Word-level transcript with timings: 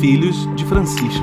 Filhos 0.00 0.34
de 0.56 0.64
Francisco. 0.64 1.22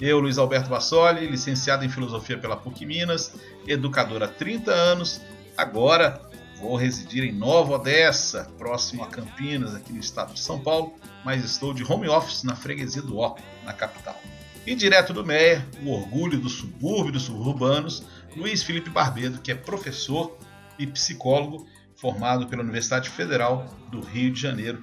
Eu, 0.00 0.20
Luiz 0.20 0.38
Alberto 0.38 0.70
Bassoli, 0.70 1.26
licenciado 1.26 1.84
em 1.84 1.90
filosofia 1.90 2.38
pela 2.38 2.56
PUC 2.56 2.86
Minas, 2.86 3.34
educador 3.66 4.22
há 4.22 4.28
30 4.28 4.72
anos, 4.72 5.20
agora 5.54 6.26
vou 6.60 6.76
residir 6.76 7.24
em 7.24 7.32
Nova 7.32 7.74
Odessa, 7.74 8.50
próximo 8.58 9.02
a 9.04 9.06
Campinas, 9.06 9.74
aqui 9.74 9.92
no 9.92 10.00
estado 10.00 10.34
de 10.34 10.40
São 10.40 10.58
Paulo, 10.60 10.94
mas 11.24 11.44
estou 11.44 11.72
de 11.72 11.84
home 11.84 12.08
office 12.08 12.42
na 12.42 12.56
freguesia 12.56 13.02
do 13.02 13.18
Ó, 13.18 13.36
na 13.64 13.72
capital. 13.72 14.20
E 14.66 14.74
direto 14.74 15.12
do 15.12 15.24
Meia, 15.24 15.66
o 15.82 15.90
orgulho 15.90 16.38
do 16.38 16.48
subúrbio 16.48 17.12
dos 17.12 17.22
suburbanos, 17.22 18.02
Luiz 18.36 18.62
Felipe 18.62 18.90
Barbedo, 18.90 19.40
que 19.40 19.50
é 19.50 19.54
professor 19.54 20.36
e 20.78 20.86
psicólogo 20.86 21.66
formado 21.96 22.46
pela 22.46 22.62
Universidade 22.62 23.08
Federal 23.08 23.66
do 23.90 24.00
Rio 24.00 24.32
de 24.32 24.40
Janeiro. 24.40 24.82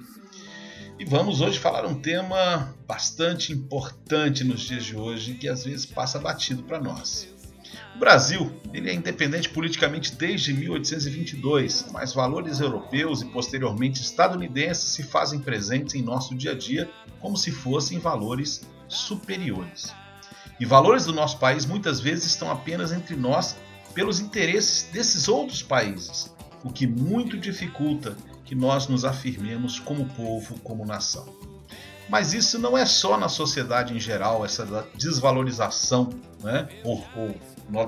E 0.98 1.06
vamos 1.06 1.42
hoje 1.42 1.60
falar 1.60 1.86
um 1.86 1.96
tema 1.96 2.74
bastante 2.88 3.52
importante 3.52 4.44
nos 4.44 4.62
dias 4.62 4.86
de 4.86 4.96
hoje 4.96 5.36
que 5.36 5.48
às 5.48 5.66
vezes 5.66 5.86
passa 5.86 6.20
batido 6.20 6.64
para 6.64 6.80
nós. 6.80 7.35
O 7.96 7.98
Brasil 7.98 8.52
ele 8.74 8.90
é 8.90 8.94
independente 8.94 9.50
politicamente 9.50 10.16
desde 10.16 10.54
1822, 10.54 11.88
mas 11.92 12.14
valores 12.14 12.60
europeus 12.60 13.22
e 13.22 13.26
posteriormente 13.26 14.02
estadunidenses 14.02 14.90
se 14.90 15.04
fazem 15.04 15.40
presentes 15.40 15.96
em 15.96 16.02
nosso 16.02 16.36
dia 16.36 16.52
a 16.52 16.56
dia 16.56 16.90
como 17.22 17.38
se 17.38 17.52
fossem 17.52 17.98
valores 17.98 18.62
superiores. 18.88 19.94
E 20.60 20.66
valores 20.66 21.06
do 21.06 21.14
nosso 21.14 21.38
país 21.38 21.66
muitas 21.66 22.00
vezes 22.00 22.26
estão 22.26 22.52
apenas 22.52 22.92
entre 22.92 23.16
nós 23.16 23.56
pelos 23.94 24.20
interesses 24.20 24.90
desses 24.92 25.28
outros 25.28 25.64
países, 25.64 26.34
o 26.64 26.70
que 26.70 26.86
muito 26.86 27.38
dificulta 27.38 28.16
que 28.44 28.54
nós 28.54 28.88
nos 28.88 29.06
afirmemos 29.06 29.80
como 29.80 30.06
povo, 30.10 30.60
como 30.60 30.86
nação. 30.86 31.26
Mas 32.08 32.34
isso 32.34 32.60
não 32.60 32.78
é 32.78 32.86
só 32.86 33.18
na 33.18 33.28
sociedade 33.28 33.96
em 33.96 34.00
geral, 34.00 34.46
essa 34.46 34.88
desvalorização 34.96 36.10
né, 36.44 36.68
ou, 36.84 37.04
ou 37.16 37.36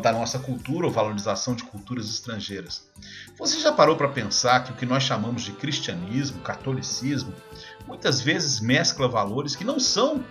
da 0.02 0.12
nossa 0.12 0.40
cultura 0.40 0.88
ou 0.88 0.92
valorização 0.92 1.56
de 1.56 1.64
culturas 1.64 2.10
estrangeiras. 2.10 2.90
Você 3.38 3.60
já 3.60 3.72
parou 3.72 3.96
para 3.96 4.08
pensar 4.08 4.64
que 4.64 4.72
o 4.72 4.76
que 4.76 4.86
nós 4.86 5.04
chamamos 5.04 5.44
de 5.44 5.52
cristianismo, 5.52 6.42
catolicismo, 6.42 7.34
muitas 7.86 8.20
vezes 8.20 8.60
mescla 8.60 9.08
valores 9.08 9.56
que 9.56 9.64
não 9.64 9.80
são 9.80 10.24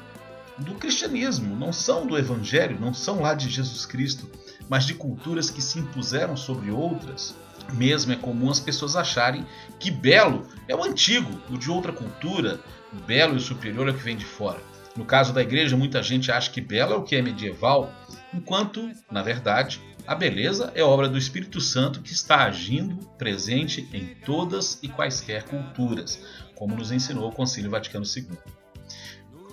do 0.58 0.74
cristianismo, 0.74 1.54
não 1.54 1.72
são 1.72 2.06
do 2.06 2.18
evangelho, 2.18 2.80
não 2.80 2.92
são 2.92 3.20
lá 3.20 3.34
de 3.34 3.48
Jesus 3.48 3.86
Cristo, 3.86 4.28
mas 4.68 4.84
de 4.84 4.94
culturas 4.94 5.50
que 5.50 5.62
se 5.62 5.78
impuseram 5.78 6.36
sobre 6.36 6.70
outras. 6.70 7.34
Mesmo 7.74 8.12
é 8.12 8.16
comum 8.16 8.50
as 8.50 8.60
pessoas 8.60 8.96
acharem 8.96 9.44
que 9.78 9.90
belo 9.90 10.46
é 10.66 10.74
o 10.74 10.84
antigo, 10.84 11.30
o 11.50 11.58
de 11.58 11.70
outra 11.70 11.92
cultura, 11.92 12.60
o 12.92 12.96
belo 12.96 13.34
e 13.34 13.36
o 13.36 13.40
superior 13.40 13.88
é 13.88 13.90
o 13.90 13.94
que 13.94 14.02
vem 14.02 14.16
de 14.16 14.24
fora. 14.24 14.60
No 14.96 15.04
caso 15.04 15.32
da 15.32 15.42
igreja, 15.42 15.76
muita 15.76 16.02
gente 16.02 16.32
acha 16.32 16.50
que 16.50 16.60
belo 16.60 16.94
é 16.94 16.96
o 16.96 17.02
que 17.02 17.16
é 17.16 17.20
medieval, 17.20 17.92
enquanto, 18.36 18.90
na 19.10 19.22
verdade, 19.22 19.80
a 20.06 20.14
beleza 20.14 20.70
é 20.74 20.82
obra 20.82 21.08
do 21.08 21.18
Espírito 21.18 21.60
Santo 21.60 22.00
que 22.00 22.12
está 22.12 22.44
agindo 22.44 22.96
presente 23.18 23.88
em 23.92 24.14
todas 24.24 24.78
e 24.82 24.88
quaisquer 24.88 25.44
culturas, 25.44 26.22
como 26.54 26.76
nos 26.76 26.92
ensinou 26.92 27.28
o 27.28 27.32
Concílio 27.32 27.70
Vaticano 27.70 28.04
II. 28.04 28.28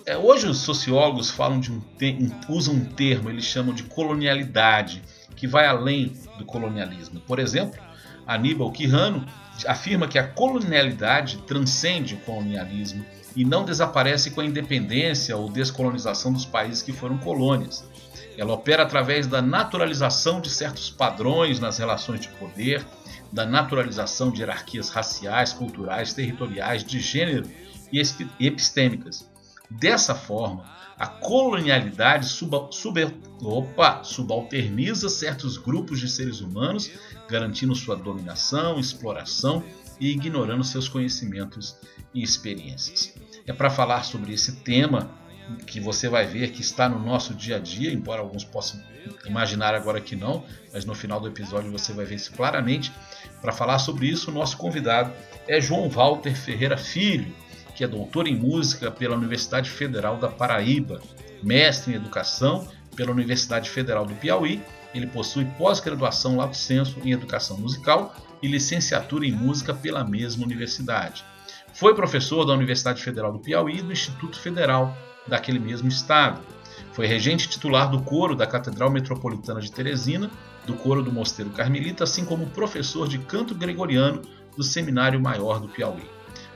É, 0.06 0.16
hoje 0.16 0.46
os 0.46 0.58
sociólogos 0.58 1.30
falam 1.30 1.58
de 1.58 1.72
um, 1.72 1.82
usam 2.48 2.74
um 2.74 2.84
termo, 2.84 3.30
eles 3.30 3.44
chamam 3.44 3.74
de 3.74 3.84
colonialidade, 3.84 5.02
que 5.34 5.46
vai 5.46 5.66
além 5.66 6.12
do 6.38 6.44
colonialismo. 6.44 7.20
Por 7.20 7.38
exemplo, 7.38 7.80
Aníbal 8.26 8.70
Quirrano 8.70 9.26
afirma 9.66 10.06
que 10.06 10.18
a 10.18 10.26
colonialidade 10.26 11.38
transcende 11.38 12.14
o 12.14 12.18
colonialismo 12.18 13.04
e 13.34 13.44
não 13.44 13.64
desaparece 13.64 14.30
com 14.30 14.40
a 14.40 14.44
independência 14.44 15.36
ou 15.36 15.50
descolonização 15.50 16.32
dos 16.32 16.44
países 16.44 16.82
que 16.82 16.92
foram 16.92 17.18
colônias. 17.18 17.84
Ela 18.36 18.52
opera 18.52 18.82
através 18.82 19.26
da 19.26 19.40
naturalização 19.40 20.40
de 20.40 20.50
certos 20.50 20.90
padrões 20.90 21.60
nas 21.60 21.78
relações 21.78 22.20
de 22.20 22.28
poder, 22.28 22.84
da 23.32 23.44
naturalização 23.44 24.30
de 24.30 24.40
hierarquias 24.40 24.90
raciais, 24.90 25.52
culturais, 25.52 26.12
territoriais, 26.12 26.84
de 26.84 27.00
gênero 27.00 27.48
e 27.92 28.00
epistêmicas. 28.40 29.28
Dessa 29.70 30.14
forma, 30.14 30.64
a 30.96 31.06
colonialidade 31.06 32.26
suba, 32.26 32.68
sub, 32.70 33.04
opa, 33.42 34.04
subalterniza 34.04 35.08
certos 35.08 35.56
grupos 35.56 35.98
de 35.98 36.08
seres 36.08 36.40
humanos, 36.40 36.90
garantindo 37.28 37.74
sua 37.74 37.96
dominação, 37.96 38.78
exploração 38.78 39.64
e 39.98 40.10
ignorando 40.10 40.62
seus 40.62 40.88
conhecimentos 40.88 41.76
e 42.12 42.22
experiências. 42.22 43.14
É 43.46 43.52
para 43.52 43.70
falar 43.70 44.04
sobre 44.04 44.32
esse 44.32 44.52
tema 44.60 45.10
que 45.66 45.80
você 45.80 46.08
vai 46.08 46.26
ver 46.26 46.50
que 46.50 46.60
está 46.60 46.88
no 46.88 46.98
nosso 46.98 47.34
dia 47.34 47.56
a 47.56 47.58
dia, 47.58 47.92
embora 47.92 48.20
alguns 48.20 48.44
possam 48.44 48.80
imaginar 49.26 49.74
agora 49.74 50.00
que 50.00 50.16
não, 50.16 50.44
mas 50.72 50.84
no 50.84 50.94
final 50.94 51.20
do 51.20 51.28
episódio 51.28 51.70
você 51.70 51.92
vai 51.92 52.04
ver 52.04 52.16
isso 52.16 52.32
claramente. 52.32 52.92
Para 53.40 53.52
falar 53.52 53.78
sobre 53.78 54.06
isso, 54.06 54.30
o 54.30 54.34
nosso 54.34 54.56
convidado 54.56 55.12
é 55.46 55.60
João 55.60 55.88
Walter 55.88 56.34
Ferreira 56.34 56.76
Filho, 56.76 57.32
que 57.74 57.84
é 57.84 57.88
doutor 57.88 58.26
em 58.26 58.36
música 58.36 58.90
pela 58.90 59.16
Universidade 59.16 59.68
Federal 59.68 60.16
da 60.16 60.28
Paraíba, 60.28 61.00
mestre 61.42 61.92
em 61.92 61.96
educação 61.96 62.66
pela 62.96 63.10
Universidade 63.10 63.68
Federal 63.68 64.06
do 64.06 64.14
Piauí. 64.14 64.62
Ele 64.94 65.06
possui 65.06 65.44
pós-graduação 65.58 66.36
Lato 66.36 66.56
Senso 66.56 66.98
em 67.04 67.10
educação 67.10 67.58
musical 67.58 68.14
e 68.40 68.46
licenciatura 68.46 69.26
em 69.26 69.32
música 69.32 69.74
pela 69.74 70.04
mesma 70.04 70.44
universidade. 70.44 71.24
Foi 71.72 71.94
professor 71.94 72.44
da 72.44 72.52
Universidade 72.52 73.02
Federal 73.02 73.32
do 73.32 73.40
Piauí 73.40 73.78
e 73.78 73.82
do 73.82 73.92
Instituto 73.92 74.38
Federal 74.38 74.96
daquele 75.26 75.58
mesmo 75.58 75.88
estado. 75.88 76.40
Foi 76.92 77.06
regente 77.06 77.48
titular 77.48 77.90
do 77.90 78.02
coro 78.02 78.34
da 78.34 78.46
Catedral 78.46 78.90
Metropolitana 78.90 79.60
de 79.60 79.70
Teresina, 79.70 80.30
do 80.66 80.74
coro 80.74 81.02
do 81.02 81.12
Mosteiro 81.12 81.50
Carmelita, 81.50 82.04
assim 82.04 82.24
como 82.24 82.46
professor 82.46 83.08
de 83.08 83.18
canto 83.18 83.54
gregoriano 83.54 84.22
do 84.56 84.62
Seminário 84.62 85.20
Maior 85.20 85.60
do 85.60 85.68
Piauí. 85.68 86.04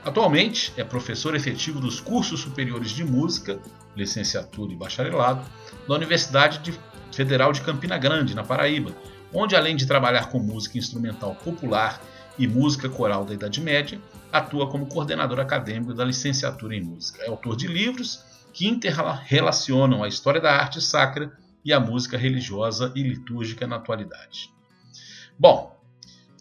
Atualmente 0.03 0.73
é 0.77 0.83
professor 0.83 1.35
efetivo 1.35 1.79
dos 1.79 1.99
cursos 1.99 2.39
superiores 2.39 2.91
de 2.91 3.03
música, 3.03 3.59
licenciatura 3.95 4.71
e 4.71 4.75
bacharelado, 4.75 5.45
da 5.87 5.95
Universidade 5.95 6.73
Federal 7.11 7.51
de 7.51 7.61
Campina 7.61 7.97
Grande, 7.97 8.33
na 8.33 8.43
Paraíba, 8.43 8.95
onde 9.33 9.55
além 9.55 9.75
de 9.75 9.85
trabalhar 9.85 10.29
com 10.29 10.39
música 10.39 10.77
instrumental 10.77 11.35
popular 11.35 12.01
e 12.37 12.47
música 12.47 12.87
coral 12.87 13.25
da 13.25 13.33
Idade 13.33 13.59
Média, 13.59 13.99
atua 14.31 14.69
como 14.69 14.85
coordenador 14.85 15.39
acadêmico 15.39 15.93
da 15.93 16.05
licenciatura 16.05 16.75
em 16.75 16.81
música. 16.81 17.21
É 17.23 17.27
autor 17.27 17.57
de 17.57 17.67
livros 17.67 18.23
que 18.53 18.67
interrelacionam 18.67 20.03
a 20.03 20.07
história 20.07 20.41
da 20.41 20.51
arte 20.51 20.81
sacra 20.81 21.31
e 21.63 21.73
a 21.73 21.79
música 21.79 22.17
religiosa 22.17 22.91
e 22.95 23.03
litúrgica 23.03 23.67
na 23.67 23.75
atualidade. 23.75 24.51
Bom, 25.37 25.77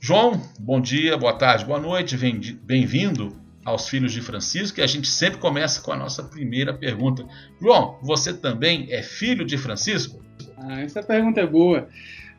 João, 0.00 0.40
bom 0.60 0.80
dia, 0.80 1.16
boa 1.16 1.32
tarde, 1.32 1.64
boa 1.64 1.80
noite, 1.80 2.16
bem-vindo 2.62 3.36
aos 3.64 3.88
filhos 3.88 4.12
de 4.12 4.22
Francisco 4.22 4.80
e 4.80 4.82
a 4.82 4.86
gente 4.86 5.08
sempre 5.08 5.38
começa 5.38 5.82
com 5.82 5.92
a 5.92 5.96
nossa 5.96 6.22
primeira 6.22 6.72
pergunta. 6.72 7.26
João, 7.60 7.98
você 8.02 8.32
também 8.32 8.86
é 8.90 9.02
filho 9.02 9.44
de 9.44 9.58
Francisco? 9.58 10.24
Ah, 10.56 10.80
essa 10.80 11.02
pergunta 11.02 11.40
é 11.40 11.46
boa. 11.46 11.88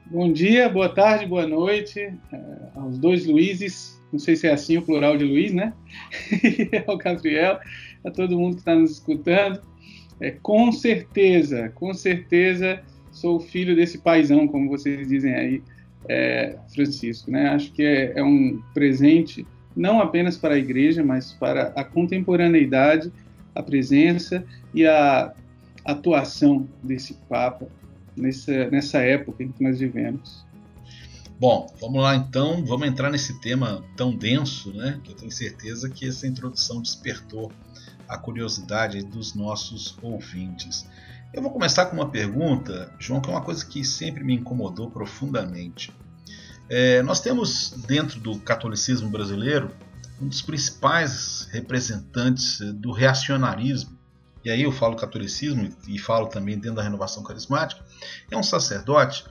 Bom 0.06 0.31
dia, 0.31 0.68
boa 0.68 0.89
tarde, 0.89 1.25
boa 1.27 1.45
noite 1.45 2.00
é, 2.00 2.42
aos 2.75 2.98
dois 2.98 3.27
Luizes. 3.27 4.01
Não 4.12 4.18
sei 4.18 4.36
se 4.36 4.48
é 4.48 4.54
assim 4.54 4.77
o 4.77 4.81
plural 4.81 5.18
de 5.18 5.24
Luiz, 5.24 5.54
né? 5.54 5.72
ao 6.88 6.98
Gabriel, 6.98 7.60
a 8.04 8.12
todo 8.12 8.38
mundo 8.38 8.56
que 8.56 8.62
está 8.62 8.75
nos 8.75 8.92
escutando. 8.92 9.62
É, 10.19 10.31
com 10.31 10.72
certeza, 10.72 11.69
com 11.75 11.94
certeza 11.94 12.81
sou 13.12 13.40
filho 13.40 13.75
desse 13.75 13.98
paizão, 13.98 14.48
como 14.48 14.69
vocês 14.69 15.07
dizem 15.07 15.34
aí, 15.34 15.63
é, 16.07 16.57
Francisco. 16.74 17.31
Né? 17.31 17.50
Acho 17.50 17.72
que 17.72 17.84
é, 17.84 18.13
é, 18.16 18.24
um 18.24 18.62
presente 18.74 19.46
não 19.75 20.01
apenas 20.01 20.38
para 20.38 20.56
a 20.56 20.57
igreja, 20.57 21.04
mas 21.04 21.34
para 21.34 21.74
a 21.75 21.84
contemporaneidade, 21.84 23.12
a 23.56 23.63
presença 23.63 24.44
e 24.74 24.86
a 24.86 25.34
atuação 25.86 26.68
desse 26.84 27.13
Papa 27.28 27.68
nessa, 28.16 28.69
nessa 28.69 29.00
época 29.00 29.44
em 29.44 29.51
que 29.51 29.63
nós 29.63 29.80
vivemos. 29.80 30.46
Bom, 31.40 31.74
vamos 31.80 32.01
lá 32.01 32.16
então, 32.16 32.66
vamos 32.66 32.88
entrar 32.88 33.10
nesse 33.10 33.40
tema 33.40 33.81
tão 33.96 34.13
denso, 34.13 34.74
né? 34.74 35.00
Que 35.04 35.12
eu 35.12 35.16
tenho 35.16 35.31
certeza 35.31 35.90
que 35.90 36.06
essa 36.06 36.28
introdução 36.28 36.81
despertou 36.81 37.50
a 38.10 38.18
curiosidade 38.18 39.04
dos 39.04 39.36
nossos 39.36 39.96
ouvintes. 40.02 40.88
Eu 41.32 41.44
vou 41.44 41.52
começar 41.52 41.86
com 41.86 41.96
uma 41.96 42.10
pergunta, 42.10 42.92
João, 42.98 43.22
que 43.22 43.30
é 43.30 43.32
uma 43.32 43.44
coisa 43.44 43.64
que 43.64 43.86
sempre 43.86 44.24
me 44.24 44.34
incomodou 44.34 44.90
profundamente. 44.90 45.94
É, 46.68 47.04
nós 47.04 47.22
temos 47.22 47.72
dentro 47.88 48.20
do 48.20 48.40
catolicismo 48.40 49.10
brasileiro 49.10 49.72
um 50.20 50.28
dos 50.28 50.42
principais 50.42 51.48
representantes 51.52 52.60
do 52.74 52.92
reacionarismo, 52.92 53.98
e 54.44 54.50
aí 54.50 54.64
eu 54.64 54.72
falo 54.72 54.96
catolicismo 54.96 55.70
e 55.88 56.00
falo 56.00 56.28
também 56.28 56.58
dentro 56.58 56.78
da 56.78 56.84
renovação 56.84 57.24
carismática, 57.24 57.86
é 58.30 58.36
um 58.36 58.44
sacerdote 58.44 59.24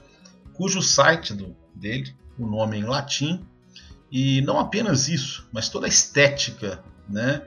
cujo 0.55 0.81
site 0.81 1.35
do, 1.35 1.57
dele, 1.75 2.15
o 2.39 2.47
nome 2.47 2.77
é 2.77 2.81
em 2.81 2.85
latim, 2.85 3.45
e 4.11 4.41
não 4.43 4.59
apenas 4.59 5.09
isso, 5.09 5.49
mas 5.53 5.69
toda 5.69 5.87
a 5.87 5.89
estética 5.89 6.83
né, 7.09 7.43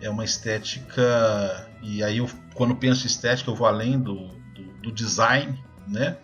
é 0.00 0.08
uma 0.08 0.24
estética 0.24 1.68
e 1.82 2.02
aí 2.02 2.18
eu, 2.18 2.28
quando 2.54 2.74
penso 2.76 3.04
em 3.04 3.06
estética 3.06 3.50
eu 3.50 3.54
vou 3.54 3.66
além 3.66 3.98
do, 3.98 4.28
do, 4.54 4.62
do 4.82 4.92
design, 4.92 5.62
né? 5.86 6.16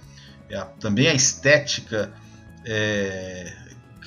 É, 0.48 0.60
também 0.78 1.08
a 1.08 1.14
estética 1.14 2.12
é, 2.64 3.52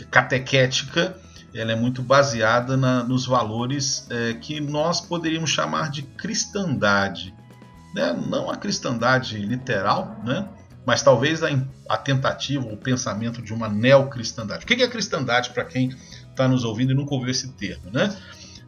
catequética 0.09 1.15
ela 1.53 1.71
é 1.71 1.75
muito 1.75 2.01
baseada 2.01 2.77
na, 2.77 3.03
nos 3.03 3.25
valores 3.25 4.07
é, 4.09 4.33
que 4.33 4.59
nós 4.59 5.01
poderíamos 5.01 5.49
chamar 5.49 5.89
de 5.89 6.03
cristandade, 6.03 7.33
né? 7.93 8.13
não 8.27 8.49
a 8.49 8.55
cristandade 8.55 9.37
literal, 9.37 10.19
né? 10.23 10.47
mas 10.85 11.01
talvez 11.01 11.43
a, 11.43 11.47
a 11.87 11.97
tentativa, 11.97 12.65
o 12.65 12.77
pensamento 12.77 13.41
de 13.41 13.53
uma 13.53 13.67
neocristandade. 13.67 14.63
O 14.63 14.67
que 14.67 14.81
é 14.81 14.87
cristandade 14.87 15.49
para 15.49 15.65
quem 15.65 15.89
está 16.29 16.47
nos 16.47 16.63
ouvindo 16.63 16.91
e 16.91 16.95
nunca 16.95 17.13
ouviu 17.13 17.31
esse 17.31 17.51
termo? 17.53 17.89
Né? 17.91 18.15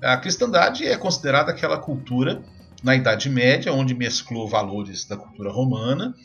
A 0.03 0.17
cristandade 0.17 0.85
é 0.85 0.97
considerada 0.97 1.51
aquela 1.51 1.77
cultura 1.77 2.43
na 2.83 2.95
Idade 2.95 3.29
Média, 3.29 3.71
onde 3.71 3.93
mesclou 3.93 4.47
valores 4.47 5.05
da 5.05 5.15
cultura 5.15 5.51
romana, 5.51 6.15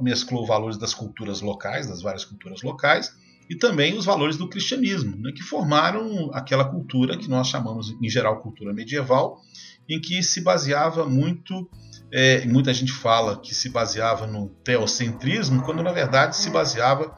mesclou 0.00 0.46
valores 0.46 0.78
das 0.78 0.94
culturas 0.94 1.40
locais, 1.40 1.88
das 1.88 2.00
várias 2.00 2.24
culturas 2.24 2.62
locais, 2.62 3.12
e 3.50 3.56
também 3.56 3.96
os 3.96 4.04
valores 4.04 4.36
do 4.36 4.48
cristianismo, 4.48 5.16
né, 5.16 5.32
que 5.32 5.42
formaram 5.42 6.30
aquela 6.32 6.64
cultura 6.64 7.16
que 7.16 7.28
nós 7.28 7.48
chamamos, 7.48 7.96
em 8.00 8.08
geral, 8.08 8.40
cultura 8.40 8.72
medieval, 8.72 9.40
em 9.88 10.00
que 10.00 10.22
se 10.22 10.42
baseava 10.42 11.06
muito, 11.08 11.68
é, 12.12 12.44
muita 12.46 12.74
gente 12.74 12.92
fala 12.92 13.40
que 13.40 13.54
se 13.54 13.70
baseava 13.70 14.26
no 14.26 14.50
teocentrismo, 14.62 15.62
quando 15.62 15.82
na 15.82 15.92
verdade 15.92 16.36
se 16.36 16.50
baseava 16.50 17.12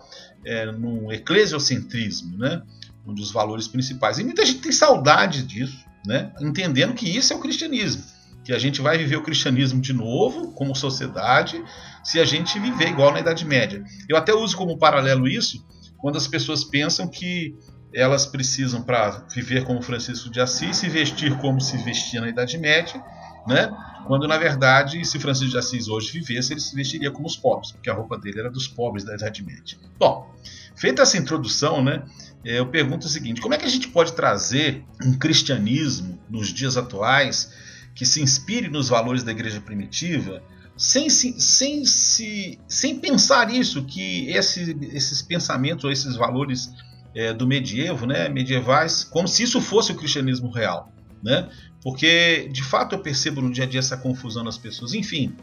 é, 0.45 0.67
no 0.71 1.13
eclesiocentrismo, 1.13 2.39
né, 2.39 2.63
um 3.05 3.13
dos 3.13 3.33
valores 3.33 3.67
principais. 3.67 4.19
E 4.19 4.25
muita 4.25 4.47
gente 4.47 4.61
tem 4.61 4.73
saudade 4.73 5.43
disso, 5.43 5.90
né? 6.07 6.33
entendendo 6.41 6.95
que 6.95 7.09
isso 7.09 7.33
é 7.33 7.37
o 7.37 7.41
cristianismo. 7.41 8.03
Que 8.45 8.53
a 8.53 8.59
gente 8.59 8.81
vai 8.81 8.97
viver 8.97 9.17
o 9.17 9.23
cristianismo 9.23 9.81
de 9.81 9.93
novo, 9.93 10.53
como 10.53 10.75
sociedade, 10.75 11.63
se 12.03 12.19
a 12.19 12.25
gente 12.25 12.59
viver 12.59 12.89
igual 12.89 13.13
na 13.13 13.21
Idade 13.21 13.45
Média. 13.45 13.85
Eu 14.09 14.17
até 14.17 14.35
uso 14.35 14.57
como 14.57 14.79
paralelo 14.79 15.29
isso 15.29 15.65
quando 15.99 16.17
as 16.17 16.27
pessoas 16.27 16.65
pensam 16.65 17.07
que 17.07 17.55
elas 17.95 18.25
precisam, 18.25 18.83
para 18.83 19.27
viver 19.35 19.65
como 19.65 19.83
Francisco 19.83 20.31
de 20.31 20.41
Assis, 20.41 20.77
se 20.77 20.89
vestir 20.89 21.37
como 21.39 21.61
se 21.61 21.77
vestia 21.79 22.21
na 22.21 22.29
Idade 22.29 22.57
Média, 22.57 23.03
né? 23.47 23.71
quando 24.07 24.27
na 24.27 24.39
verdade, 24.39 25.05
se 25.05 25.19
Francisco 25.19 25.51
de 25.51 25.59
Assis 25.59 25.89
hoje 25.89 26.13
vivesse, 26.13 26.53
ele 26.53 26.61
se 26.61 26.75
vestiria 26.75 27.11
como 27.11 27.27
os 27.27 27.37
pobres, 27.37 27.73
porque 27.73 27.91
a 27.91 27.95
roupa 27.95 28.19
dele 28.19 28.41
era 28.41 28.51
dos 28.51 28.67
pobres 28.69 29.05
da 29.05 29.15
Idade 29.15 29.45
Média. 29.45 29.79
Bom, 29.99 30.33
feita 30.77 31.03
essa 31.03 31.19
introdução, 31.19 31.83
né, 31.83 32.03
eu 32.45 32.67
pergunto 32.67 33.07
o 33.07 33.11
seguinte: 33.11 33.41
como 33.41 33.55
é 33.55 33.59
que 33.59 33.67
a 33.67 33.71
gente 33.71 33.89
pode 33.89 34.13
trazer 34.13 34.85
um 35.05 35.13
cristianismo 35.13 36.19
nos 36.29 36.49
dias 36.49 36.77
atuais 36.77 37.53
que 37.95 38.07
se 38.07 38.23
inspire 38.23 38.69
nos 38.69 38.89
valores 38.89 39.23
da 39.23 39.33
igreja 39.33 39.61
primitiva, 39.61 40.43
sem, 40.77 41.11
sem, 41.11 41.85
sem, 41.85 42.59
sem 42.67 42.99
pensar 42.99 43.53
isso, 43.53 43.85
que 43.85 44.31
esse, 44.31 44.77
esses 44.93 45.21
pensamentos 45.21 45.85
ou 45.85 45.93
esses 45.93 46.17
valores 46.17 46.71
é, 47.15 47.35
do 47.35 47.47
medievo, 47.47 48.07
né, 48.07 48.29
medievais, 48.29 49.05
como 49.05 49.29
se 49.29 49.43
isso 49.43 49.61
fosse 49.61 49.93
o 49.93 49.95
cristianismo 49.95 50.51
real. 50.51 50.91
Né? 51.23 51.51
Porque 51.83 52.49
de 52.51 52.63
fato 52.63 52.95
eu 52.95 53.01
percebo 53.01 53.43
no 53.43 53.53
dia 53.53 53.65
a 53.65 53.67
dia 53.67 53.81
essa 53.81 53.97
confusão 53.97 54.43
nas 54.43 54.57
pessoas. 54.57 54.95
Enfim, 54.95 55.37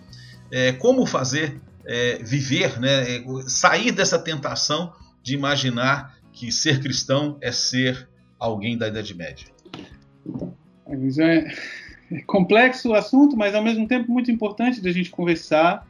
é, 0.51 0.71
como 0.71 1.05
fazer 1.05 1.61
é, 1.85 2.17
viver, 2.23 2.79
né, 2.79 3.23
sair 3.47 3.91
dessa 3.91 4.17
tentação 4.17 4.91
de 5.21 5.35
imaginar 5.35 6.17
que 6.37 6.51
ser 6.51 6.79
cristão 6.79 7.37
é 7.41 7.51
ser 7.51 8.07
alguém 8.37 8.77
da 8.77 8.87
Idade 8.87 9.15
Média? 9.15 9.47
É, 10.87 11.47
é 12.11 12.21
complexo 12.27 12.89
o 12.89 12.93
assunto, 12.93 13.35
mas 13.35 13.55
ao 13.55 13.63
mesmo 13.63 13.87
tempo 13.87 14.11
muito 14.11 14.29
importante 14.29 14.79
da 14.79 14.91
gente 14.91 15.09
conversar. 15.09 15.87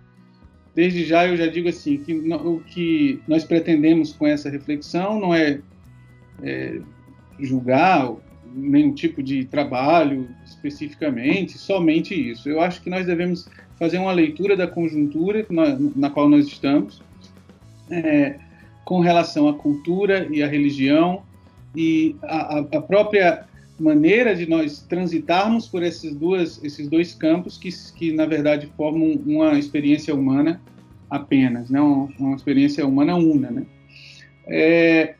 Desde 0.73 1.03
já 1.03 1.27
eu 1.27 1.35
já 1.35 1.47
digo 1.47 1.67
assim 1.67 1.97
que 1.97 2.13
o 2.13 2.61
que 2.61 3.19
nós 3.27 3.43
pretendemos 3.43 4.13
com 4.13 4.25
essa 4.25 4.49
reflexão 4.49 5.19
não 5.19 5.35
é, 5.35 5.59
é 6.41 6.79
julgar 7.39 8.13
nenhum 8.53 8.93
tipo 8.93 9.21
de 9.21 9.43
trabalho 9.43 10.29
especificamente, 10.45 11.57
somente 11.57 12.13
isso. 12.13 12.47
Eu 12.47 12.61
acho 12.61 12.81
que 12.81 12.89
nós 12.89 13.05
devemos 13.05 13.49
fazer 13.77 13.97
uma 13.97 14.13
leitura 14.13 14.55
da 14.55 14.67
conjuntura 14.67 15.45
na, 15.49 15.77
na 15.95 16.09
qual 16.09 16.29
nós 16.29 16.47
estamos, 16.47 17.01
é, 17.89 18.39
com 18.87 19.01
relação 19.01 19.49
à 19.49 19.53
cultura 19.53 20.29
e 20.31 20.41
à 20.41 20.47
religião 20.47 21.21
e 21.75 22.15
a, 22.23 22.59
a 22.59 22.81
própria 22.81 23.45
maneira 23.77 24.33
de 24.33 24.49
nós 24.49 24.79
transitarmos 24.79 25.67
por 25.67 25.83
esses, 25.83 26.15
duas, 26.15 26.63
esses 26.63 26.87
dois 26.87 27.13
campos 27.13 27.57
que, 27.57 27.69
que, 27.95 28.13
na 28.13 28.25
verdade, 28.25 28.71
formam 28.77 29.11
uma 29.25 29.59
experiência 29.59 30.15
humana 30.15 30.61
apenas, 31.09 31.69
né? 31.69 31.81
uma, 31.81 32.07
uma 32.17 32.35
experiência 32.37 32.87
humana 32.87 33.17
una. 33.17 33.51
Né? 33.51 33.65
É, 34.47 35.15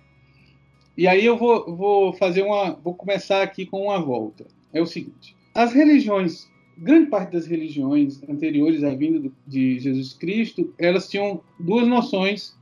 e 0.95 1.05
aí 1.05 1.25
eu 1.25 1.35
vou, 1.35 1.75
vou 1.75 2.13
fazer 2.13 2.43
uma, 2.43 2.71
vou 2.71 2.95
começar 2.95 3.43
aqui 3.43 3.65
com 3.65 3.81
uma 3.81 3.99
volta. 3.99 4.45
É 4.71 4.81
o 4.81 4.85
seguinte: 4.85 5.35
as 5.53 5.73
religiões, 5.73 6.49
grande 6.77 7.09
parte 7.09 7.33
das 7.33 7.45
religiões 7.45 8.23
anteriores 8.29 8.81
à 8.85 8.95
vinda 8.95 9.29
de 9.45 9.77
Jesus 9.77 10.13
Cristo, 10.13 10.73
elas 10.79 11.09
tinham 11.09 11.41
duas 11.59 11.85
noções 11.85 12.56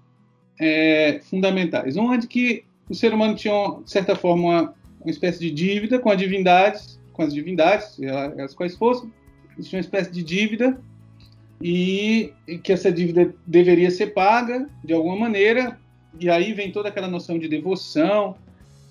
é, 0.59 1.19
fundamentais. 1.23 1.95
Uma 1.95 2.17
de 2.17 2.27
que 2.27 2.63
o 2.89 2.95
ser 2.95 3.13
humano 3.13 3.35
tinha, 3.35 3.79
de 3.83 3.91
certa 3.91 4.15
forma, 4.15 4.43
uma, 4.43 4.73
uma 5.01 5.11
espécie 5.11 5.39
de 5.39 5.51
dívida 5.51 5.99
com 5.99 6.09
a 6.09 6.15
divindade, 6.15 6.81
com 7.13 7.21
as 7.21 7.33
divindades, 7.33 7.99
elas 8.01 8.53
quais 8.53 8.75
fossem, 8.75 9.11
eles 9.53 9.69
tinham 9.69 9.79
uma 9.79 9.85
espécie 9.85 10.11
de 10.11 10.21
dívida 10.21 10.77
e, 11.61 12.31
e 12.47 12.57
que 12.57 12.73
essa 12.73 12.91
dívida 12.91 13.33
deveria 13.47 13.89
ser 13.89 14.07
paga 14.07 14.69
de 14.83 14.93
alguma 14.93 15.15
maneira, 15.15 15.79
e 16.19 16.29
aí 16.29 16.53
vem 16.53 16.71
toda 16.71 16.89
aquela 16.89 17.07
noção 17.07 17.39
de 17.39 17.47
devoção, 17.47 18.35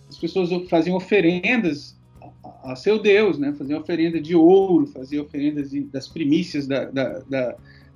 as 0.09 0.17
pessoas 0.17 0.51
faziam 0.69 0.97
oferendas 0.97 1.97
a, 2.43 2.73
a 2.73 2.77
seu 2.77 2.99
Deus, 2.99 3.39
né? 3.39 3.55
faziam 3.57 3.81
oferenda 3.81 4.21
de 4.21 4.35
ouro, 4.35 4.87
faziam 4.87 5.25
oferendas 5.25 5.71
de, 5.71 5.83
das 5.83 6.09
primícias 6.09 6.67
da, 6.67 6.87
da, 6.87 7.23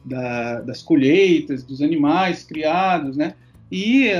da, 0.04 0.60
das 0.60 0.82
colheitas, 0.82 1.62
dos 1.64 1.82
animais 1.82 2.44
criados, 2.44 3.16
né? 3.16 3.34
E 3.70 4.10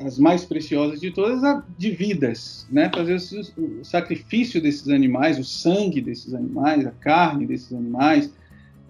as 0.00 0.18
mais 0.18 0.44
preciosas 0.44 1.00
de 1.00 1.10
todas, 1.10 1.42
de 1.76 1.90
vidas, 1.90 2.66
né? 2.70 2.90
Fazer 2.94 3.16
o, 3.58 3.84
sacrifício 3.84 4.60
desses 4.60 4.88
animais, 4.88 5.38
o 5.38 5.44
sangue 5.44 6.00
desses 6.00 6.32
animais, 6.32 6.86
a 6.86 6.90
carne 6.90 7.46
desses 7.46 7.72
animais 7.72 8.32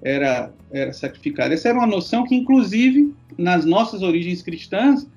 era 0.03 0.53
era 0.71 0.93
sacrificada. 0.93 1.53
Essa 1.53 1.71
era 1.71 1.79
uma 1.79 1.87
noção 1.87 2.25
que, 2.25 2.35
inclusive, 2.37 3.13
nas 3.37 3.65
nossas 3.65 4.03
origens 4.03 4.41
cristãs, 4.41 5.09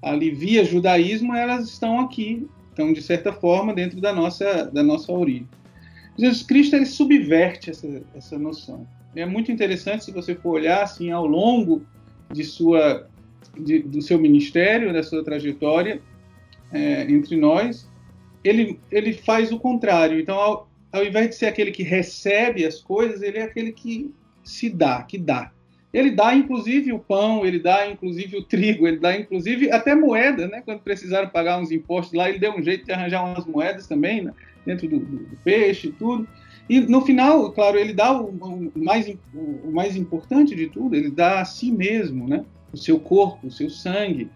ali 0.00 0.30
via 0.30 0.64
judaísmo, 0.64 1.34
elas 1.34 1.68
estão 1.68 1.98
aqui, 1.98 2.48
estão 2.68 2.92
de 2.92 3.02
certa 3.02 3.32
forma 3.32 3.74
dentro 3.74 4.00
da 4.00 4.12
nossa 4.12 4.64
da 4.66 4.82
nossa 4.82 5.10
origem. 5.12 5.48
Jesus 6.16 6.42
Cristo 6.42 6.76
ele 6.76 6.86
subverte 6.86 7.70
essa, 7.70 8.02
essa 8.14 8.38
noção. 8.38 8.86
É 9.16 9.26
muito 9.26 9.50
interessante 9.50 10.04
se 10.04 10.12
você 10.12 10.36
for 10.36 10.50
olhar 10.50 10.82
assim 10.84 11.10
ao 11.10 11.26
longo 11.26 11.82
de 12.32 12.44
sua, 12.44 13.08
de, 13.58 13.80
do 13.80 14.00
seu 14.02 14.18
ministério, 14.18 14.92
da 14.92 15.02
sua 15.02 15.24
trajetória 15.24 16.00
é, 16.72 17.02
entre 17.10 17.36
nós, 17.36 17.88
ele, 18.44 18.78
ele 18.90 19.12
faz 19.12 19.52
o 19.52 19.58
contrário. 19.58 20.18
Então, 20.20 20.36
ao, 20.36 20.70
ao 20.92 21.04
invés 21.04 21.30
de 21.30 21.34
ser 21.36 21.46
aquele 21.46 21.70
que 21.70 21.82
recebe 21.82 22.64
as 22.64 22.80
coisas, 22.80 23.22
ele 23.22 23.38
é 23.38 23.42
aquele 23.42 23.72
que 23.72 24.12
se 24.42 24.70
dá, 24.70 25.02
que 25.02 25.18
dá. 25.18 25.52
Ele 25.92 26.12
dá 26.12 26.32
inclusive 26.34 26.92
o 26.92 27.00
pão, 27.00 27.44
ele 27.44 27.58
dá 27.58 27.88
inclusive 27.88 28.36
o 28.36 28.44
trigo, 28.44 28.86
ele 28.86 28.98
dá 28.98 29.16
inclusive 29.16 29.72
até 29.72 29.92
moeda, 29.94 30.46
né? 30.46 30.62
Quando 30.64 30.80
precisaram 30.80 31.28
pagar 31.28 31.58
uns 31.58 31.72
impostos 31.72 32.14
lá, 32.14 32.28
ele 32.28 32.38
deu 32.38 32.52
um 32.54 32.62
jeito 32.62 32.86
de 32.86 32.92
arranjar 32.92 33.24
umas 33.24 33.44
moedas 33.44 33.88
também, 33.88 34.22
né? 34.22 34.32
dentro 34.64 34.88
do, 34.88 34.98
do, 34.98 35.36
peixe 35.42 35.88
e 35.88 35.92
tudo. 35.92 36.28
E 36.68 36.80
no 36.80 37.00
final, 37.00 37.50
claro, 37.52 37.76
ele 37.76 37.92
dá 37.92 38.12
o, 38.12 38.28
o, 38.28 38.72
mais, 38.76 39.12
o 39.34 39.72
mais 39.72 39.96
importante 39.96 40.54
de 40.54 40.68
tudo, 40.68 40.94
ele 40.94 41.10
dá 41.10 41.40
a 41.40 41.44
si 41.44 41.72
mesmo, 41.72 42.28
né? 42.28 42.44
O 42.72 42.76
seu 42.76 42.98
corpo, 42.98 43.46
o 43.46 43.50
seu 43.50 43.68
sangue 43.68 44.30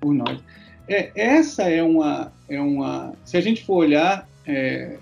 por 0.00 0.12
nós. 0.12 0.40
É, 0.88 1.10
essa 1.14 1.64
é 1.64 1.82
uma, 1.82 2.32
é 2.48 2.60
uma. 2.60 3.14
Se 3.24 3.36
a 3.36 3.40
gente 3.40 3.64
for 3.64 3.76
olhar, 3.76 4.28
é, 4.46 4.98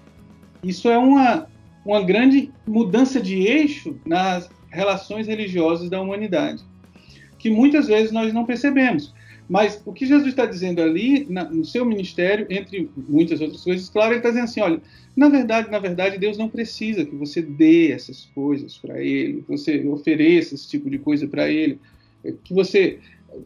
isso 0.62 0.88
é 0.88 0.96
uma, 0.96 1.46
uma 1.84 2.02
grande 2.02 2.50
mudança 2.66 3.20
de 3.20 3.36
eixo 3.42 3.98
nas 4.04 4.48
relações 4.70 5.26
religiosas 5.26 5.88
da 5.90 6.00
humanidade, 6.00 6.62
que 7.38 7.50
muitas 7.50 7.86
vezes 7.86 8.12
nós 8.12 8.32
não 8.32 8.44
percebemos. 8.44 9.14
Mas 9.48 9.80
o 9.84 9.92
que 9.92 10.06
Jesus 10.06 10.28
está 10.28 10.46
dizendo 10.46 10.80
ali, 10.80 11.26
na, 11.28 11.44
no 11.44 11.64
seu 11.64 11.84
ministério, 11.84 12.46
entre 12.48 12.88
muitas 12.96 13.42
outras 13.42 13.62
coisas, 13.62 13.90
claro, 13.90 14.12
ele 14.12 14.18
está 14.18 14.30
dizendo 14.30 14.44
assim: 14.44 14.60
olha, 14.62 14.80
na 15.14 15.28
verdade, 15.28 15.70
na 15.70 15.78
verdade, 15.78 16.18
Deus 16.18 16.38
não 16.38 16.48
precisa 16.48 17.04
que 17.04 17.14
você 17.14 17.42
dê 17.42 17.92
essas 17.92 18.24
coisas 18.34 18.78
para 18.78 19.02
Ele, 19.02 19.44
você 19.46 19.86
ofereça 19.86 20.54
esse 20.54 20.68
tipo 20.68 20.88
de 20.88 20.98
coisa 20.98 21.28
para 21.28 21.48
Ele, 21.48 21.78
que 22.32 22.54
você. 22.54 22.98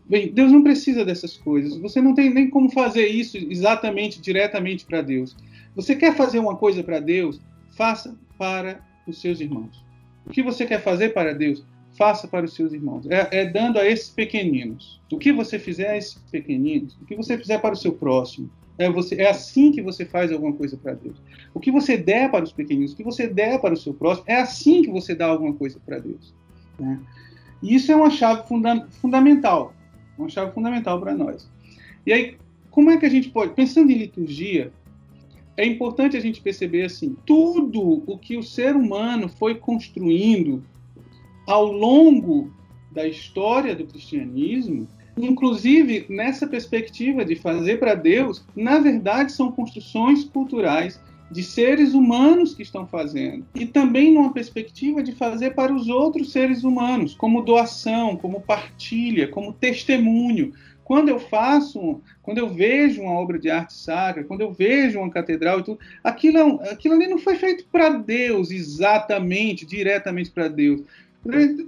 Bem, 0.08 0.30
Deus 0.32 0.52
não 0.52 0.62
precisa 0.62 1.04
dessas 1.04 1.36
coisas. 1.36 1.76
Você 1.78 2.00
não 2.00 2.14
tem 2.14 2.32
nem 2.32 2.50
como 2.50 2.70
fazer 2.70 3.06
isso 3.06 3.36
exatamente, 3.36 4.20
diretamente 4.20 4.84
para 4.84 5.00
Deus. 5.00 5.36
Você 5.74 5.96
quer 5.96 6.14
fazer 6.14 6.38
uma 6.38 6.56
coisa 6.56 6.82
para 6.82 7.00
Deus? 7.00 7.40
Faça 7.76 8.14
para 8.36 8.84
os 9.06 9.20
seus 9.20 9.40
irmãos. 9.40 9.82
O 10.26 10.30
que 10.30 10.42
você 10.42 10.66
quer 10.66 10.82
fazer 10.82 11.14
para 11.14 11.32
Deus? 11.32 11.64
faça 11.98 12.28
para 12.28 12.46
os 12.46 12.54
seus 12.54 12.72
irmãos. 12.72 13.04
É, 13.10 13.28
é, 13.32 13.44
dando 13.44 13.78
a 13.78 13.86
esses 13.86 14.08
pequeninos. 14.08 15.00
O 15.12 15.18
que 15.18 15.32
você 15.32 15.58
fizer 15.58 15.90
a 15.90 15.96
esses 15.96 16.14
pequeninos, 16.30 16.96
o 17.02 17.04
que 17.04 17.16
você 17.16 17.36
fizer 17.36 17.58
para 17.58 17.74
o 17.74 17.76
seu 17.76 17.92
próximo, 17.92 18.48
é, 18.78 18.88
você, 18.88 19.16
é 19.16 19.28
assim 19.28 19.72
que 19.72 19.82
você 19.82 20.04
faz 20.04 20.30
alguma 20.30 20.52
coisa 20.52 20.76
para 20.76 20.94
Deus. 20.94 21.16
O 21.52 21.58
que 21.58 21.72
você 21.72 21.96
der 21.96 22.30
para 22.30 22.44
os 22.44 22.52
pequeninos, 22.52 22.92
o 22.92 22.96
que 22.96 23.02
você 23.02 23.26
der 23.26 23.60
para 23.60 23.74
o 23.74 23.76
seu 23.76 23.92
próximo, 23.92 24.24
é 24.28 24.36
assim 24.36 24.82
que 24.82 24.90
você 24.90 25.14
dá 25.14 25.26
alguma 25.26 25.52
coisa 25.52 25.80
para 25.84 25.98
Deus. 25.98 26.32
Né? 26.78 27.00
E 27.62 27.74
isso 27.74 27.90
é 27.90 27.96
uma 27.96 28.10
chave 28.10 28.46
funda 28.46 28.86
fundamental, 29.00 29.74
uma 30.18 30.28
chave 30.28 30.52
fundamental 30.52 31.00
para 31.00 31.14
nós. 31.14 31.50
E 32.06 32.12
aí, 32.12 32.36
como 32.70 32.90
é 32.90 32.96
que 32.96 33.06
a 33.06 33.10
gente 33.10 33.28
pode, 33.30 33.54
pensando 33.54 33.90
em 33.90 33.98
liturgia, 33.98 34.72
é 35.56 35.66
importante 35.66 36.16
a 36.16 36.20
gente 36.20 36.40
perceber 36.40 36.84
assim, 36.84 37.16
tudo 37.26 38.04
o 38.06 38.16
que 38.16 38.36
o 38.36 38.42
ser 38.42 38.76
humano 38.76 39.28
foi 39.28 39.56
construindo 39.56 40.62
ao 41.46 41.66
longo 41.66 42.52
da 42.92 43.06
história 43.06 43.74
do 43.74 43.84
cristianismo, 43.84 44.86
inclusive 45.16 46.06
nessa 46.08 46.46
perspectiva 46.46 47.24
de 47.24 47.34
fazer 47.34 47.80
para 47.80 47.94
Deus, 47.94 48.44
na 48.54 48.78
verdade 48.78 49.32
são 49.32 49.50
construções 49.50 50.24
culturais 50.24 51.00
de 51.30 51.42
seres 51.42 51.94
humanos 51.94 52.54
que 52.54 52.62
estão 52.62 52.86
fazendo. 52.86 53.46
E 53.54 53.66
também 53.66 54.12
numa 54.12 54.32
perspectiva 54.32 55.02
de 55.02 55.12
fazer 55.12 55.54
para 55.54 55.72
os 55.72 55.88
outros 55.88 56.32
seres 56.32 56.64
humanos, 56.64 57.14
como 57.14 57.42
doação, 57.42 58.16
como 58.16 58.40
partilha, 58.40 59.28
como 59.28 59.52
testemunho. 59.52 60.52
Quando 60.84 61.10
eu 61.10 61.20
faço, 61.20 62.00
quando 62.22 62.38
eu 62.38 62.48
vejo 62.48 63.02
uma 63.02 63.12
obra 63.12 63.38
de 63.38 63.50
arte 63.50 63.74
sacra, 63.74 64.24
quando 64.24 64.40
eu 64.40 64.50
vejo 64.50 64.98
uma 64.98 65.10
catedral 65.10 65.60
e 65.60 65.62
tudo, 65.62 65.78
aquilo, 66.02 66.62
é 66.62 66.70
aquilo 66.70 66.94
ali 66.94 67.06
não 67.06 67.18
foi 67.18 67.36
feito 67.36 67.66
para 67.70 67.90
Deus 67.90 68.50
exatamente, 68.50 69.66
diretamente 69.66 70.30
para 70.30 70.48
Deus 70.48 70.82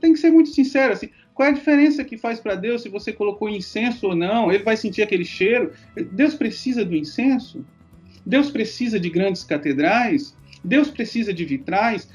tem 0.01 0.13
que 0.13 0.19
ser 0.19 0.31
muito 0.31 0.51
sincero, 0.51 0.93
assim, 0.93 1.11
qual 1.35 1.49
é 1.49 1.51
a 1.51 1.55
diferença 1.55 2.05
que 2.05 2.17
faz 2.17 2.39
para 2.39 2.55
Deus 2.55 2.83
se 2.83 2.89
você 2.89 3.13
colocou 3.13 3.49
incenso 3.49 4.09
ou 4.09 4.15
não? 4.15 4.53
Ele 4.53 4.63
vai 4.63 4.77
sentir 4.77 5.03
aquele 5.03 5.25
cheiro? 5.25 5.73
Deus 6.13 6.35
precisa 6.35 6.85
do 6.85 6.95
incenso? 6.95 7.65
Deus 8.31 8.49
precisa 8.49 8.99
de 9.01 9.11
grandes 9.11 9.43
catedrais? 9.43 10.37
Deus 10.63 10.89
precisa 10.89 11.35
de 11.35 11.45
vitrais? 11.45 12.09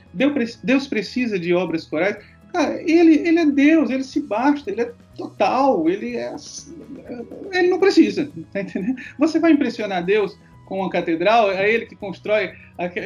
Deus 0.63 0.88
precisa 0.88 1.38
de 1.38 1.53
obras 1.53 1.86
corais? 1.86 2.17
Cara, 2.53 2.81
ele, 2.81 3.15
ele 3.27 3.39
é 3.39 3.45
Deus, 3.45 3.89
ele 3.89 4.03
se 4.03 4.22
basta, 4.22 4.72
ele 4.72 4.81
é 4.81 4.91
total, 5.17 5.89
ele 5.89 6.15
é. 6.15 6.34
Ele 7.51 7.67
não 7.67 7.79
precisa, 7.79 8.31
tá 8.53 8.62
entendendo? 8.62 8.95
Você 9.19 9.39
vai 9.39 9.51
impressionar 9.51 10.05
Deus 10.05 10.38
com 10.65 10.79
uma 10.79 10.89
catedral, 10.89 11.51
é 11.51 11.69
ele 11.69 11.86
que 11.86 11.98
constrói 11.98 12.53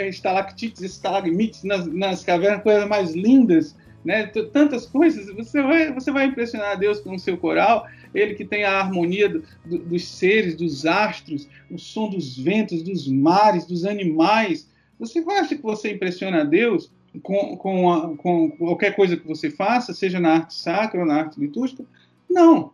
estalactites, 0.08 0.84
estalagmites 0.84 1.64
nas, 1.64 1.88
nas 1.88 2.24
cavernas, 2.24 2.62
coisas 2.62 2.88
mais 2.88 3.16
lindas 3.16 3.76
né? 4.04 4.28
Tantas 4.28 4.86
coisas, 4.86 5.34
você 5.36 5.62
vai, 5.62 5.94
você 5.94 6.12
vai 6.12 6.26
impressionar 6.26 6.78
Deus 6.78 7.00
com 7.00 7.16
o 7.16 7.20
seu 7.20 7.38
coral, 7.38 7.88
ele 8.14 8.34
que 8.34 8.46
tem 8.46 8.64
a 8.64 8.80
harmonia 8.80 9.30
do, 9.30 9.44
do, 9.66 9.78
dos 9.80 10.08
seres, 10.08 10.56
dos 10.56 10.86
astros, 10.86 11.48
o 11.70 11.78
som 11.78 12.10
dos 12.10 12.38
ventos, 12.38 12.82
dos 12.82 13.08
mares, 13.08 13.66
dos 13.66 13.86
animais. 13.86 14.70
Você 15.00 15.24
acha 15.28 15.56
que 15.56 15.62
você 15.62 15.94
impressiona 15.94 16.46
Deus 16.46 16.92
com, 17.22 17.58
com, 17.58 17.92
a, 17.92 18.18
com 18.18 18.52
qualquer 18.52 18.96
coisa 18.96 19.18
que 19.18 19.28
você 19.28 19.50
faça, 19.50 19.94
seja 19.94 20.20
na 20.20 20.36
arte 20.36 20.54
sacra 20.54 21.00
ou 21.00 21.06
na 21.06 21.16
arte 21.16 21.40
litúrgica? 21.40 21.86
Não. 22.30 22.72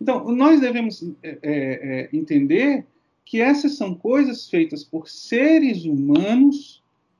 Então, 0.00 0.30
nós 0.32 0.60
devemos 0.60 1.02
é, 1.22 1.30
é, 1.30 1.38
é 1.42 2.08
entender 2.12 2.86
que 3.24 3.40
essas 3.40 3.76
são 3.76 3.94
coisas 3.94 4.48
feitas 4.48 4.82
por 4.82 5.08
seres 5.08 5.84
humanos 5.84 6.77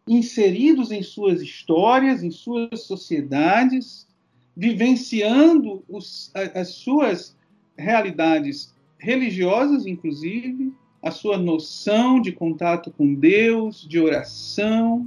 inseridos 0.09 0.91
em 0.91 1.03
suas 1.03 1.43
histórias, 1.43 2.23
em 2.23 2.31
suas 2.31 2.83
sociedades, 2.83 4.09
vivenciando 4.57 5.85
os, 5.88 6.33
as 6.35 6.71
suas 6.71 7.37
realidades 7.77 8.75
religiosas, 8.99 9.87
inclusive, 9.87 10.73
a 11.03 11.11
sua 11.11 11.38
noção 11.38 12.21
de 12.21 12.33
contato 12.33 12.91
com 12.91 13.15
Deus, 13.15 13.87
de 13.88 14.00
oração, 14.00 15.07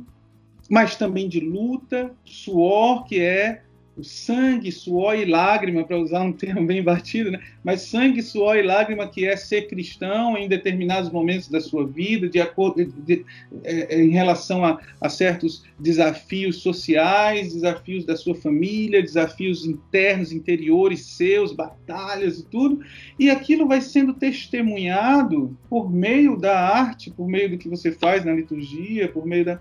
mas 0.70 0.96
também 0.96 1.28
de 1.28 1.42
luta, 1.42 2.16
suor, 2.24 3.04
que 3.04 3.20
é 3.20 3.64
o 3.98 4.04
sangue, 4.04 4.72
suor 4.72 5.18
e 5.18 5.26
lágrima, 5.26 5.84
para 5.84 5.98
usar 5.98 6.22
um 6.22 6.32
termo 6.34 6.66
bem 6.66 6.82
batido, 6.82 7.32
né? 7.32 7.40
mas 7.64 7.82
sangue, 7.82 8.22
suor 8.22 8.58
e 8.58 8.62
lágrima 8.62 9.08
que 9.08 9.26
é 9.26 9.36
ser 9.36 9.68
cristão 9.68 10.38
em 10.38 10.48
determinados 10.48 11.12
momentos 11.12 11.50
da 11.50 11.60
sua 11.60 11.86
vida, 11.86 12.30
de 12.30 12.40
acordo 12.40 12.86
de, 12.86 12.92
de, 13.02 13.26
é, 13.64 13.96
é, 13.96 14.04
em 14.04 14.12
relação 14.12 14.64
a, 14.64 14.80
a, 15.00 15.10
certos 15.10 15.64
desafios 15.78 16.58
sociais, 16.58 17.54
desafios 17.54 18.06
da 18.06 18.16
sua 18.16 18.36
família, 18.36 19.02
desafios 19.02 19.66
internos, 19.66 20.32
interiores 20.32 21.02
seus, 21.02 21.52
batalhas 21.54 22.40
e 22.40 22.46
tudo, 22.46 22.82
e 23.20 23.30
aquilo 23.30 23.68
vai 23.68 23.82
sendo 23.82 24.14
testemunhado 24.14 25.58
por 25.70 25.92
meio 25.92 26.38
da 26.38 26.58
arte, 26.60 27.12
por 27.12 27.28
meio 27.28 27.50
do 27.50 27.58
que 27.58 27.68
você 27.68 27.92
faz 27.92 28.24
na 28.24 28.34
liturgia, 28.34 29.10
por 29.10 29.26
meio 29.26 29.46
da 29.46 29.60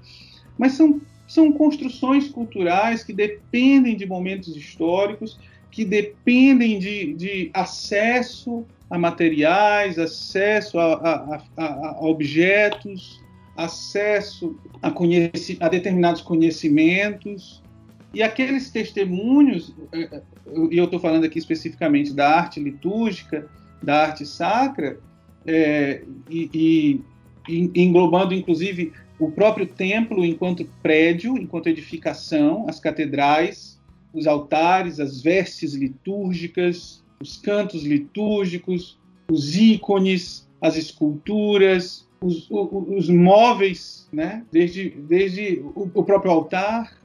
mas 0.58 0.74
são 0.74 1.00
são 1.30 1.52
construções 1.52 2.28
culturais 2.28 3.04
que 3.04 3.12
dependem 3.12 3.96
de 3.96 4.04
momentos 4.04 4.56
históricos, 4.56 5.38
que 5.70 5.84
dependem 5.84 6.76
de, 6.80 7.14
de 7.14 7.50
acesso 7.54 8.66
a 8.90 8.98
materiais, 8.98 9.96
acesso 9.96 10.76
a, 10.76 10.94
a, 10.94 11.42
a, 11.56 11.90
a 11.90 12.00
objetos, 12.00 13.22
acesso 13.56 14.58
a, 14.82 14.90
conheci, 14.90 15.56
a 15.60 15.68
determinados 15.68 16.20
conhecimentos. 16.20 17.62
E 18.12 18.24
aqueles 18.24 18.72
testemunhos, 18.72 19.72
eh, 19.92 20.08
eh, 20.10 20.22
e 20.72 20.78
eu 20.78 20.86
estou 20.86 20.98
falando 20.98 21.22
aqui 21.22 21.38
especificamente 21.38 22.12
da 22.12 22.28
arte 22.28 22.58
litúrgica, 22.58 23.48
da 23.80 24.02
arte 24.06 24.26
sacra, 24.26 24.98
é, 25.46 26.02
e, 26.28 27.00
e 27.48 27.80
englobando 27.80 28.34
inclusive 28.34 28.92
o 29.20 29.30
próprio 29.30 29.66
templo 29.66 30.24
enquanto 30.24 30.64
prédio, 30.82 31.36
enquanto 31.36 31.68
edificação, 31.68 32.64
as 32.66 32.80
catedrais, 32.80 33.78
os 34.14 34.26
altares, 34.26 34.98
as 34.98 35.20
vestes 35.20 35.74
litúrgicas, 35.74 37.04
os 37.20 37.36
cantos 37.36 37.84
litúrgicos, 37.84 38.98
os 39.30 39.54
ícones, 39.54 40.48
as 40.60 40.76
esculturas, 40.76 42.08
os, 42.20 42.50
os, 42.50 42.88
os 42.88 43.08
móveis, 43.10 44.08
né? 44.10 44.42
desde, 44.50 44.88
desde 44.88 45.60
o, 45.74 45.90
o 45.92 46.02
próprio 46.02 46.32
altar, 46.32 46.98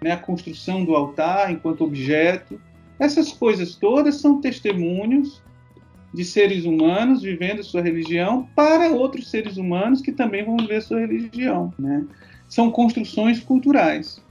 né? 0.00 0.12
a 0.12 0.16
construção 0.16 0.84
do 0.84 0.94
altar 0.94 1.50
enquanto 1.50 1.84
objeto. 1.84 2.60
Essas 3.00 3.32
coisas 3.32 3.74
todas 3.74 4.20
são 4.20 4.40
testemunhos 4.40 5.42
de 6.12 6.24
seres 6.24 6.64
humanos 6.64 7.22
vivendo 7.22 7.62
sua 7.62 7.82
religião 7.82 8.48
para 8.54 8.90
outros 8.90 9.30
seres 9.30 9.56
humanos 9.56 10.00
que 10.00 10.12
também 10.12 10.44
vão 10.44 10.56
viver 10.56 10.82
sua 10.82 11.00
religião, 11.00 11.72
né? 11.78 12.04
são 12.48 12.70
construções 12.70 13.40
culturais. 13.40 14.22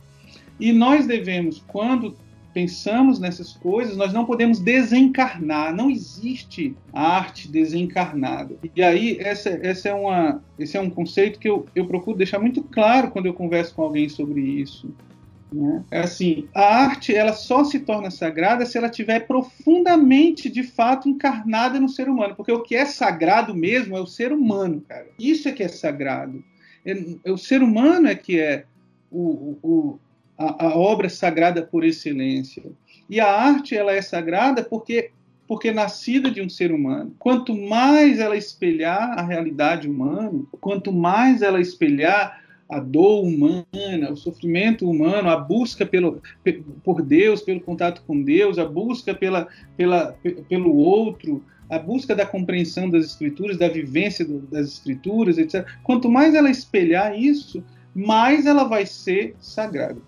E 0.59 0.71
nós 0.73 1.05
devemos, 1.05 1.63
quando 1.67 2.15
pensamos 2.57 3.19
nessas 3.19 3.53
coisas, 3.53 3.95
nós 3.95 4.11
não 4.11 4.25
podemos 4.25 4.59
desencarnar. 4.59 5.75
Não 5.75 5.91
existe 5.91 6.75
arte 6.91 7.47
desencarnada. 7.47 8.55
E 8.75 8.81
aí, 8.81 9.17
essa, 9.19 9.49
essa 9.61 9.89
é 9.89 9.93
uma, 9.93 10.41
esse 10.57 10.75
é 10.75 10.81
um 10.81 10.89
conceito 10.89 11.37
que 11.37 11.47
eu, 11.47 11.67
eu 11.75 11.85
procuro 11.85 12.17
deixar 12.17 12.39
muito 12.39 12.63
claro 12.63 13.11
quando 13.11 13.27
eu 13.27 13.33
converso 13.35 13.75
com 13.75 13.83
alguém 13.83 14.09
sobre 14.09 14.41
isso. 14.41 14.89
Né? 15.51 15.83
É 15.91 16.01
assim, 16.01 16.47
a 16.53 16.83
arte 16.83 17.15
ela 17.15 17.33
só 17.33 17.63
se 17.63 17.79
torna 17.79 18.11
sagrada 18.11 18.65
se 18.65 18.77
ela 18.77 18.87
estiver 18.87 19.21
profundamente, 19.21 20.49
de 20.49 20.63
fato, 20.63 21.07
encarnada 21.07 21.79
no 21.79 21.89
ser 21.89 22.09
humano. 22.09 22.35
Porque 22.35 22.51
o 22.51 22.61
que 22.61 22.75
é 22.75 22.85
sagrado 22.85 23.55
mesmo 23.55 23.95
é 23.95 24.01
o 24.01 24.07
ser 24.07 24.31
humano, 24.31 24.83
cara. 24.87 25.07
Isso 25.17 25.47
é 25.47 25.51
que 25.51 25.63
é 25.63 25.67
sagrado. 25.67 26.43
É, 26.85 26.91
é 27.25 27.31
o 27.31 27.37
ser 27.37 27.61
humano 27.61 28.07
é 28.07 28.15
que 28.15 28.39
é 28.39 28.65
o, 29.11 29.57
o, 29.63 29.99
a, 30.37 30.65
a, 30.65 30.77
obra 30.77 31.09
sagrada 31.09 31.61
por 31.61 31.83
excelência. 31.83 32.63
E 33.09 33.19
a 33.19 33.31
arte 33.31 33.75
ela 33.75 33.93
é 33.93 34.01
sagrada 34.01 34.63
porque 34.63 35.11
porque 35.47 35.69
é 35.69 35.73
nascida 35.73 36.29
de 36.29 36.41
um 36.41 36.49
ser 36.49 36.73
humano. 36.73 37.15
Quanto 37.17 37.55
mais 37.55 38.19
ela 38.19 38.35
espelhar 38.35 39.17
a 39.17 39.21
realidade 39.21 39.87
humana, 39.87 40.43
quanto 40.59 40.91
mais 40.91 41.41
ela 41.41 41.61
espelhar 41.61 42.43
a 42.69 42.79
dor 42.79 43.23
humana, 43.23 44.11
o 44.11 44.17
sofrimento 44.17 44.89
humano, 44.89 45.29
a 45.29 45.37
busca 45.37 45.85
pelo, 45.85 46.21
por 46.83 47.01
Deus, 47.01 47.41
pelo 47.41 47.61
contato 47.61 48.03
com 48.05 48.21
Deus, 48.21 48.57
a 48.57 48.65
busca 48.65 49.13
pela, 49.13 49.47
pela, 49.75 50.17
pelo 50.49 50.75
outro, 50.75 51.43
a 51.69 51.79
busca 51.79 52.15
da 52.15 52.25
compreensão 52.25 52.89
das 52.89 53.05
escrituras, 53.05 53.57
da 53.57 53.69
vivência 53.69 54.25
das 54.51 54.67
escrituras, 54.67 55.37
etc. 55.37 55.65
Quanto 55.83 56.09
mais 56.09 56.33
ela 56.33 56.49
espelhar 56.49 57.17
isso, 57.17 57.63
mais 57.93 58.45
ela 58.45 58.63
vai 58.65 58.85
ser 58.85 59.35
sagrada. 59.39 60.01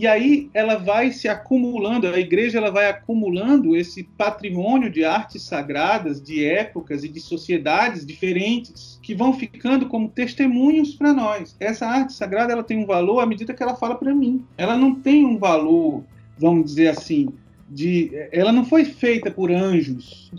E 0.00 0.06
aí 0.06 0.48
ela 0.54 0.76
vai 0.78 1.12
se 1.12 1.28
acumulando, 1.28 2.06
a 2.06 2.18
igreja 2.18 2.56
ela 2.56 2.70
vai 2.70 2.88
acumulando 2.88 3.76
esse 3.76 4.02
patrimônio 4.02 4.90
de 4.90 5.04
artes 5.04 5.42
sagradas, 5.42 6.22
de 6.22 6.42
épocas 6.42 7.04
e 7.04 7.08
de 7.08 7.20
sociedades 7.20 8.06
diferentes, 8.06 8.98
que 9.02 9.14
vão 9.14 9.34
ficando 9.34 9.84
como 9.88 10.08
testemunhos 10.08 10.94
para 10.94 11.12
nós. 11.12 11.54
Essa 11.60 11.86
arte 11.86 12.14
sagrada 12.14 12.50
ela 12.50 12.64
tem 12.64 12.78
um 12.78 12.86
valor 12.86 13.20
à 13.20 13.26
medida 13.26 13.52
que 13.52 13.62
ela 13.62 13.76
fala 13.76 13.94
para 13.94 14.14
mim. 14.14 14.42
Ela 14.56 14.74
não 14.74 14.94
tem 14.94 15.26
um 15.26 15.36
valor, 15.36 16.02
vamos 16.38 16.64
dizer 16.64 16.88
assim, 16.88 17.28
de, 17.68 18.10
ela 18.32 18.52
não 18.52 18.64
foi 18.64 18.86
feita 18.86 19.30
por 19.30 19.50
anjos. 19.50 20.32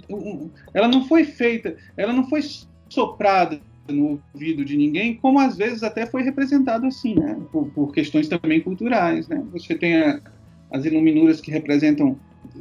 Ela 0.74 0.88
não 0.88 1.08
foi 1.08 1.24
feita, 1.24 1.76
ela 1.96 2.12
não 2.12 2.28
foi 2.28 2.42
soprada 2.90 3.62
no 3.92 4.22
ouvido 4.34 4.64
de 4.66 4.78
ninguém, 4.78 5.16
como 5.16 5.40
às 5.40 5.58
vezes 5.58 5.84
até 5.84 6.06
foi 6.06 6.24
representado 6.24 6.86
assim, 6.86 7.16
né? 7.16 7.38
por, 7.52 7.68
por 7.70 7.94
questões 7.94 8.28
também 8.28 8.62
culturais. 8.62 9.28
Né? 9.28 9.44
Você 9.52 9.76
tem 9.76 9.98
a, 9.98 10.20
as 10.72 10.86
iluminuras 10.86 11.42
que 11.42 11.52
representam 11.52 12.18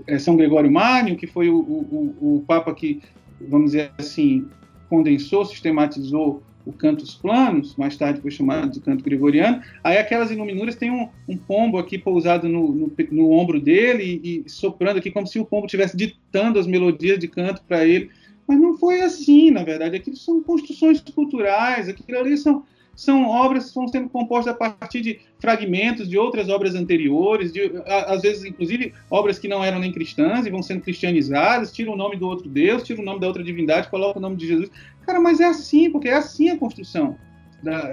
é, 0.07 0.19
São 0.19 0.37
Gregório 0.37 0.71
Magno, 0.71 1.17
que 1.17 1.27
foi 1.27 1.49
o, 1.49 1.59
o, 1.59 2.37
o, 2.37 2.45
Papa 2.47 2.75
que, 2.75 3.01
vamos 3.49 3.73
dizer 3.73 3.93
assim, 3.99 4.47
condensou, 4.89 5.45
sistematizou 5.45 6.43
o 6.65 6.73
cantos 6.73 7.15
planos, 7.15 7.75
mais 7.77 7.97
tarde 7.97 8.21
foi 8.21 8.31
chamado 8.31 8.71
de 8.71 8.81
canto 8.81 9.03
gregoriano. 9.03 9.63
Aí 9.83 9.97
aquelas 9.97 10.31
iluminuras 10.31 10.77
têm 10.77 10.91
um, 10.91 11.09
um 11.29 11.37
pombo 11.37 11.79
aqui 11.79 11.99
pousado 11.99 12.49
no, 12.49 12.73
no, 12.73 12.93
no 13.11 13.31
ombro 13.31 13.61
dele 13.61 14.21
e, 14.23 14.45
e, 14.45 14.51
soprando 14.51 14.99
aqui 14.99 15.11
como 15.11 15.27
se 15.27 15.39
o 15.39 15.45
pombo 15.45 15.67
estivesse 15.67 15.97
ditando 15.97 16.59
as 16.59 16.67
melodias 16.67 17.19
de 17.19 17.29
canto 17.29 17.63
para 17.67 17.87
ele. 17.87 18.11
Mas 18.51 18.61
não 18.61 18.77
foi 18.77 19.01
assim, 19.01 19.53
na 19.53 19.63
verdade. 19.63 19.95
Aquilo 19.95 20.17
são 20.17 20.43
construções 20.43 21.01
culturais, 21.15 21.89
aquilo 21.89 22.19
ali 22.19 22.37
são, 22.37 22.65
são 22.97 23.25
obras 23.25 23.69
que 23.69 23.75
vão 23.77 23.87
sendo 23.87 24.09
compostas 24.09 24.53
a 24.53 24.57
partir 24.57 25.01
de 25.03 25.21
fragmentos 25.39 26.09
de 26.09 26.19
outras 26.19 26.49
obras 26.49 26.75
anteriores, 26.75 27.53
de, 27.53 27.71
às 27.87 28.23
vezes, 28.23 28.45
inclusive, 28.45 28.93
obras 29.09 29.39
que 29.39 29.47
não 29.47 29.63
eram 29.63 29.79
nem 29.79 29.93
cristãs 29.93 30.47
e 30.47 30.51
vão 30.51 30.65
sendo 30.65 30.81
cristianizadas, 30.81 31.71
tiram 31.71 31.93
o 31.93 31.97
nome 31.97 32.17
do 32.17 32.27
outro 32.27 32.49
Deus, 32.49 32.83
tiram 32.83 33.03
o 33.03 33.07
nome 33.07 33.21
da 33.21 33.29
outra 33.29 33.45
divindade, 33.45 33.89
colocam 33.89 34.19
o 34.19 34.23
nome 34.23 34.35
de 34.35 34.49
Jesus. 34.49 34.69
Cara, 35.07 35.21
mas 35.21 35.39
é 35.39 35.45
assim, 35.45 35.89
porque 35.89 36.09
é 36.09 36.15
assim 36.15 36.51
a 36.51 36.59
construção 36.59 37.17
da, 37.63 37.89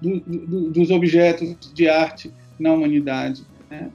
do, 0.00 0.20
do, 0.20 0.70
dos 0.70 0.90
objetos 0.90 1.70
de 1.74 1.86
arte 1.86 2.32
na 2.58 2.72
humanidade. 2.72 3.44
Né? 3.70 3.90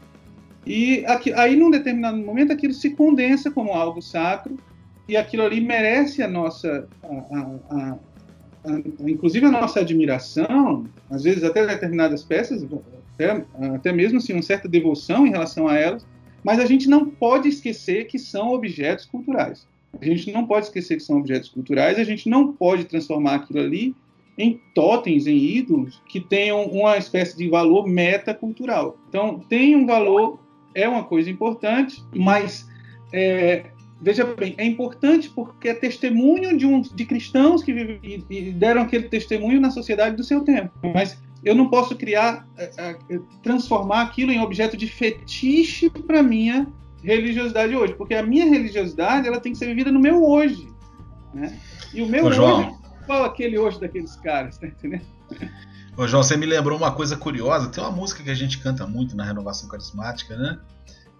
E 0.63 1.03
aqui, 1.07 1.33
aí, 1.33 1.55
num 1.55 1.71
determinado 1.71 2.17
momento, 2.17 2.53
aquilo 2.53 2.73
se 2.73 2.91
condensa 2.91 3.49
como 3.49 3.71
algo 3.71 3.99
sacro 3.99 4.59
e 5.07 5.15
aquilo 5.15 5.43
ali 5.43 5.61
merece 5.61 6.21
a 6.21 6.27
nossa, 6.27 6.87
a, 7.03 7.75
a, 7.75 7.97
a, 8.65 8.79
inclusive 9.07 9.45
a 9.45 9.51
nossa 9.51 9.79
admiração, 9.79 10.85
às 11.09 11.23
vezes 11.23 11.43
até 11.43 11.65
determinadas 11.65 12.23
peças, 12.23 12.65
até, 13.13 13.45
até 13.75 13.93
mesmo 13.93 14.17
assim, 14.17 14.33
uma 14.33 14.41
certa 14.41 14.67
devoção 14.67 15.25
em 15.25 15.29
relação 15.29 15.67
a 15.67 15.75
elas, 15.75 16.05
mas 16.43 16.59
a 16.59 16.65
gente 16.65 16.89
não 16.89 17.05
pode 17.05 17.47
esquecer 17.47 18.05
que 18.05 18.19
são 18.19 18.51
objetos 18.53 19.05
culturais. 19.05 19.67
A 19.99 20.05
gente 20.05 20.31
não 20.31 20.45
pode 20.45 20.65
esquecer 20.67 20.97
que 20.97 21.03
são 21.03 21.17
objetos 21.17 21.49
culturais, 21.49 21.97
a 21.97 22.03
gente 22.03 22.29
não 22.29 22.51
pode 22.51 22.85
transformar 22.85 23.35
aquilo 23.35 23.59
ali 23.59 23.95
em 24.37 24.61
totens, 24.75 25.25
em 25.25 25.35
ídolos, 25.35 26.01
que 26.07 26.19
tenham 26.19 26.65
uma 26.65 26.97
espécie 26.97 27.35
de 27.35 27.49
valor 27.49 27.87
metacultural. 27.87 28.97
Então, 29.09 29.39
tem 29.49 29.75
um 29.75 29.85
valor, 29.85 30.39
é 30.75 30.87
uma 30.87 31.03
coisa 31.03 31.29
importante, 31.29 32.03
mas 32.13 32.67
é, 33.11 33.65
veja 34.01 34.23
bem, 34.25 34.55
é 34.57 34.65
importante 34.65 35.29
porque 35.29 35.69
é 35.69 35.73
testemunho 35.73 36.57
de, 36.57 36.65
um, 36.65 36.81
de 36.81 37.05
cristãos 37.05 37.63
que 37.63 37.73
vivem, 37.73 38.25
e, 38.29 38.51
deram 38.51 38.81
aquele 38.81 39.09
testemunho 39.09 39.59
na 39.59 39.71
sociedade 39.71 40.15
do 40.15 40.23
seu 40.23 40.41
tempo. 40.41 40.71
Mas 40.93 41.17
eu 41.43 41.55
não 41.55 41.69
posso 41.69 41.95
criar, 41.95 42.47
é, 42.57 42.71
é, 42.77 43.19
transformar 43.43 44.01
aquilo 44.03 44.31
em 44.31 44.39
objeto 44.39 44.75
de 44.75 44.87
fetiche 44.87 45.89
para 45.89 46.21
minha 46.21 46.67
religiosidade 47.03 47.75
hoje, 47.75 47.93
porque 47.93 48.15
a 48.15 48.23
minha 48.23 48.45
religiosidade 48.45 49.27
ela 49.27 49.39
tem 49.39 49.51
que 49.51 49.57
ser 49.57 49.67
vivida 49.67 49.91
no 49.91 49.99
meu 49.99 50.23
hoje, 50.23 50.67
né? 51.33 51.57
E 51.93 52.01
o 52.01 52.07
meu 52.07 52.25
Ô, 52.25 52.27
hoje, 52.27 52.75
qual 53.05 53.23
aquele 53.23 53.57
hoje 53.57 53.79
daqueles 53.79 54.15
caras, 54.17 54.57
tá 54.57 54.67
entendendo? 54.67 55.05
Ô, 55.95 56.07
João, 56.07 56.21
você 56.21 56.37
me 56.37 56.45
lembrou 56.45 56.77
uma 56.77 56.91
coisa 56.91 57.17
curiosa. 57.17 57.69
Tem 57.69 57.83
uma 57.83 57.91
música 57.91 58.21
que 58.21 58.29
a 58.29 58.35
gente 58.35 58.59
canta 58.59 58.85
muito 58.85 59.15
na 59.15 59.23
renovação 59.23 59.67
carismática, 59.67 60.35
né? 60.35 60.59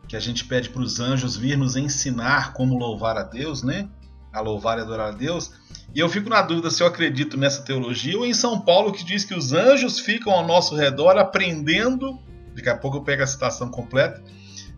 Que 0.08 0.16
a 0.16 0.20
gente 0.20 0.46
pede 0.46 0.70
para 0.70 0.82
os 0.82 1.00
anjos 1.00 1.36
vir 1.36 1.58
nos 1.58 1.76
ensinar 1.76 2.54
como 2.54 2.78
louvar 2.78 3.18
a 3.18 3.24
Deus, 3.24 3.62
né? 3.62 3.90
A 4.32 4.40
louvar 4.40 4.78
e 4.78 4.82
adorar 4.82 5.10
a 5.10 5.16
Deus. 5.16 5.52
E 5.94 6.00
eu 6.00 6.08
fico 6.10 6.30
na 6.30 6.42
dúvida 6.42 6.70
se 6.72 6.82
eu 6.82 6.88
acredito 6.88 7.38
nessa 7.38 7.62
teologia 7.62 8.18
ou 8.18 8.26
em 8.26 8.34
São 8.34 8.60
Paulo 8.62 8.92
que 8.92 9.04
diz 9.04 9.26
que 9.26 9.34
os 9.34 9.52
anjos 9.52 10.00
ficam 10.00 10.32
ao 10.32 10.46
nosso 10.46 10.76
redor 10.76 11.18
aprendendo. 11.18 12.18
Daqui 12.56 12.70
a 12.70 12.78
pouco 12.78 12.98
eu 12.98 13.02
pego 13.02 13.24
a 13.24 13.28
citação 13.28 13.70
completa. 13.70 14.24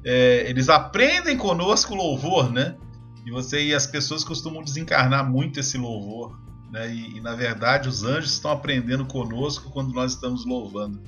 É, 0.03 0.49
eles 0.49 0.69
aprendem 0.69 1.37
conosco 1.37 1.93
louvor, 1.93 2.51
né? 2.51 2.75
E 3.25 3.31
você 3.31 3.63
e 3.63 3.75
as 3.75 3.85
pessoas 3.85 4.23
costumam 4.23 4.63
desencarnar 4.63 5.29
muito 5.29 5.59
esse 5.59 5.77
louvor, 5.77 6.39
né? 6.71 6.91
E, 6.91 7.17
e 7.17 7.21
na 7.21 7.35
verdade 7.35 7.87
os 7.87 8.03
anjos 8.03 8.31
estão 8.31 8.51
aprendendo 8.51 9.05
conosco 9.05 9.69
quando 9.71 9.93
nós 9.93 10.13
estamos 10.13 10.45
louvando. 10.45 11.01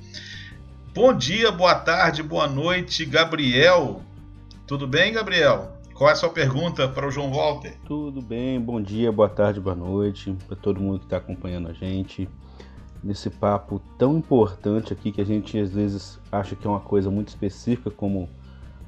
Bom 0.94 1.16
dia, 1.16 1.52
boa 1.52 1.74
tarde, 1.74 2.22
boa 2.22 2.48
noite, 2.48 3.06
Gabriel. 3.06 4.04
Tudo 4.72 4.88
bem, 4.88 5.12
Gabriel? 5.12 5.74
Qual 5.94 6.10
é 6.10 6.14
a 6.14 6.16
sua 6.16 6.30
pergunta 6.30 6.88
para 6.88 7.06
o 7.06 7.12
João 7.12 7.30
Walter? 7.30 7.76
Tudo 7.86 8.22
bem, 8.22 8.58
bom 8.58 8.82
dia, 8.82 9.12
boa 9.12 9.28
tarde, 9.28 9.60
boa 9.60 9.76
noite 9.76 10.34
para 10.48 10.56
todo 10.56 10.80
mundo 10.80 11.00
que 11.00 11.06
está 11.08 11.18
acompanhando 11.18 11.68
a 11.68 11.74
gente 11.74 12.30
nesse 13.04 13.30
papo 13.30 13.82
tão 13.98 14.18
importante 14.18 14.94
aqui 14.94 15.12
que 15.12 15.20
a 15.20 15.26
gente 15.26 15.60
às 15.60 15.74
vezes 15.74 16.18
acha 16.32 16.56
que 16.56 16.66
é 16.66 16.70
uma 16.70 16.80
coisa 16.80 17.12
muito 17.12 17.28
específica, 17.28 17.92
como 17.92 18.30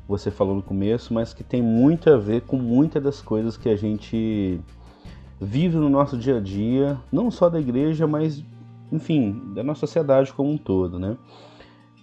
você 0.07 0.31
falou 0.31 0.55
no 0.55 0.63
começo, 0.63 1.13
mas 1.13 1.33
que 1.33 1.43
tem 1.43 1.61
muito 1.61 2.09
a 2.09 2.15
ver 2.15 2.43
com 2.43 2.55
muitas 2.55 3.03
das 3.03 3.21
coisas 3.21 3.57
que 3.57 3.67
a 3.67 3.75
gente 3.75 4.61
vive 5.37 5.75
no 5.75 5.89
nosso 5.89 6.17
dia 6.17 6.37
a 6.37 6.39
dia, 6.39 6.97
não 7.11 7.29
só 7.29 7.49
da 7.49 7.59
igreja, 7.59 8.07
mas 8.07 8.41
enfim, 8.89 9.51
da 9.53 9.61
nossa 9.61 9.81
sociedade 9.81 10.31
como 10.31 10.49
um 10.49 10.57
todo, 10.57 10.97
né? 10.97 11.17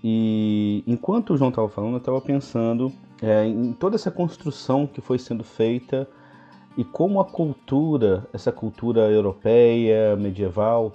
E 0.05 0.85
enquanto 0.87 1.33
o 1.33 1.37
João 1.39 1.49
estava 1.49 1.69
falando, 1.71 1.93
eu 1.93 1.99
estava 1.99 2.21
pensando 2.21 2.93
é, 3.23 3.47
em 3.47 3.73
toda 3.73 3.97
essa 3.97 4.11
construção 4.11 4.87
que 4.87 5.01
foi 5.01 5.19
sendo 5.19 5.45
feita 5.45 6.09
e 6.77 6.85
como 6.85 7.21
a 7.21 7.25
cultura, 7.25 8.27
essa 8.33 8.51
cultura 8.51 9.11
europeia, 9.11 10.17
medieval, 10.17 10.95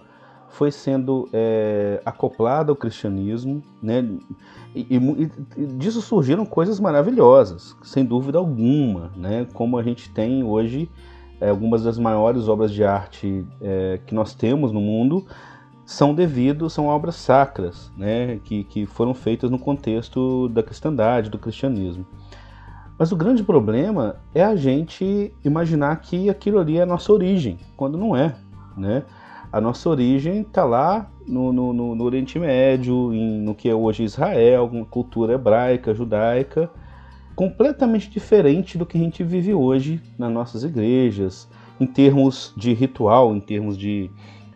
foi 0.50 0.72
sendo 0.72 1.28
é, 1.34 2.02
acoplada 2.06 2.72
ao 2.72 2.76
cristianismo, 2.76 3.62
né? 3.82 4.08
E, 4.74 4.88
e, 4.90 5.32
e, 5.58 5.66
disso 5.78 6.02
surgiram 6.02 6.46
coisas 6.46 6.80
maravilhosas, 6.80 7.76
sem 7.84 8.06
dúvida 8.06 8.38
alguma, 8.38 9.12
né? 9.18 9.46
Como 9.54 9.78
a 9.78 9.84
gente 9.84 10.10
tem 10.12 10.44
hoje 10.44 10.90
é, 11.42 11.50
algumas 11.50 11.84
das 11.84 11.98
maiores 11.98 12.48
obras 12.48 12.72
de 12.72 12.84
arte 12.84 13.46
é, 13.62 14.00
que 14.06 14.16
nós 14.16 14.34
temos 14.34 14.72
no 14.72 14.80
mundo 14.80 15.26
são 15.86 16.16
devidos, 16.16 16.74
são 16.74 16.88
obras 16.88 17.16
sacras, 17.16 17.92
né, 17.96 18.40
que, 18.44 18.64
que 18.64 18.86
foram 18.86 19.14
feitas 19.14 19.52
no 19.52 19.60
contexto 19.60 20.50
da 20.50 20.64
cristandade, 20.64 21.30
do 21.30 21.38
cristianismo. 21.38 22.06
Mas 22.98 23.12
o 23.12 23.16
grande 23.16 23.44
problema 23.44 24.16
é 24.34 24.44
a 24.44 24.56
gente 24.56 25.34
imaginar 25.44 25.96
que 25.98 26.30
aquilo 26.30 26.60
ali 26.60 26.78
é 26.78 26.82
a 26.82 26.86
nossa 26.86 27.12
origem, 27.12 27.60
quando 27.76 27.98
não 27.98 28.16
é. 28.16 28.36
Né? 28.76 29.04
A 29.52 29.62
nossa 29.62 29.90
origem 29.90 30.42
está 30.42 30.64
lá 30.64 31.10
no, 31.28 31.54
no, 31.54 31.74
no, 31.74 32.04
Oriente 32.04 32.40
Médio, 32.40 33.14
em, 33.14 33.42
no 33.42 33.54
que 33.54 33.70
é 33.70 33.76
hoje 33.76 34.04
Israel, 34.04 34.70
cultura 34.90 35.34
hebraica, 35.34 35.94
judaica, 35.94 36.70
completamente 37.36 38.10
diferente 38.10 38.78
do 38.78 38.86
que 38.86 38.98
a 38.98 39.02
gente 39.02 39.24
vive 39.24 39.54
hoje 39.54 40.02
nas 40.18 40.32
nossas 40.32 40.64
igrejas, 40.64 41.50
em 41.80 41.86
termos 41.86 42.54
de 42.56 42.74
ritual, 42.74 43.36
em 43.36 43.42
termos 43.42 43.78
de 43.78 44.10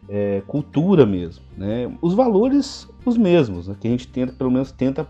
é, 0.10 0.42
cultura 0.48 1.06
mesmo. 1.06 1.44
Né? 1.56 1.96
Os 2.02 2.14
valores 2.14 2.90
os 3.06 3.18
mesmos, 3.18 3.68
né? 3.68 3.76
que 3.80 3.88
a 3.88 3.92
gente 3.92 4.08
tenta, 4.08 4.34
pelo 4.34 4.52
menos 4.52 4.72
tenta 4.72 5.08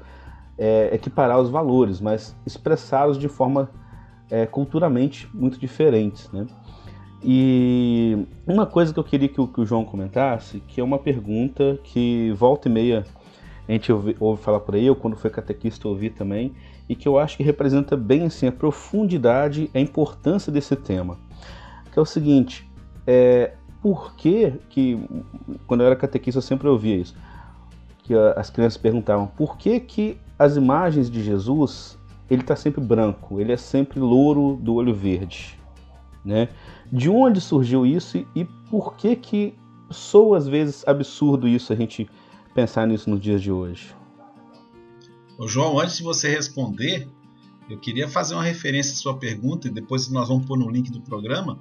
é, 0.57 0.93
equiparar 0.93 1.39
os 1.39 1.49
valores, 1.49 2.01
mas 2.01 2.35
expressá-los 2.45 3.17
de 3.17 3.27
forma 3.27 3.69
é, 4.29 4.45
culturalmente 4.45 5.27
muito 5.33 5.57
diferentes. 5.59 6.29
Né? 6.31 6.45
E 7.23 8.25
uma 8.45 8.65
coisa 8.65 8.93
que 8.93 8.99
eu 8.99 9.03
queria 9.03 9.29
que 9.29 9.39
o, 9.41 9.47
que 9.47 9.61
o, 9.61 9.65
João 9.65 9.85
comentasse, 9.85 10.61
que 10.67 10.79
é 10.79 10.83
uma 10.83 10.99
pergunta 10.99 11.79
que 11.83 12.31
volta 12.33 12.67
e 12.67 12.71
meia 12.71 13.05
a 13.67 13.71
gente 13.71 13.91
ouve, 13.91 14.15
ouve 14.19 14.41
falar 14.41 14.61
por 14.61 14.73
aí, 14.73 14.85
eu 14.87 14.95
quando 14.95 15.15
foi 15.15 15.29
catequista 15.29 15.87
ouvi 15.87 16.09
também, 16.09 16.53
e 16.87 16.95
que 16.95 17.07
eu 17.07 17.19
acho 17.19 17.37
que 17.37 17.43
representa 17.43 17.95
bem 17.95 18.25
assim, 18.25 18.47
a 18.47 18.51
profundidade, 18.51 19.69
a 19.75 19.79
importância 19.79 20.51
desse 20.51 20.75
tema. 20.75 21.19
Que 21.91 21.99
é 21.99 22.01
o 22.01 22.05
seguinte, 22.05 22.67
é, 23.05 23.53
por 23.81 24.13
que, 24.15 24.53
que 24.69 24.99
quando 25.65 25.81
eu 25.81 25.87
era 25.87 25.95
catequista 25.95 26.39
eu 26.39 26.43
sempre 26.43 26.67
ouvia 26.67 26.97
isso, 26.97 27.15
que 28.03 28.13
as 28.13 28.49
crianças 28.49 28.77
perguntavam, 28.77 29.27
por 29.27 29.57
que 29.57 29.79
que 29.79 30.17
as 30.37 30.55
imagens 30.55 31.09
de 31.09 31.23
Jesus, 31.23 31.97
ele 32.29 32.41
está 32.41 32.55
sempre 32.55 32.81
branco, 32.81 33.39
ele 33.39 33.51
é 33.51 33.57
sempre 33.57 33.99
louro 33.99 34.57
do 34.61 34.75
olho 34.75 34.93
verde, 34.93 35.59
né? 36.23 36.49
De 36.91 37.09
onde 37.09 37.39
surgiu 37.39 37.85
isso 37.85 38.25
e 38.35 38.45
por 38.69 38.95
que 38.95 39.15
que 39.15 39.53
sou 39.91 40.35
às 40.35 40.47
vezes 40.47 40.87
absurdo 40.87 41.47
isso 41.47 41.71
a 41.71 41.75
gente 41.75 42.09
pensar 42.53 42.87
nisso 42.87 43.09
nos 43.09 43.21
dias 43.21 43.41
de 43.41 43.51
hoje? 43.51 43.95
Ô 45.37 45.47
João, 45.47 45.79
antes 45.79 45.97
de 45.97 46.03
você 46.03 46.29
responder, 46.29 47.07
eu 47.69 47.77
queria 47.77 48.07
fazer 48.09 48.33
uma 48.33 48.43
referência 48.43 48.93
à 48.93 48.95
sua 48.95 49.17
pergunta 49.17 49.67
e 49.67 49.71
depois 49.71 50.09
nós 50.09 50.27
vamos 50.27 50.45
pôr 50.45 50.57
no 50.57 50.69
link 50.69 50.91
do 50.91 50.99
programa 51.01 51.59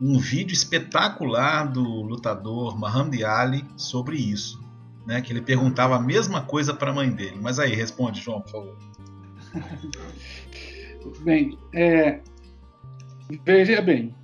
um 0.00 0.18
vídeo 0.18 0.52
espetacular 0.52 1.70
do 1.70 1.82
lutador 1.82 2.78
Muhammad 2.78 3.22
Ali 3.22 3.64
sobre 3.76 4.16
isso, 4.16 4.62
né? 5.06 5.20
Que 5.20 5.32
ele 5.32 5.40
perguntava 5.40 5.96
a 5.96 6.00
mesma 6.00 6.42
coisa 6.42 6.74
para 6.74 6.90
a 6.90 6.94
mãe 6.94 7.10
dele. 7.10 7.38
Mas 7.40 7.58
aí, 7.58 7.74
responde, 7.74 8.20
João, 8.20 8.40
por 8.40 8.50
favor. 8.50 8.76
bem, 11.24 11.56
é, 11.72 12.20
veja 13.44 13.80
bem, 13.80 14.14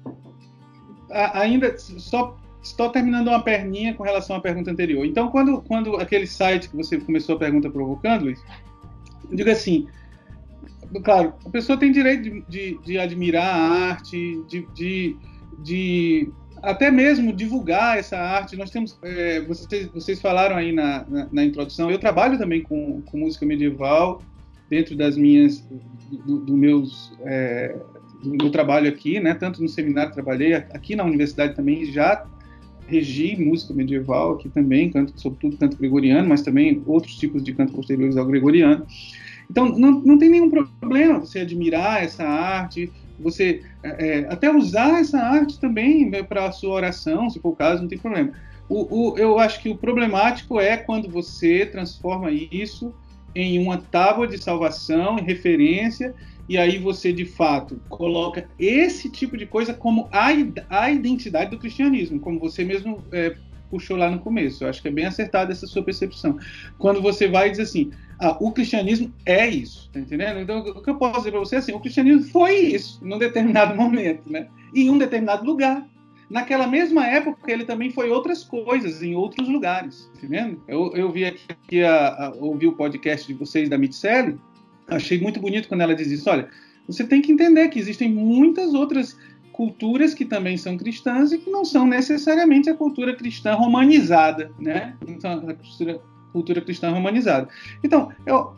ainda 1.10 1.76
só 1.78 2.36
estou 2.62 2.90
terminando 2.90 3.28
uma 3.28 3.42
perninha 3.42 3.94
com 3.94 4.02
relação 4.02 4.36
à 4.36 4.40
pergunta 4.40 4.70
anterior. 4.70 5.04
Então, 5.04 5.28
quando, 5.28 5.62
quando 5.62 5.96
aquele 5.96 6.26
site 6.26 6.68
que 6.68 6.76
você 6.76 6.98
começou 6.98 7.36
a 7.36 7.38
pergunta 7.38 7.70
provocando, 7.70 8.24
Luiz, 8.24 8.42
diga 9.30 9.52
assim, 9.52 9.88
claro, 11.02 11.32
a 11.44 11.50
pessoa 11.50 11.78
tem 11.78 11.90
direito 11.90 12.22
de, 12.22 12.44
de, 12.48 12.78
de 12.84 12.98
admirar 12.98 13.46
a 13.46 13.90
arte, 13.90 14.42
de, 14.46 14.66
de, 14.74 15.16
de, 15.62 16.28
até 16.62 16.90
mesmo 16.90 17.32
divulgar 17.32 17.98
essa 17.98 18.18
arte. 18.18 18.56
Nós 18.56 18.70
temos, 18.70 18.98
é, 19.02 19.40
vocês, 19.42 19.86
vocês 19.88 20.20
falaram 20.20 20.56
aí 20.56 20.72
na, 20.72 21.04
na, 21.08 21.28
na, 21.30 21.44
introdução, 21.44 21.90
eu 21.90 21.98
trabalho 21.98 22.38
também 22.38 22.62
com, 22.62 23.02
com 23.02 23.18
música 23.18 23.46
medieval 23.46 24.22
dentro 24.68 24.96
das 24.96 25.16
minhas, 25.16 25.64
do, 26.26 26.38
do 26.38 26.56
meus 26.56 27.12
é, 27.24 27.76
do 28.22 28.30
meu 28.36 28.50
trabalho 28.50 28.88
aqui, 28.88 29.18
né, 29.18 29.34
tanto 29.34 29.62
no 29.62 29.68
seminário 29.68 30.12
trabalhei, 30.12 30.52
aqui 30.52 30.94
na 30.94 31.04
universidade 31.04 31.56
também 31.56 31.86
já 31.86 32.26
regi 32.86 33.36
música 33.36 33.72
medieval 33.72 34.34
aqui 34.34 34.48
também, 34.48 34.90
canto, 34.90 35.12
sobretudo 35.18 35.56
canto 35.56 35.76
gregoriano, 35.76 36.28
mas 36.28 36.42
também 36.42 36.82
outros 36.86 37.16
tipos 37.16 37.42
de 37.42 37.54
canto 37.54 37.72
posteriores 37.72 38.16
ao 38.16 38.26
gregoriano. 38.26 38.84
Então, 39.48 39.68
não, 39.68 40.00
não 40.00 40.18
tem 40.18 40.28
nenhum 40.28 40.50
problema 40.50 41.20
você 41.20 41.40
admirar 41.40 42.02
essa 42.02 42.24
arte, 42.24 42.90
você 43.20 43.62
é, 43.82 44.08
é 44.08 44.32
até 44.32 44.50
usar 44.50 45.00
essa 45.00 45.18
arte 45.18 45.58
também 45.58 46.08
né, 46.08 46.22
para 46.22 46.46
a 46.46 46.52
sua 46.52 46.74
oração, 46.74 47.28
se 47.30 47.38
for 47.40 47.50
o 47.50 47.56
caso, 47.56 47.82
não 47.82 47.88
tem 47.88 47.98
problema. 47.98 48.32
O, 48.68 49.12
o, 49.12 49.18
eu 49.18 49.38
acho 49.38 49.60
que 49.60 49.68
o 49.68 49.76
problemático 49.76 50.60
é 50.60 50.76
quando 50.76 51.08
você 51.08 51.66
transforma 51.66 52.30
isso 52.30 52.94
em 53.34 53.58
uma 53.58 53.78
tábua 53.78 54.26
de 54.26 54.38
salvação, 54.38 55.18
em 55.18 55.22
referência, 55.22 56.14
e 56.48 56.58
aí 56.58 56.78
você 56.78 57.12
de 57.12 57.24
fato 57.24 57.80
coloca 57.88 58.48
esse 58.58 59.08
tipo 59.08 59.36
de 59.36 59.46
coisa 59.46 59.72
como 59.72 60.08
a, 60.10 60.28
a 60.68 60.90
identidade 60.90 61.50
do 61.50 61.58
cristianismo, 61.58 62.18
como 62.18 62.40
você 62.40 62.64
mesmo 62.64 63.04
é, 63.12 63.36
puxou 63.70 63.96
lá 63.96 64.10
no 64.10 64.18
começo. 64.18 64.64
Eu 64.64 64.68
acho 64.68 64.82
que 64.82 64.88
é 64.88 64.90
bem 64.90 65.06
acertada 65.06 65.52
essa 65.52 65.66
sua 65.66 65.82
percepção. 65.82 66.38
Quando 66.78 67.00
você 67.00 67.28
vai 67.28 67.48
e 67.48 67.50
diz 67.52 67.60
assim, 67.60 67.90
ah, 68.18 68.36
o 68.40 68.52
cristianismo 68.52 69.12
é 69.24 69.48
isso, 69.48 69.88
tá 69.92 70.00
entendendo? 70.00 70.40
Então, 70.40 70.60
o 70.60 70.82
que 70.82 70.90
eu 70.90 70.96
posso 70.96 71.18
dizer 71.18 71.30
para 71.30 71.40
você 71.40 71.56
é 71.56 71.58
assim, 71.58 71.72
o 71.72 71.80
cristianismo 71.80 72.24
foi 72.24 72.56
isso, 72.56 72.98
num 73.02 73.18
determinado 73.18 73.74
momento, 73.78 74.30
né? 74.30 74.48
em 74.74 74.90
um 74.90 74.98
determinado 74.98 75.44
lugar. 75.44 75.86
Naquela 76.28 76.66
mesma 76.66 77.06
época, 77.06 77.50
ele 77.50 77.64
também 77.64 77.90
foi 77.90 78.08
outras 78.08 78.44
coisas, 78.44 79.02
em 79.02 79.16
outros 79.16 79.48
lugares, 79.48 80.08
tá 80.14 80.18
entendendo? 80.18 80.62
Eu, 80.68 80.92
eu 80.94 81.10
vi 81.10 81.24
aqui, 81.24 81.82
a, 81.82 82.26
a, 82.26 82.34
ouvi 82.36 82.68
o 82.68 82.72
podcast 82.72 83.26
de 83.26 83.34
vocês 83.34 83.68
da 83.68 83.76
Mitzelli, 83.76 84.38
achei 84.86 85.20
muito 85.20 85.40
bonito 85.40 85.68
quando 85.68 85.80
ela 85.80 85.94
diz 85.94 86.08
isso. 86.08 86.30
Olha, 86.30 86.48
você 86.86 87.04
tem 87.04 87.20
que 87.20 87.32
entender 87.32 87.68
que 87.68 87.80
existem 87.80 88.08
muitas 88.08 88.74
outras 88.74 89.16
culturas 89.60 90.14
que 90.14 90.24
também 90.24 90.56
são 90.56 90.74
cristãs 90.78 91.32
e 91.32 91.38
que 91.38 91.50
não 91.50 91.66
são 91.66 91.86
necessariamente 91.86 92.70
a 92.70 92.74
cultura 92.74 93.14
cristã 93.14 93.52
romanizada, 93.52 94.50
né? 94.58 94.96
Então, 95.06 95.32
a 95.34 95.52
cultura, 95.52 96.00
cultura 96.32 96.60
cristã 96.62 96.90
romanizada. 96.90 97.46
Então, 97.84 98.10
eu 98.24 98.56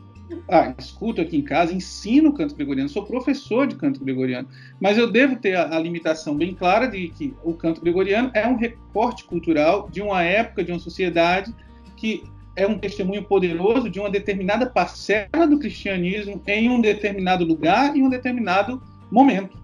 ah, 0.48 0.72
escuto 0.78 1.20
aqui 1.20 1.36
em 1.36 1.42
casa, 1.42 1.74
ensino 1.74 2.32
canto 2.32 2.54
gregoriano, 2.54 2.88
sou 2.88 3.04
professor 3.04 3.66
de 3.66 3.74
canto 3.74 3.98
gregoriano, 3.98 4.46
mas 4.80 4.96
eu 4.96 5.10
devo 5.10 5.34
ter 5.34 5.56
a, 5.56 5.74
a, 5.74 5.78
limitação 5.80 6.36
bem 6.36 6.54
clara 6.54 6.86
de 6.86 7.08
que 7.08 7.34
o 7.42 7.52
canto 7.52 7.80
gregoriano 7.80 8.30
é 8.32 8.46
um 8.46 8.54
recorte 8.54 9.24
cultural 9.24 9.88
de 9.90 10.00
uma 10.00 10.22
época, 10.22 10.62
de 10.62 10.70
uma 10.70 10.78
sociedade 10.78 11.52
que 11.96 12.22
é 12.54 12.64
um 12.64 12.78
testemunho 12.78 13.24
poderoso 13.24 13.90
de 13.90 13.98
uma 13.98 14.08
determinada 14.08 14.66
parcela 14.66 15.48
do 15.50 15.58
cristianismo 15.58 16.40
em 16.46 16.70
um 16.70 16.80
determinado 16.80 17.44
lugar 17.44 17.96
e 17.96 18.02
um 18.04 18.08
determinado 18.08 18.80
momento. 19.10 19.61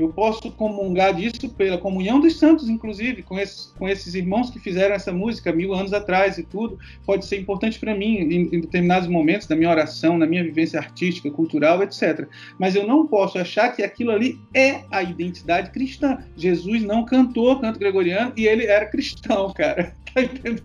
Eu 0.00 0.08
posso 0.08 0.50
comungar 0.52 1.14
disso 1.14 1.48
pela 1.50 1.78
comunhão 1.78 2.20
dos 2.20 2.38
santos, 2.38 2.68
inclusive, 2.68 3.22
com 3.22 3.38
esses, 3.38 3.72
com 3.78 3.88
esses 3.88 4.14
irmãos 4.14 4.50
que 4.50 4.58
fizeram 4.58 4.94
essa 4.94 5.12
música 5.12 5.52
mil 5.52 5.74
anos 5.74 5.92
atrás 5.92 6.38
e 6.38 6.42
tudo. 6.42 6.78
Pode 7.04 7.24
ser 7.26 7.38
importante 7.38 7.78
para 7.78 7.94
mim 7.94 8.16
em, 8.16 8.54
em, 8.54 8.60
determinados 8.60 9.08
momentos 9.08 9.46
da 9.46 9.56
minha 9.56 9.70
oração, 9.70 10.18
na 10.18 10.26
minha 10.26 10.42
vivência 10.42 10.78
artística, 10.78 11.30
cultural, 11.30 11.82
etc. 11.82 12.26
Mas 12.58 12.74
eu 12.74 12.86
não 12.86 13.06
posso 13.06 13.38
achar 13.38 13.74
que 13.74 13.82
aquilo 13.82 14.10
ali 14.10 14.38
é 14.54 14.82
a 14.90 15.02
identidade 15.02 15.70
cristã. 15.70 16.18
Jesus 16.36 16.82
não 16.82 17.04
cantou 17.04 17.58
canto 17.60 17.78
gregoriano 17.78 18.32
e 18.36 18.46
ele 18.46 18.66
era 18.66 18.86
cristão, 18.86 19.52
cara. 19.52 19.94
Tá 20.14 20.22
entendendo? 20.22 20.62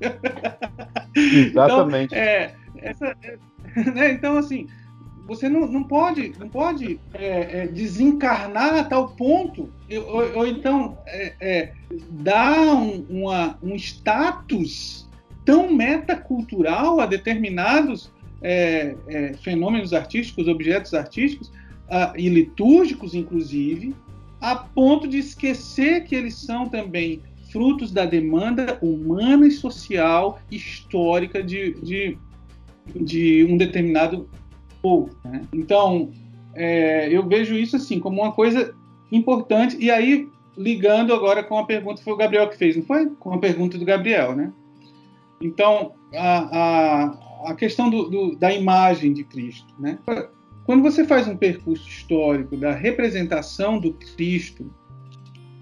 Exatamente. 1.15 2.13
Então, 2.13 2.23
é, 2.23 2.53
essa, 2.83 3.15
é, 3.23 3.37
né? 3.95 4.11
então 4.11 4.37
assim, 4.37 4.67
você 5.29 5.47
não, 5.47 5.67
não 5.67 5.83
pode, 5.83 6.33
não 6.39 6.49
pode 6.49 6.99
é, 7.13 7.61
é, 7.61 7.67
desencarnar 7.67 8.79
a 8.79 8.83
tal 8.83 9.09
ponto, 9.09 9.69
ou, 9.89 10.37
ou 10.39 10.47
então 10.47 10.97
é, 11.05 11.33
é, 11.39 11.73
dar 12.09 12.75
um, 12.75 13.05
uma, 13.09 13.57
um 13.63 13.75
status 13.75 15.07
tão 15.45 15.71
metacultural 15.73 16.99
a 16.99 17.05
determinados 17.05 18.11
é, 18.41 18.95
fenômenos 19.41 19.93
artísticos, 19.93 20.47
objetos 20.47 20.93
artísticos, 20.93 21.51
uh, 21.89 22.17
e 22.17 22.29
litúrgicos, 22.29 23.13
inclusive, 23.13 23.95
a 24.39 24.55
ponto 24.55 25.07
de 25.07 25.17
esquecer 25.17 26.05
que 26.05 26.15
eles 26.15 26.35
são 26.35 26.67
também 26.67 27.21
frutos 27.51 27.91
da 27.91 28.05
demanda 28.05 28.77
humana 28.81 29.47
e 29.47 29.51
social 29.51 30.39
histórica 30.51 31.43
de, 31.43 31.73
de, 31.81 32.17
de 32.95 33.43
um 33.49 33.57
determinado 33.57 34.29
povo. 34.81 35.15
Né? 35.23 35.41
Então, 35.53 36.11
é, 36.53 37.07
eu 37.09 37.25
vejo 37.27 37.55
isso 37.55 37.75
assim 37.75 37.99
como 37.99 38.21
uma 38.21 38.31
coisa 38.31 38.73
importante. 39.11 39.77
E 39.79 39.89
aí, 39.89 40.27
ligando 40.57 41.13
agora 41.13 41.43
com 41.43 41.57
a 41.57 41.65
pergunta, 41.65 42.01
foi 42.01 42.13
o 42.13 42.17
Gabriel 42.17 42.49
que 42.49 42.57
fez, 42.57 42.75
não 42.75 42.83
foi? 42.83 43.07
Com 43.07 43.33
a 43.33 43.37
pergunta 43.37 43.77
do 43.77 43.85
Gabriel, 43.85 44.35
né? 44.35 44.51
Então, 45.41 45.93
a, 46.13 46.57
a, 46.57 47.51
a 47.51 47.55
questão 47.55 47.89
do, 47.89 48.09
do, 48.09 48.35
da 48.35 48.53
imagem 48.53 49.13
de 49.13 49.23
Cristo, 49.23 49.73
né? 49.79 49.97
Quando 50.65 50.83
você 50.83 51.05
faz 51.05 51.27
um 51.27 51.35
percurso 51.35 51.87
histórico 51.87 52.55
da 52.55 52.71
representação 52.71 53.79
do 53.79 53.93
Cristo 53.93 54.69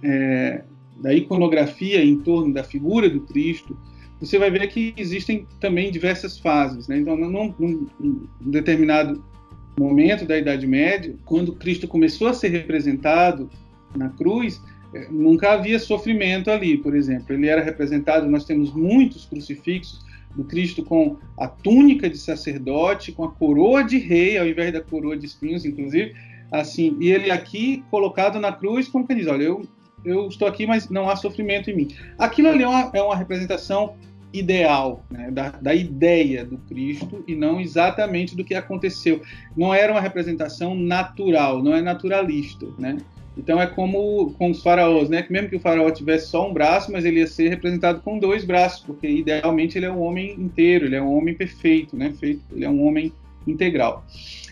é, 0.04 0.64
da 0.98 1.14
iconografia 1.14 2.04
em 2.04 2.18
torno 2.18 2.54
da 2.54 2.64
figura 2.64 3.10
do 3.10 3.22
Cristo, 3.22 3.78
você 4.20 4.38
vai 4.40 4.50
ver 4.50 4.68
que 4.68 4.94
existem 4.98 5.48
também 5.60 5.92
diversas 5.92 6.38
fases. 6.38 6.88
Né? 6.88 7.00
Então, 7.00 7.16
num, 7.16 7.54
num, 7.58 7.88
num, 8.00 8.28
determinado 8.42 9.24
momento 9.80 10.26
da 10.26 10.38
Idade 10.38 10.66
Média, 10.66 11.16
quando 11.26 11.54
Cristo 11.54 11.88
começou 11.88 12.28
a 12.28 12.34
ser 12.34 12.50
representado 12.50 13.50
na 13.96 14.10
cruz, 14.10 14.60
é, 14.94 15.08
nunca 15.10 15.54
havia 15.54 15.80
sofrimento 15.80 16.50
ali, 16.50 16.78
por 16.78 16.96
exemplo. 16.96 17.34
Ele 17.34 17.48
era 17.48 17.64
representado, 17.64 18.28
nós 18.28 18.46
temos 18.46 18.74
muitos 18.74 19.26
crucifixos 19.26 20.06
do 20.36 20.44
Cristo 20.44 20.84
com 20.84 21.18
a 21.38 21.48
túnica 21.48 22.10
de 22.10 22.18
sacerdote, 22.18 23.12
com 23.12 23.24
a 23.24 23.32
coroa 23.32 23.84
de 23.84 23.98
rei, 23.98 24.38
ao 24.38 24.48
invés 24.48 24.74
da 24.74 24.82
coroa 24.82 25.18
de 25.18 25.26
espinhos, 25.26 25.66
inclusive, 25.66 26.14
assim, 26.52 26.96
e 27.00 27.12
ele 27.12 27.32
aqui 27.32 27.84
colocado 27.90 28.40
na 28.40 28.52
cruz, 28.52 28.88
como 28.88 29.06
que 29.06 29.16
diz, 29.16 29.28
olha, 29.28 29.44
eu, 29.44 29.68
eu 30.08 30.28
estou 30.28 30.48
aqui, 30.48 30.66
mas 30.66 30.90
não 30.90 31.10
há 31.10 31.16
sofrimento 31.16 31.70
em 31.70 31.76
mim. 31.76 31.88
Aquilo 32.18 32.50
ali 32.50 32.64
é 32.64 32.68
uma, 32.68 32.92
é 32.94 33.02
uma 33.02 33.16
representação 33.16 33.96
ideal, 34.34 35.06
né, 35.10 35.32
da, 35.32 35.50
da, 35.50 35.74
ideia 35.74 36.44
do 36.44 36.58
Cristo 36.58 37.24
e 37.28 37.34
não 37.34 37.60
exatamente 37.62 38.36
do 38.36 38.44
que 38.44 38.54
aconteceu. 38.56 39.22
Não 39.56 39.74
era 39.74 39.92
uma 39.92 40.02
representação 40.02 40.76
natural, 40.76 41.64
não 41.64 41.74
é 41.74 41.82
naturalista, 41.82 42.66
né? 42.78 42.98
Então 43.38 43.62
é 43.62 43.68
como 43.68 44.34
com 44.34 44.50
os 44.50 44.64
faraós, 44.64 45.10
né? 45.10 45.22
Que 45.22 45.32
mesmo 45.32 45.50
que 45.50 45.56
o 45.56 45.60
faraó 45.60 45.90
tivesse 45.92 46.28
só 46.28 46.50
um 46.50 46.54
braço, 46.54 46.92
mas 46.92 47.06
ele 47.06 47.20
ia 47.20 47.28
ser 47.28 47.50
representado 47.50 48.02
com 48.02 48.18
dois 48.18 48.44
braços, 48.44 48.84
porque 48.84 49.08
idealmente 49.08 49.78
ele 49.78 49.86
é 49.86 49.92
um 49.92 50.02
homem 50.02 50.34
inteiro, 50.34 50.86
ele 50.86 50.96
é 50.96 51.02
um 51.02 51.16
homem 51.16 51.36
perfeito, 51.36 51.96
né? 51.96 52.12
Feito, 52.20 52.42
ele 52.52 52.66
é 52.66 52.70
um 52.70 52.86
homem 52.86 53.14
integral. 53.46 54.04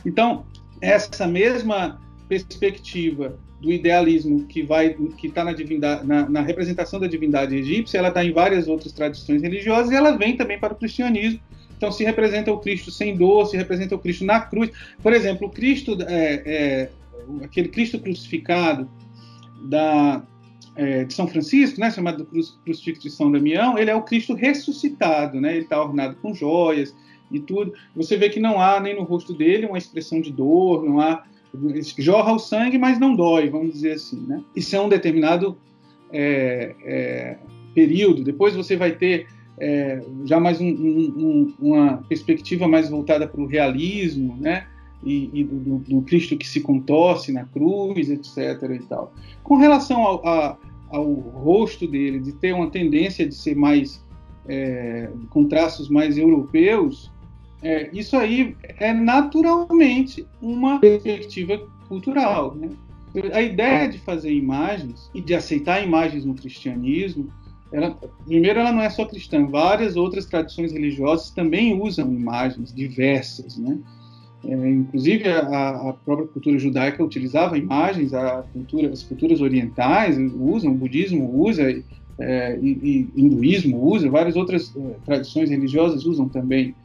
Então 0.06 0.46
essa 0.82 1.28
mesma 1.28 2.00
perspectiva 2.28 3.38
do 3.65 3.73
idealismo 3.73 4.45
que 4.45 4.62
vai 4.62 4.93
que 5.17 5.25
está 5.25 5.43
na, 5.43 5.51
divindade, 5.51 6.06
na, 6.06 6.30
na 6.30 6.41
representação 6.41 6.99
da 6.99 7.08
divindade 7.08 7.56
egípcia, 7.56 7.97
ela 7.97 8.10
está 8.10 8.23
em 8.23 8.32
várias 8.32 8.67
outras 8.67 8.93
tradições 8.93 9.41
religiosas 9.41 9.91
e 9.91 9.95
ela 9.95 10.15
vem 10.15 10.38
também 10.38 10.60
para 10.60 10.73
o 10.73 10.75
cristianismo. 10.75 11.39
Então 11.75 11.91
se 11.91 12.04
representa 12.04 12.51
o 12.54 12.60
Cristo 12.60 12.91
sem 12.91 13.17
dor, 13.17 13.47
se 13.47 13.58
representa 13.58 13.95
o 13.95 13.99
Cristo 13.99 14.23
na 14.23 14.39
cruz. 14.39 14.69
Por 15.01 15.13
exemplo, 15.13 15.47
o 15.47 15.49
Cristo 15.49 15.97
é, 16.08 16.43
é, 16.45 16.89
aquele 17.43 17.69
Cristo 17.69 17.97
crucificado 17.99 18.88
da, 19.67 20.21
é, 20.75 21.04
de 21.04 21.13
São 21.13 21.28
Francisco, 21.28 21.80
né, 21.80 21.89
chamado 21.89 22.23
do 22.23 22.25
crucifixo 22.25 23.01
de 23.01 23.10
São 23.10 23.32
Damião, 23.32 23.80
ele 23.80 23.89
é 23.89 23.95
o 23.95 24.04
Cristo 24.04 24.36
ressuscitado, 24.36 25.41
né, 25.41 25.56
ele 25.56 25.63
está 25.63 25.82
ornado 25.82 26.15
com 26.17 26.36
joias 26.36 26.95
e 27.32 27.39
tudo. 27.39 27.73
Você 27.95 28.15
vê 28.15 28.30
que 28.30 28.39
não 28.39 28.62
há 28.62 28.80
nem 28.80 28.95
no 28.95 29.01
rosto 29.01 29.34
dele 29.34 29.65
uma 29.65 29.80
expressão 29.80 30.21
de 30.21 30.32
dor, 30.32 30.86
não 30.86 30.99
há 30.99 31.23
jorra 31.98 32.34
o 32.34 32.39
sangue, 32.39 32.78
mas 32.78 33.00
não 33.00 33.15
dói, 33.15 33.50
vamos 33.50 33.74
dizer 33.74 33.94
assim, 33.94 34.20
né? 34.28 34.41
Isso 34.56 34.76
é 34.76 34.82
um 34.82 34.89
determinado 34.89 35.58
é, 36.12 36.76
é, 36.84 37.38
período. 37.74 38.24
Depois 38.24 38.56
você 38.56 38.76
vai 38.76 38.91
ter 38.91 39.28
é, 39.58 40.04
já 40.26 40.39
mais 40.39 40.60
um, 40.60 40.68
um, 40.68 41.54
uma 41.60 41.98
perspectiva 42.10 42.68
mais 42.68 42.89
voltada 42.89 43.28
para 43.28 43.41
o 43.41 43.46
realismo, 43.46 44.38
né? 44.39 44.68
e, 45.06 45.30
e 45.34 45.44
do, 45.44 45.78
do, 45.78 46.02
Cristo 46.02 46.36
que 46.36 46.48
se 46.48 46.62
contorce 46.62 47.32
na 47.32 47.46
cruz, 47.46 48.10
etc. 48.10 48.38
E 48.74 48.80
tal. 48.88 49.13
Com 49.44 49.56
relação 49.56 50.02
ao, 50.02 50.28
a, 50.28 50.58
ao 50.89 51.13
rosto 51.13 51.88
dele, 51.88 52.20
de 52.20 52.34
ter 52.34 52.54
uma 52.54 52.70
tendência 52.70 53.26
de 53.28 53.36
ser 53.36 53.56
mais 53.56 54.04
é, 54.48 55.10
com 55.30 55.46
traços 55.46 55.89
mais 55.89 56.18
europeus, 56.18 57.12
é, 57.62 57.89
isso 57.94 58.15
aí 58.18 58.56
é 58.80 58.94
naturalmente 58.94 60.26
uma 60.41 60.80
perspectiva 60.80 61.60
cultural. 61.88 62.56
Né? 62.56 62.70
A 63.34 63.41
ideia 63.41 63.88
de 63.88 63.98
fazer 64.00 64.34
imagens 64.34 65.10
e 65.13 65.22
de 65.22 65.34
aceitar 65.34 65.84
imagens 65.84 66.26
no 66.26 66.36
cristianismo, 66.36 67.30
ela, 67.72 67.98
primeiro, 68.26 68.60
ela 68.60 68.72
não 68.72 68.82
é 68.82 68.89
só 68.89 69.06
cristã, 69.06 69.46
várias 69.46 69.96
outras 69.96 70.26
tradições 70.26 70.72
religiosas 70.72 71.32
também 71.32 71.80
usam 71.80 72.13
imagens 72.13 72.74
diversas, 72.74 73.58
né? 73.58 73.80
É, 74.48 74.70
inclusive, 74.70 75.28
a, 75.28 75.89
a, 75.89 75.94
própria 75.94 76.28
cultura 76.28 76.60
judaica 76.60 77.04
utilizava 77.04 77.58
imagens, 77.58 78.12
cultura, 78.54 78.89
as 78.89 79.02
culturas 79.02 79.41
orientais 79.41 80.18
usam, 80.18 80.72
o 80.72 80.76
budismo 80.76 81.44
usa, 81.44 81.84
é, 82.20 82.60
e, 82.62 83.10
e 83.15 83.22
hinduísmo 83.22 83.84
usa, 83.84 84.10
várias 84.10 84.36
outras 84.36 84.72
é, 84.76 84.80
tradições 85.04 85.50
religiosas 85.50 86.06
usam 86.06 86.30
também, 86.30 86.76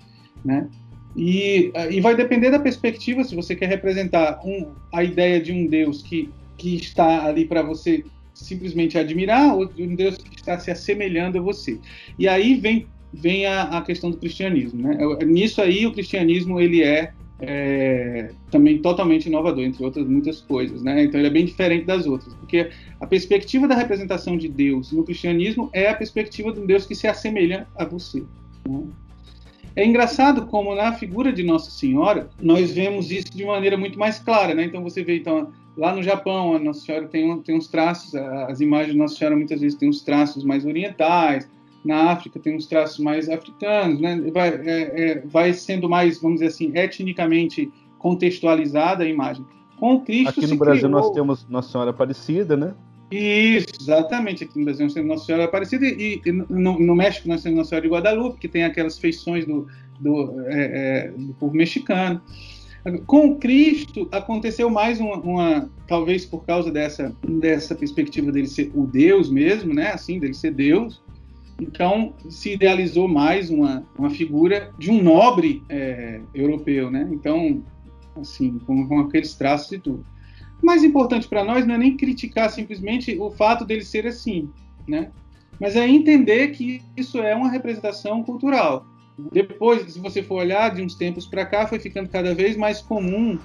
né? 0.44 0.68
E, 1.16 1.72
e 1.90 2.00
vai 2.00 2.14
depender 2.14 2.50
da 2.50 2.58
perspectiva, 2.58 3.24
se 3.24 3.34
você 3.34 3.56
quer 3.56 3.68
representar 3.68 4.40
um, 4.44 4.68
a 4.92 5.02
ideia 5.02 5.40
de 5.40 5.52
um 5.52 5.66
Deus 5.66 6.02
que, 6.02 6.30
que 6.56 6.76
está 6.76 7.26
ali 7.26 7.44
para 7.44 7.62
você 7.62 8.04
simplesmente 8.32 8.96
admirar, 8.96 9.56
ou 9.56 9.66
de 9.66 9.82
um 9.82 9.94
Deus 9.94 10.16
que 10.16 10.36
está 10.36 10.58
se 10.58 10.70
assemelhando 10.70 11.38
a 11.38 11.42
você. 11.42 11.78
E 12.18 12.28
aí 12.28 12.54
vem, 12.54 12.86
vem 13.12 13.44
a, 13.44 13.62
a 13.62 13.82
questão 13.82 14.10
do 14.10 14.16
cristianismo, 14.16 14.80
né? 14.82 14.98
Nisso 15.26 15.60
aí, 15.60 15.84
o 15.86 15.92
cristianismo, 15.92 16.60
ele 16.60 16.82
é 16.82 17.12
é, 17.40 18.30
também 18.50 18.78
totalmente 18.78 19.26
inovador, 19.26 19.64
entre 19.64 19.82
outras 19.82 20.06
muitas 20.06 20.40
coisas. 20.40 20.82
Né? 20.82 21.04
Então 21.04 21.18
ele 21.18 21.28
é 21.28 21.32
bem 21.32 21.44
diferente 21.44 21.86
das 21.86 22.06
outras, 22.06 22.34
porque 22.34 22.70
a 23.00 23.06
perspectiva 23.06 23.66
da 23.66 23.74
representação 23.74 24.36
de 24.36 24.48
Deus 24.48 24.92
no 24.92 25.04
cristianismo 25.04 25.70
é 25.72 25.88
a 25.88 25.94
perspectiva 25.94 26.52
de 26.52 26.60
um 26.60 26.66
Deus 26.66 26.86
que 26.86 26.94
se 26.94 27.06
assemelha 27.06 27.66
a 27.76 27.84
você. 27.84 28.22
Né? 28.68 28.82
É 29.76 29.84
engraçado 29.84 30.46
como 30.46 30.74
na 30.74 30.92
figura 30.92 31.32
de 31.32 31.42
Nossa 31.42 31.70
Senhora 31.70 32.28
nós 32.40 32.72
vemos 32.72 33.10
isso 33.10 33.30
de 33.32 33.44
maneira 33.44 33.76
muito 33.76 33.98
mais 33.98 34.18
clara, 34.18 34.54
né? 34.54 34.64
Então 34.64 34.82
você 34.82 35.02
vê 35.02 35.18
então 35.18 35.48
lá 35.76 35.94
no 35.94 36.02
Japão 36.02 36.54
a 36.54 36.58
Nossa 36.58 36.80
Senhora 36.80 37.06
tem, 37.06 37.38
tem 37.42 37.56
uns 37.56 37.68
traços, 37.68 38.14
as 38.14 38.60
imagens 38.60 38.92
de 38.92 38.98
Nossa 38.98 39.16
Senhora 39.16 39.36
muitas 39.36 39.60
vezes 39.60 39.78
têm 39.78 39.88
uns 39.88 40.02
traços 40.02 40.44
mais 40.44 40.66
orientais, 40.66 41.48
na 41.84 42.10
África 42.10 42.38
tem 42.38 42.56
uns 42.56 42.66
traços 42.66 42.98
mais 42.98 43.28
africanos, 43.28 44.00
né? 44.00 44.20
vai, 44.32 44.48
é, 44.48 45.10
é, 45.10 45.22
vai 45.24 45.52
sendo 45.52 45.88
mais, 45.88 46.20
vamos 46.20 46.40
dizer 46.40 46.48
assim, 46.48 46.72
etnicamente 46.76 47.70
contextualizada 47.98 49.04
a 49.04 49.08
imagem. 49.08 49.44
Com 49.78 49.94
o 49.94 50.00
Cristo 50.00 50.40
Aqui 50.40 50.46
no 50.46 50.56
Brasil 50.56 50.88
criou... 50.88 51.00
nós 51.00 51.10
temos 51.12 51.46
Nossa 51.48 51.70
Senhora 51.70 51.90
Aparecida, 51.90 52.56
né? 52.56 52.74
Isso, 53.10 53.68
exatamente. 53.80 54.44
Aqui 54.44 54.58
no 54.58 54.64
Brasil 54.64 54.84
nós 54.84 54.94
temos 54.94 55.08
Nossa 55.08 55.26
Senhora 55.26 55.44
Aparecida 55.44 55.86
e, 55.86 56.20
e 56.24 56.32
no, 56.32 56.78
no, 56.78 56.94
México 56.94 57.28
nós 57.28 57.42
temos 57.42 57.58
Nossa 57.58 57.70
Senhora 57.70 57.86
de 57.86 57.92
Guadalupe, 57.92 58.38
que 58.38 58.48
tem 58.48 58.64
aquelas 58.64 58.98
feições 58.98 59.44
do, 59.44 59.66
do, 59.98 60.40
é, 60.46 61.08
é, 61.08 61.12
do 61.16 61.34
povo 61.34 61.54
mexicano. 61.54 62.20
Com 63.06 63.36
Cristo 63.36 64.08
aconteceu 64.10 64.70
mais 64.70 65.00
uma, 65.00 65.16
uma, 65.16 65.70
talvez 65.86 66.24
por 66.24 66.46
causa 66.46 66.70
dessa 66.70 67.14
dessa 67.22 67.74
perspectiva 67.74 68.32
dele 68.32 68.46
ser 68.46 68.70
o 68.74 68.86
Deus 68.86 69.28
mesmo, 69.28 69.74
né? 69.74 69.90
Assim, 69.90 70.18
dele 70.18 70.32
ser 70.32 70.54
Deus, 70.54 71.02
então, 71.60 72.14
se 72.30 72.54
idealizou 72.54 73.06
mais 73.06 73.50
uma, 73.50 73.84
uma 73.98 74.08
figura 74.08 74.72
de 74.78 74.90
um 74.90 75.02
nobre 75.02 75.62
é, 75.68 76.20
europeu, 76.34 76.90
né? 76.90 77.06
Então, 77.12 77.62
assim, 78.16 78.58
com, 78.60 78.88
com, 78.88 79.00
aqueles 79.00 79.34
traços 79.34 79.70
e 79.72 79.78
tudo. 79.78 80.04
Mais 80.62 80.84
importante 80.84 81.28
para 81.28 81.44
nós 81.44 81.66
não 81.66 81.74
é 81.74 81.78
nem 81.78 81.96
criticar 81.96 82.50
simplesmente 82.50 83.16
o 83.18 83.30
fato 83.30 83.64
dele 83.64 83.82
ser 83.82 84.06
assim, 84.06 84.50
né? 84.86 85.10
Mas 85.58 85.76
é 85.76 85.86
entender 85.86 86.48
que 86.48 86.82
isso 86.96 87.18
é 87.18 87.34
uma 87.34 87.50
representação 87.50 88.22
cultural. 88.22 88.86
Depois, 89.32 89.92
se 89.92 89.98
você 89.98 90.22
for 90.22 90.36
olhar 90.36 90.74
de 90.74 90.82
uns 90.82 90.94
tempos 90.94 91.26
para 91.26 91.44
cá, 91.44 91.66
foi 91.66 91.78
ficando 91.78 92.08
cada 92.08 92.34
vez 92.34 92.56
mais 92.56 92.80
comum 92.80 93.38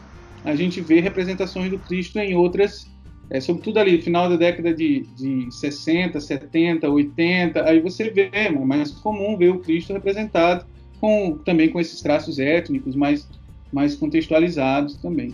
a 0.44 0.56
gente 0.56 0.80
ver 0.80 1.02
representações 1.02 1.70
do 1.70 1.80
Cristo 1.80 2.20
em 2.20 2.36
outras 2.36 2.86
é, 3.30 3.40
sobretudo 3.40 3.80
ali, 3.80 4.02
final 4.02 4.30
da 4.30 4.36
década 4.36 4.74
de, 4.74 5.02
de 5.16 5.52
60, 5.52 6.20
70, 6.20 6.90
80, 6.90 7.68
aí 7.68 7.80
você 7.80 8.10
vê, 8.10 8.30
é 8.32 8.50
mais 8.52 8.92
comum 8.92 9.36
ver 9.38 9.50
o 9.50 9.60
Cristo 9.60 9.94
representado 9.94 10.66
com, 11.00 11.38
também 11.44 11.70
com 11.70 11.80
esses 11.80 12.02
traços 12.02 12.38
étnicos 12.38 12.96
mais, 12.96 13.28
mais 13.74 13.96
contextualizados 13.96 14.98
também. 14.98 15.34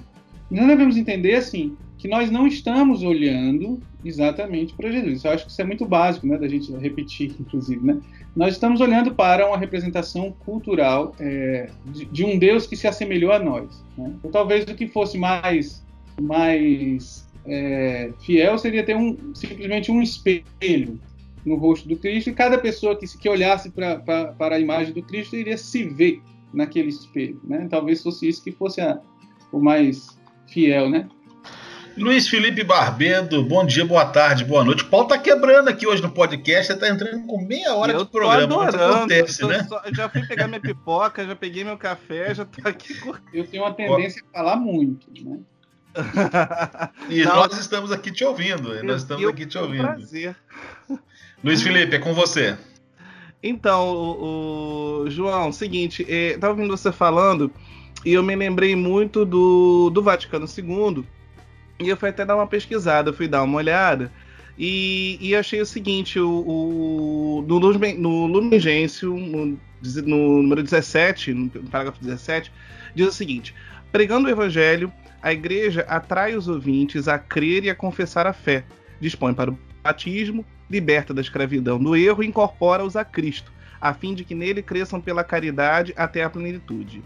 Nós 0.51 0.67
devemos 0.67 0.97
entender, 0.97 1.35
assim, 1.35 1.77
que 1.97 2.07
nós 2.07 2.29
não 2.29 2.45
estamos 2.45 3.03
olhando 3.03 3.79
exatamente 4.03 4.73
para 4.73 4.91
Jesus. 4.91 5.23
Eu 5.23 5.31
acho 5.31 5.45
que 5.45 5.51
isso 5.51 5.61
é 5.61 5.63
muito 5.63 5.85
básico, 5.85 6.27
né, 6.27 6.37
da 6.37 6.47
gente 6.47 6.71
repetir, 6.73 7.35
inclusive, 7.39 7.85
né? 7.85 7.99
Nós 8.35 8.53
estamos 8.53 8.81
olhando 8.81 9.13
para 9.13 9.47
uma 9.47 9.57
representação 9.57 10.31
cultural 10.45 11.15
é, 11.19 11.69
de, 11.85 12.05
de, 12.05 12.25
um 12.25 12.39
Deus 12.39 12.65
que 12.65 12.75
se 12.75 12.87
assemelhou 12.87 13.31
a 13.31 13.39
nós. 13.39 13.83
Né? 13.97 14.13
Ou 14.23 14.31
talvez 14.31 14.63
o 14.63 14.75
que 14.75 14.87
fosse 14.87 15.17
mais, 15.17 15.85
mais 16.19 17.29
é, 17.45 18.11
fiel 18.21 18.57
seria 18.57 18.83
ter 18.83 18.95
um, 18.95 19.17
simplesmente 19.35 19.91
um 19.91 20.01
espelho 20.01 20.99
no 21.45 21.55
rosto 21.55 21.89
do 21.89 21.97
Cristo 21.97 22.29
e 22.29 22.33
cada 22.33 22.57
pessoa 22.57 22.95
que, 22.95 23.05
que 23.17 23.27
olhasse 23.27 23.69
para 23.69 24.33
a 24.39 24.59
imagem 24.59 24.93
do 24.93 25.03
Cristo 25.03 25.35
iria 25.35 25.57
se 25.57 25.83
ver 25.83 26.21
naquele 26.53 26.89
espelho. 26.89 27.39
Né? 27.43 27.67
Talvez 27.69 28.01
fosse 28.01 28.29
isso 28.29 28.43
que 28.43 28.51
fosse 28.51 28.79
a, 28.79 28.99
o 29.51 29.59
mais 29.59 30.20
fiel, 30.51 30.89
né? 30.89 31.07
Luiz 31.97 32.27
Felipe 32.27 32.63
Barbendo, 32.63 33.43
bom 33.43 33.65
dia, 33.65 33.85
boa 33.85 34.05
tarde, 34.05 34.45
boa 34.45 34.63
noite. 34.63 34.83
O 34.83 34.87
pau 34.87 35.05
tá 35.05 35.17
quebrando 35.17 35.67
aqui 35.67 35.85
hoje 35.85 36.01
no 36.01 36.09
podcast, 36.09 36.67
você 36.71 36.79
tá 36.79 36.89
entrando 36.89 37.25
com 37.25 37.41
meia 37.41 37.75
hora 37.75 37.91
eu 37.91 38.05
de 38.05 38.11
programa. 38.11 38.43
Adorando, 38.43 38.97
acontece, 38.97 39.45
né? 39.45 39.63
Só, 39.65 39.81
já 39.93 40.07
fui 40.07 40.25
pegar 40.25 40.47
minha 40.47 40.59
pipoca, 40.59 41.25
já 41.25 41.35
peguei 41.35 41.63
meu 41.63 41.77
café, 41.77 42.33
já 42.33 42.45
tô 42.45 42.67
aqui. 42.67 42.95
Eu 43.33 43.45
tenho 43.45 43.63
uma 43.63 43.73
tendência 43.73 44.23
a 44.33 44.37
falar 44.37 44.55
muito, 44.55 45.07
né? 45.21 45.39
e 47.09 47.25
Não, 47.25 47.35
nós 47.35 47.59
estamos 47.59 47.91
aqui 47.91 48.09
te 48.09 48.23
ouvindo. 48.23 48.73
Eu, 48.73 48.83
nós 48.85 49.01
estamos 49.01 49.27
aqui 49.27 49.45
te 49.45 49.57
ouvindo. 49.57 49.83
Prazer. 49.83 50.35
Luiz 51.43 51.61
Felipe, 51.61 51.95
é 51.95 51.99
com 51.99 52.13
você. 52.13 52.57
Então, 53.43 53.89
o, 53.89 55.03
o 55.03 55.09
João, 55.09 55.51
seguinte, 55.51 56.05
é, 56.07 56.37
tava 56.37 56.53
ouvindo 56.53 56.75
você 56.75 56.91
falando 56.91 57.51
e 58.05 58.13
eu 58.13 58.23
me 58.23 58.35
lembrei 58.35 58.75
muito 58.75 59.25
do, 59.25 59.89
do 59.89 60.01
Vaticano 60.01 60.45
II 60.45 61.05
e 61.79 61.89
eu 61.89 61.97
fui 61.97 62.09
até 62.09 62.25
dar 62.25 62.35
uma 62.35 62.47
pesquisada, 62.47 63.11
fui 63.11 63.27
dar 63.27 63.43
uma 63.43 63.57
olhada. 63.57 64.11
E, 64.57 65.17
e 65.19 65.35
achei 65.35 65.61
o 65.61 65.65
seguinte: 65.65 66.19
o, 66.19 66.29
o, 66.29 67.45
no, 67.47 67.59
no 67.59 68.25
Lumen 68.27 68.59
Gentium, 68.59 69.17
no, 69.17 69.59
no 70.03 70.41
número 70.43 70.61
17, 70.61 71.33
no 71.33 71.49
parágrafo 71.69 71.99
17, 72.03 72.51
diz 72.93 73.07
o 73.07 73.11
seguinte: 73.11 73.55
pregando 73.91 74.27
o 74.27 74.31
evangelho, 74.31 74.91
a 75.21 75.33
igreja 75.33 75.85
atrai 75.87 76.35
os 76.35 76.47
ouvintes 76.47 77.07
a 77.07 77.17
crer 77.17 77.63
e 77.63 77.69
a 77.69 77.75
confessar 77.75 78.27
a 78.27 78.33
fé, 78.33 78.63
dispõe 78.99 79.33
para 79.33 79.51
o 79.51 79.57
batismo, 79.81 80.45
liberta 80.69 81.13
da 81.13 81.21
escravidão 81.21 81.79
do 81.79 81.95
erro 81.95 82.23
e 82.23 82.27
incorpora-os 82.27 82.95
a 82.95 83.03
Cristo, 83.03 83.51
a 83.79 83.93
fim 83.93 84.13
de 84.13 84.23
que 84.23 84.35
nele 84.35 84.61
cresçam 84.61 85.01
pela 85.01 85.23
caridade 85.23 85.93
até 85.97 86.23
a 86.23 86.29
plenitude. 86.29 87.01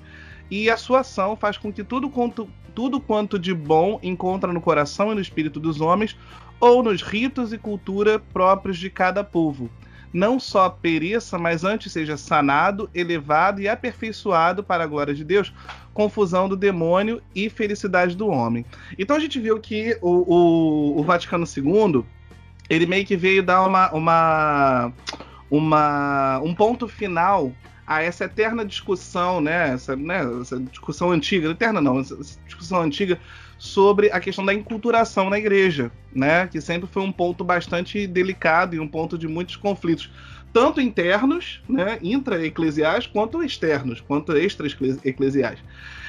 E 0.49 0.69
a 0.69 0.77
sua 0.77 0.99
ação 0.99 1.35
faz 1.35 1.57
com 1.57 1.71
que 1.71 1.83
tudo 1.83 2.09
quanto, 2.09 2.47
tudo 2.73 2.99
quanto 2.99 3.39
de 3.39 3.53
bom 3.53 3.99
encontra 4.03 4.53
no 4.53 4.61
coração 4.61 5.11
e 5.11 5.15
no 5.15 5.21
espírito 5.21 5.59
dos 5.59 5.81
homens, 5.81 6.15
ou 6.59 6.83
nos 6.83 7.01
ritos 7.01 7.51
e 7.51 7.57
cultura 7.57 8.19
próprios 8.19 8.77
de 8.77 8.89
cada 8.89 9.23
povo, 9.23 9.69
não 10.13 10.39
só 10.39 10.69
pereça, 10.69 11.37
mas 11.37 11.63
antes 11.63 11.91
seja 11.91 12.15
sanado, 12.15 12.89
elevado 12.93 13.61
e 13.61 13.67
aperfeiçoado 13.67 14.63
para 14.63 14.83
a 14.83 14.87
glória 14.87 15.13
de 15.13 15.23
Deus, 15.23 15.53
confusão 15.93 16.47
do 16.47 16.55
demônio 16.55 17.21
e 17.33 17.49
felicidade 17.49 18.15
do 18.15 18.27
homem. 18.27 18.65
Então 18.97 19.15
a 19.15 19.19
gente 19.19 19.39
viu 19.39 19.59
que 19.59 19.97
o, 20.01 20.09
o, 20.09 20.99
o 20.99 21.03
Vaticano 21.03 21.45
II 21.45 22.05
ele 22.69 22.85
meio 22.85 23.05
que 23.05 23.15
veio 23.15 23.43
dar 23.43 23.63
uma, 23.65 23.91
uma, 23.91 24.93
uma 25.49 26.39
um 26.39 26.55
ponto 26.55 26.87
final 26.87 27.51
a 27.85 28.01
essa 28.01 28.25
eterna 28.25 28.65
discussão, 28.65 29.39
né? 29.39 29.73
Essa, 29.73 29.95
né? 29.95 30.21
essa 30.41 30.59
discussão 30.59 31.11
antiga, 31.11 31.49
eterna 31.49 31.79
não, 31.81 31.99
essa 31.99 32.17
discussão 32.45 32.81
antiga 32.81 33.19
sobre 33.57 34.11
a 34.11 34.19
questão 34.19 34.45
da 34.45 34.53
enculturação 34.53 35.29
na 35.29 35.37
igreja, 35.37 35.91
né? 36.13 36.47
Que 36.47 36.59
sempre 36.59 36.87
foi 36.87 37.03
um 37.03 37.11
ponto 37.11 37.43
bastante 37.43 38.07
delicado 38.07 38.75
e 38.75 38.79
um 38.79 38.87
ponto 38.87 39.17
de 39.17 39.27
muitos 39.27 39.55
conflitos, 39.55 40.09
tanto 40.51 40.79
internos, 40.79 41.61
né, 41.67 41.99
intra-eclesiais, 42.01 43.05
quanto 43.05 43.43
externos, 43.43 43.99
quanto 43.99 44.31
extra-eclesiais. 44.37 45.59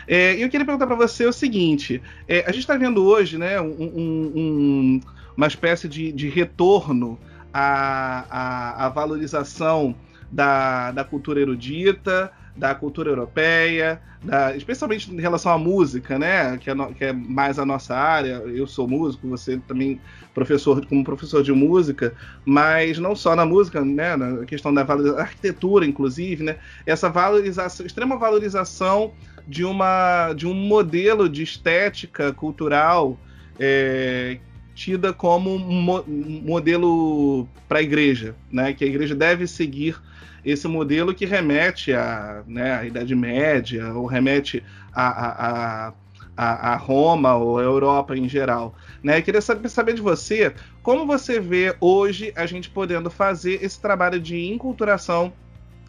É, 0.06 0.34
eu 0.34 0.48
queria 0.48 0.64
perguntar 0.64 0.86
para 0.86 0.94
você 0.94 1.26
o 1.26 1.32
seguinte: 1.32 2.00
é, 2.28 2.44
a 2.46 2.52
gente 2.52 2.60
está 2.60 2.76
vendo 2.76 3.04
hoje, 3.04 3.36
né, 3.36 3.60
um, 3.60 3.66
um, 3.70 5.00
uma 5.36 5.46
espécie 5.46 5.88
de, 5.88 6.12
de 6.12 6.28
retorno 6.28 7.18
à, 7.52 8.24
à, 8.30 8.86
à 8.86 8.88
valorização 8.88 9.94
da, 10.30 10.90
da 10.92 11.04
cultura 11.04 11.40
erudita, 11.40 12.32
da 12.56 12.74
cultura 12.74 13.10
europeia, 13.10 14.00
da, 14.22 14.56
especialmente 14.56 15.12
em 15.12 15.20
relação 15.20 15.52
à 15.52 15.58
música, 15.58 16.18
né? 16.18 16.56
Que 16.56 16.70
é, 16.70 16.74
no, 16.74 16.92
que 16.94 17.04
é, 17.04 17.12
mais 17.12 17.58
a 17.58 17.66
nossa 17.66 17.94
área. 17.94 18.42
Eu 18.46 18.66
sou 18.66 18.88
músico, 18.88 19.28
você 19.28 19.58
também 19.58 20.00
professor 20.34 20.84
como 20.86 21.04
professor 21.04 21.42
de 21.42 21.52
música, 21.52 22.14
mas 22.44 22.98
não 22.98 23.14
só 23.14 23.36
na 23.36 23.44
música, 23.44 23.84
né? 23.84 24.16
Na 24.16 24.44
questão 24.46 24.72
da 24.72 24.82
arquitetura, 24.82 25.84
inclusive, 25.84 26.42
né? 26.42 26.56
Essa 26.86 27.10
valorização, 27.10 27.84
extrema 27.84 28.16
valorização 28.16 29.12
de 29.46 29.64
uma 29.64 30.32
de 30.32 30.46
um 30.46 30.54
modelo 30.54 31.28
de 31.28 31.42
estética 31.42 32.32
cultural 32.32 33.18
é, 33.58 34.38
tida 34.76 35.10
como 35.10 35.56
um, 35.56 35.80
mo 35.80 36.04
modelo 36.06 37.48
para 37.66 37.78
a 37.78 37.82
igreja, 37.82 38.36
né? 38.52 38.74
Que 38.74 38.84
a 38.84 38.86
igreja 38.86 39.14
deve 39.14 39.46
seguir 39.46 39.96
esse 40.44 40.68
modelo 40.68 41.14
que 41.14 41.24
remete 41.24 41.92
à, 41.92 42.44
né, 42.46 42.86
Idade 42.86 43.16
Média, 43.16 43.92
ou 43.94 44.06
remete 44.06 44.62
a, 44.94 45.08
a, 45.08 45.92
a, 46.36 46.72
a, 46.72 46.76
Roma 46.76 47.34
ou 47.34 47.58
a 47.58 47.62
Europa 47.62 48.16
em 48.16 48.28
geral. 48.28 48.76
Né? 49.02 49.18
Eu 49.18 49.22
queria 49.22 49.40
saber, 49.40 49.68
saber 49.68 49.94
de 49.94 50.02
você 50.02 50.54
como 50.82 51.04
você 51.04 51.40
vê 51.40 51.74
hoje 51.80 52.32
a 52.36 52.46
gente 52.46 52.70
podendo 52.70 53.10
fazer 53.10 53.64
esse 53.64 53.80
trabalho 53.80 54.20
de 54.20 54.46
enculturação 54.46 55.32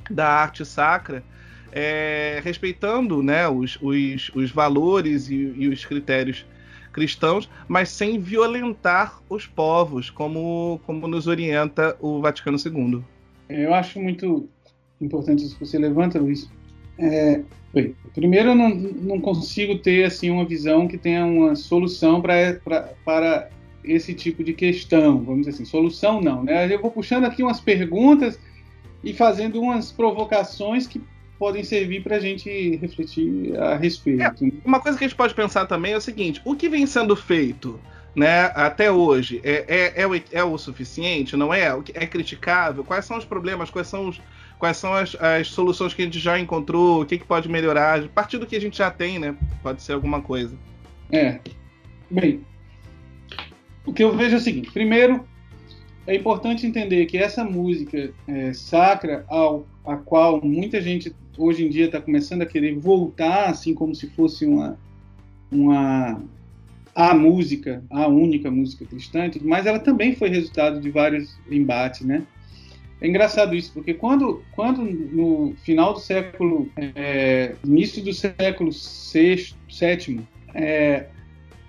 da 0.09 0.27
arte 0.27 0.65
sacra, 0.65 1.23
é, 1.71 2.41
respeitando 2.43 3.21
né, 3.21 3.47
os, 3.47 3.77
os, 3.79 4.31
os 4.33 4.49
valores 4.49 5.29
e, 5.29 5.53
e 5.55 5.67
os 5.67 5.85
critérios 5.85 6.45
cristãos, 6.97 7.47
mas 7.67 7.89
sem 7.89 8.19
violentar 8.19 9.21
os 9.29 9.45
povos, 9.45 10.09
como, 10.09 10.81
como 10.83 11.07
nos 11.07 11.27
orienta 11.27 11.95
o 12.01 12.19
Vaticano 12.19 12.57
II. 12.57 13.03
Eu 13.47 13.71
acho 13.75 14.01
muito 14.01 14.49
importante 14.99 15.45
isso 15.45 15.55
que 15.55 15.63
você 15.63 15.77
levanta, 15.77 16.19
Luiz. 16.19 16.49
É, 16.97 17.43
bem, 17.71 17.95
primeiro, 18.15 18.49
eu 18.49 18.55
não, 18.55 18.69
não 18.69 19.21
consigo 19.21 19.77
ter 19.77 20.05
assim 20.05 20.31
uma 20.31 20.43
visão 20.43 20.87
que 20.87 20.97
tenha 20.97 21.23
uma 21.23 21.55
solução 21.55 22.19
pra, 22.19 22.55
pra, 22.63 22.89
para 23.05 23.49
esse 23.83 24.15
tipo 24.15 24.43
de 24.43 24.53
questão, 24.53 25.19
vamos 25.19 25.45
dizer 25.45 25.51
assim. 25.51 25.65
Solução 25.65 26.19
não, 26.19 26.43
né? 26.43 26.73
Eu 26.73 26.81
vou 26.81 26.89
puxando 26.89 27.25
aqui 27.25 27.43
umas 27.43 27.59
perguntas 27.59 28.39
e 29.03 29.13
fazendo 29.13 29.61
umas 29.61 29.91
provocações 29.91 30.87
que 30.87 30.99
podem 31.37 31.63
servir 31.63 32.03
para 32.03 32.17
a 32.17 32.19
gente 32.19 32.75
refletir 32.77 33.57
a 33.57 33.75
respeito. 33.75 34.21
É, 34.23 34.51
uma 34.65 34.79
coisa 34.79 34.97
que 34.97 35.03
a 35.03 35.07
gente 35.07 35.17
pode 35.17 35.33
pensar 35.33 35.65
também 35.65 35.93
é 35.93 35.97
o 35.97 36.01
seguinte: 36.01 36.41
o 36.43 36.55
que 36.55 36.69
vem 36.69 36.85
sendo 36.85 37.15
feito 37.15 37.79
né, 38.15 38.51
até 38.55 38.91
hoje 38.91 39.39
é, 39.43 39.65
é, 39.67 40.01
é, 40.01 40.07
o, 40.07 40.15
é 40.31 40.43
o 40.43 40.57
suficiente? 40.57 41.37
Não 41.37 41.53
é? 41.53 41.67
É 41.93 42.05
criticável? 42.05 42.83
Quais 42.83 43.05
são 43.05 43.17
os 43.17 43.25
problemas? 43.25 43.69
Quais 43.69 43.87
são, 43.87 44.09
os, 44.09 44.21
quais 44.57 44.77
são 44.77 44.93
as, 44.93 45.15
as 45.15 45.47
soluções 45.47 45.93
que 45.93 46.01
a 46.01 46.05
gente 46.05 46.19
já 46.19 46.39
encontrou? 46.39 47.01
O 47.01 47.05
que, 47.05 47.17
que 47.17 47.25
pode 47.25 47.47
melhorar? 47.49 47.99
A 48.03 48.07
partir 48.07 48.37
do 48.37 48.47
que 48.47 48.55
a 48.55 48.61
gente 48.61 48.77
já 48.77 48.89
tem, 48.89 49.19
né? 49.19 49.35
Pode 49.61 49.81
ser 49.81 49.93
alguma 49.93 50.21
coisa. 50.21 50.57
É. 51.11 51.39
Bem, 52.09 52.41
o 53.85 53.93
que 53.93 54.03
eu 54.03 54.15
vejo 54.15 54.35
é 54.35 54.37
o 54.37 54.41
seguinte: 54.41 54.71
primeiro, 54.71 55.25
é 56.07 56.15
importante 56.15 56.65
entender 56.65 57.05
que 57.05 57.17
essa 57.17 57.43
música 57.43 58.11
é, 58.27 58.53
sacra, 58.53 59.25
ao, 59.27 59.67
a 59.85 59.97
qual 59.97 60.41
muita 60.43 60.81
gente 60.81 61.13
hoje 61.37 61.65
em 61.65 61.69
dia 61.69 61.85
está 61.85 62.01
começando 62.01 62.41
a 62.41 62.45
querer 62.45 62.75
voltar, 62.75 63.49
assim 63.49 63.73
como 63.73 63.93
se 63.93 64.07
fosse 64.07 64.45
uma, 64.45 64.77
uma 65.51 66.21
a 66.95 67.13
música, 67.13 67.83
a 67.89 68.07
única 68.07 68.49
música 68.49 68.85
cristã, 68.85 69.29
mas 69.43 69.65
ela 69.65 69.79
também 69.79 70.15
foi 70.15 70.29
resultado 70.29 70.81
de 70.81 70.89
vários 70.89 71.37
embates, 71.49 72.01
né? 72.01 72.23
É 72.99 73.07
engraçado 73.07 73.55
isso, 73.55 73.71
porque 73.73 73.93
quando, 73.93 74.43
quando 74.53 74.81
no 74.83 75.53
final 75.63 75.93
do 75.93 75.99
século, 75.99 76.67
é, 76.75 77.53
início 77.63 78.03
do 78.03 78.11
século 78.11 78.71
VI, 78.71 79.53
VII, 79.69 80.21
é, 80.55 81.05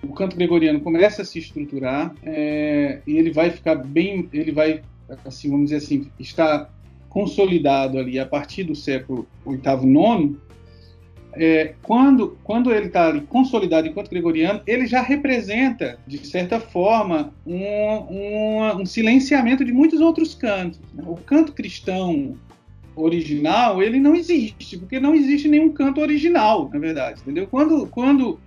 o 0.01 0.13
canto 0.13 0.35
gregoriano 0.35 0.79
começa 0.79 1.21
a 1.21 1.25
se 1.25 1.37
estruturar 1.37 2.15
é, 2.23 2.99
e 3.05 3.17
ele 3.17 3.31
vai 3.31 3.51
ficar 3.51 3.75
bem, 3.75 4.27
ele 4.33 4.51
vai, 4.51 4.81
assim, 5.23 5.51
vamos 5.51 5.69
dizer 5.69 5.77
assim, 5.77 6.09
estar 6.19 6.73
consolidado 7.09 7.97
ali 7.97 8.19
a 8.19 8.25
partir 8.25 8.63
do 8.63 8.75
século 8.75 9.27
VIII, 9.45 9.57
IX, 9.57 10.37
é, 11.33 11.73
quando, 11.83 12.37
quando 12.43 12.71
ele 12.73 12.87
está 12.87 13.19
consolidado 13.21 13.87
enquanto 13.87 14.09
gregoriano, 14.09 14.61
ele 14.65 14.87
já 14.87 15.01
representa, 15.01 15.99
de 16.07 16.25
certa 16.25 16.59
forma, 16.59 17.33
um, 17.45 17.55
um, 17.55 18.81
um 18.81 18.85
silenciamento 18.85 19.63
de 19.63 19.71
muitos 19.71 20.01
outros 20.01 20.33
cantos. 20.33 20.79
Né? 20.93 21.03
O 21.05 21.15
canto 21.15 21.53
cristão 21.53 22.35
original, 22.95 23.81
ele 23.81 23.99
não 23.99 24.15
existe, 24.15 24.77
porque 24.77 24.99
não 24.99 25.15
existe 25.15 25.47
nenhum 25.47 25.71
canto 25.71 26.01
original, 26.01 26.69
na 26.71 26.79
verdade, 26.79 27.21
entendeu? 27.21 27.47
Quando, 27.47 27.87
quando 27.87 28.39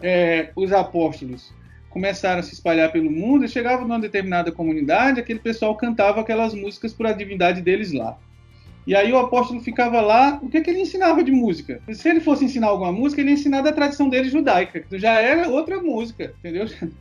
é, 0.00 0.50
os 0.54 0.72
apóstolos 0.72 1.52
começaram 1.92 2.40
a 2.40 2.42
se 2.42 2.54
espalhar 2.54 2.90
pelo 2.90 3.10
mundo, 3.10 3.46
chegavam 3.46 3.86
numa 3.86 4.00
determinada 4.00 4.50
comunidade, 4.50 5.20
aquele 5.20 5.38
pessoal 5.38 5.76
cantava 5.76 6.20
aquelas 6.20 6.54
músicas 6.54 6.92
por 6.92 7.06
a 7.06 7.12
divindade 7.12 7.60
deles 7.60 7.92
lá. 7.92 8.18
E 8.86 8.96
aí 8.96 9.12
o 9.12 9.18
apóstolo 9.18 9.60
ficava 9.60 10.00
lá, 10.00 10.40
o 10.42 10.48
que, 10.48 10.60
que 10.60 10.70
ele 10.70 10.80
ensinava 10.80 11.22
de 11.22 11.30
música? 11.30 11.80
Se 11.92 12.08
ele 12.08 12.20
fosse 12.20 12.44
ensinar 12.44 12.68
alguma 12.68 12.90
música, 12.90 13.20
ele 13.20 13.30
ia 13.30 13.34
ensinar 13.34 13.60
da 13.60 13.72
tradição 13.72 14.08
dele 14.08 14.28
judaica, 14.28 14.80
que 14.80 14.98
já 14.98 15.20
era 15.20 15.48
outra 15.48 15.80
música, 15.80 16.34
entendeu? 16.40 16.66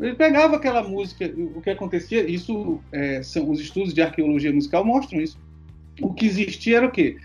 Ele 0.00 0.14
pegava 0.14 0.54
aquela 0.54 0.80
música, 0.80 1.28
o 1.56 1.60
que 1.60 1.70
acontecia, 1.70 2.22
isso 2.30 2.80
é, 2.92 3.20
são 3.20 3.50
os 3.50 3.58
estudos 3.58 3.92
de 3.92 4.00
arqueologia 4.00 4.52
musical 4.52 4.84
mostram 4.84 5.20
isso. 5.20 5.36
O 6.00 6.14
que 6.14 6.24
existia 6.24 6.76
era 6.76 6.86
o 6.86 6.90
quê? 6.92 7.16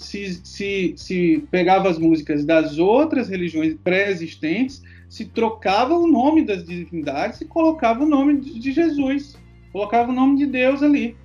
Se, 0.00 0.40
se, 0.42 0.94
se 0.96 1.44
pegava 1.50 1.88
as 1.88 1.98
músicas 1.98 2.44
das 2.44 2.78
outras 2.78 3.28
religiões 3.28 3.76
pré-existentes, 3.84 4.82
se 5.10 5.26
trocava 5.26 5.94
o 5.94 6.06
nome 6.06 6.42
das 6.42 6.64
divindades 6.64 7.42
e 7.42 7.44
colocava 7.44 8.02
o 8.02 8.08
nome 8.08 8.40
de 8.40 8.72
Jesus, 8.72 9.36
colocava 9.72 10.10
o 10.10 10.14
nome 10.14 10.38
de 10.38 10.46
Deus 10.46 10.82
ali, 10.82 11.16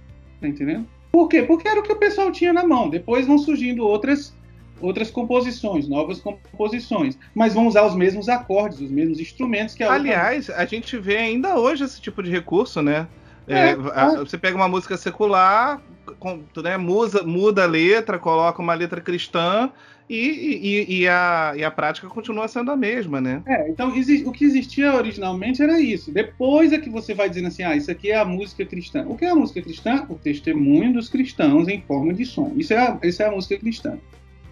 tá 0.42 0.48
entendendo? 0.48 0.86
Por 1.12 1.30
quê? 1.30 1.42
Porque 1.44 1.68
era 1.68 1.80
o 1.80 1.84
que 1.84 1.94
o 1.94 1.96
pessoal 1.96 2.32
tinha 2.32 2.52
na 2.52 2.68
mão. 2.68 2.90
Depois 2.90 3.26
vão 3.26 3.38
surgindo 3.38 3.88
outras 3.88 4.36
outras 4.82 5.10
composições, 5.10 5.88
novas 5.88 6.20
composições, 6.20 7.18
mas 7.34 7.54
vão 7.54 7.66
usar 7.66 7.86
os 7.86 7.96
mesmos 7.96 8.28
acordes, 8.28 8.82
os 8.82 8.92
mesmos 8.92 9.22
instrumentos 9.22 9.74
que 9.74 9.84
a 9.84 9.94
Aliás, 9.94 10.50
outra... 10.50 10.62
a 10.62 10.66
gente 10.66 10.98
vê 10.98 11.16
ainda 11.16 11.58
hoje 11.58 11.86
esse 11.86 12.02
tipo 12.02 12.22
de 12.22 12.30
recurso, 12.30 12.82
né? 12.82 13.08
É, 13.48 13.70
é, 13.70 13.72
a, 13.72 14.18
você 14.18 14.38
pega 14.38 14.58
uma 14.58 14.68
música 14.68 14.98
secular, 14.98 15.82
com, 16.20 16.44
né, 16.62 16.78
muda, 16.78 17.24
muda 17.24 17.64
a 17.64 17.68
letra, 17.68 18.20
coloca 18.20 18.62
uma 18.62 18.74
letra 18.74 19.02
cristã 19.02 19.72
E, 20.08 20.16
e, 20.16 21.00
e, 21.00 21.08
a, 21.08 21.54
e 21.58 21.64
a 21.64 21.72
prática 21.72 22.08
continua 22.08 22.48
sendo 22.48 22.70
a 22.70 22.78
mesma, 22.78 23.20
né? 23.20 23.42
É, 23.48 23.68
então 23.72 23.90
o 23.90 24.32
que 24.32 24.46
existia 24.46 24.94
originalmente 24.94 25.64
era 25.64 25.80
isso. 25.80 26.12
Depois 26.12 26.72
é 26.72 26.78
que 26.78 26.92
você 26.92 27.16
vai 27.16 27.28
dizendo 27.28 27.48
assim, 27.48 27.64
ah, 27.64 27.76
isso 27.76 27.90
aqui 27.90 28.12
é 28.12 28.16
a 28.16 28.24
música 28.24 28.64
cristã. 28.64 29.04
O 29.08 29.18
que 29.18 29.26
é 29.26 29.32
a 29.32 29.36
música 29.36 29.64
cristã? 29.64 30.06
O 30.08 30.14
testemunho 30.14 30.94
dos 30.94 31.10
cristãos 31.10 31.68
em 31.68 31.82
forma 31.82 32.14
de 32.14 32.24
som. 32.24 32.54
Isso 32.56 32.72
é 32.72 32.78
a, 32.78 33.00
isso 33.02 33.24
é 33.24 33.26
a 33.26 33.32
música 33.32 33.58
cristã. 33.58 33.98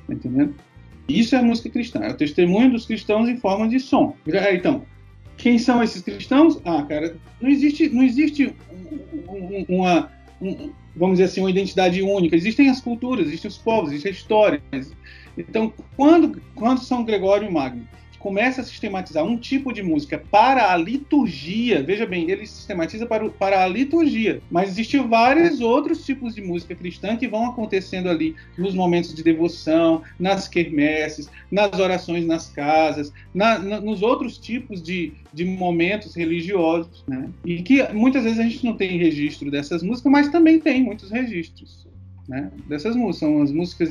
Tá 0.08 0.14
entendendo? 0.16 0.56
Isso 1.08 1.36
é 1.36 1.38
a 1.38 1.44
música 1.44 1.70
cristã. 1.70 2.00
É 2.00 2.10
o 2.10 2.18
testemunho 2.18 2.72
dos 2.72 2.88
cristãos 2.88 3.30
em 3.30 3.38
forma 3.38 3.68
de 3.68 3.80
som. 3.80 4.18
Então, 4.26 4.84
quem 5.38 5.60
são 5.60 5.84
esses 5.84 6.02
cristãos? 6.02 6.60
Ah, 6.66 6.82
cara, 6.82 7.16
não 7.40 7.50
existe, 7.50 7.90
não 7.90 8.02
existe 8.02 8.56
uma, 9.70 10.10
vamos 10.96 11.18
dizer 11.18 11.26
assim, 11.26 11.42
uma 11.42 11.50
identidade 11.50 12.02
única. 12.02 12.36
Existem 12.36 12.70
as 12.70 12.82
culturas, 12.82 13.28
existem 13.28 13.50
os 13.50 13.58
povos, 13.58 13.92
existem 13.92 14.12
as 14.12 14.18
histórias. 14.18 14.94
Então, 15.38 15.74
quando, 15.96 16.42
quando 16.56 16.80
São 16.80 17.04
Gregório 17.04 17.52
Magno 17.52 17.88
começa 18.24 18.62
a 18.62 18.64
sistematizar 18.64 19.26
um 19.26 19.36
tipo 19.36 19.74
de 19.74 19.84
música 19.84 20.24
para 20.32 20.72
a 20.72 20.78
liturgia, 20.78 21.84
veja 21.84 22.06
bem, 22.06 22.32
ele 22.32 22.48
sistematiza 22.48 23.06
para, 23.06 23.30
para 23.30 23.66
a 23.66 23.68
liturgia, 23.68 24.42
mas 24.50 24.70
existem 24.70 25.06
vários 25.06 25.60
outros 25.60 26.06
tipos 26.06 26.34
de 26.34 26.42
música 26.42 26.74
cristã 26.74 27.18
que 27.18 27.28
vão 27.28 27.46
acontecendo 27.46 28.08
ali 28.08 28.34
nos 28.58 28.74
momentos 28.74 29.14
de 29.14 29.22
devoção, 29.22 30.02
nas 30.18 30.48
quermesses, 30.48 31.30
nas 31.52 31.78
orações 31.78 32.26
nas 32.26 32.50
casas, 32.50 33.12
na, 33.34 33.60
na, 33.60 33.82
nos 33.82 34.02
outros 34.02 34.38
tipos 34.38 34.82
de, 34.82 35.12
de 35.34 35.44
momentos 35.44 36.16
religiosos, 36.16 37.04
né? 37.06 37.30
E 37.44 37.62
que 37.62 37.84
muitas 37.92 38.24
vezes 38.24 38.40
a 38.40 38.44
gente 38.44 38.64
não 38.64 38.78
tem 38.78 38.98
registro 38.98 39.52
dessas 39.52 39.84
músicas, 39.84 40.10
mas 40.10 40.30
também 40.30 40.62
tem 40.62 40.82
muitos 40.82 41.12
registros. 41.12 41.86
Né, 42.28 42.50
dessas 42.68 42.96
músicas, 42.96 43.20
são 43.20 43.42
as 43.42 43.52
músicas 43.52 43.90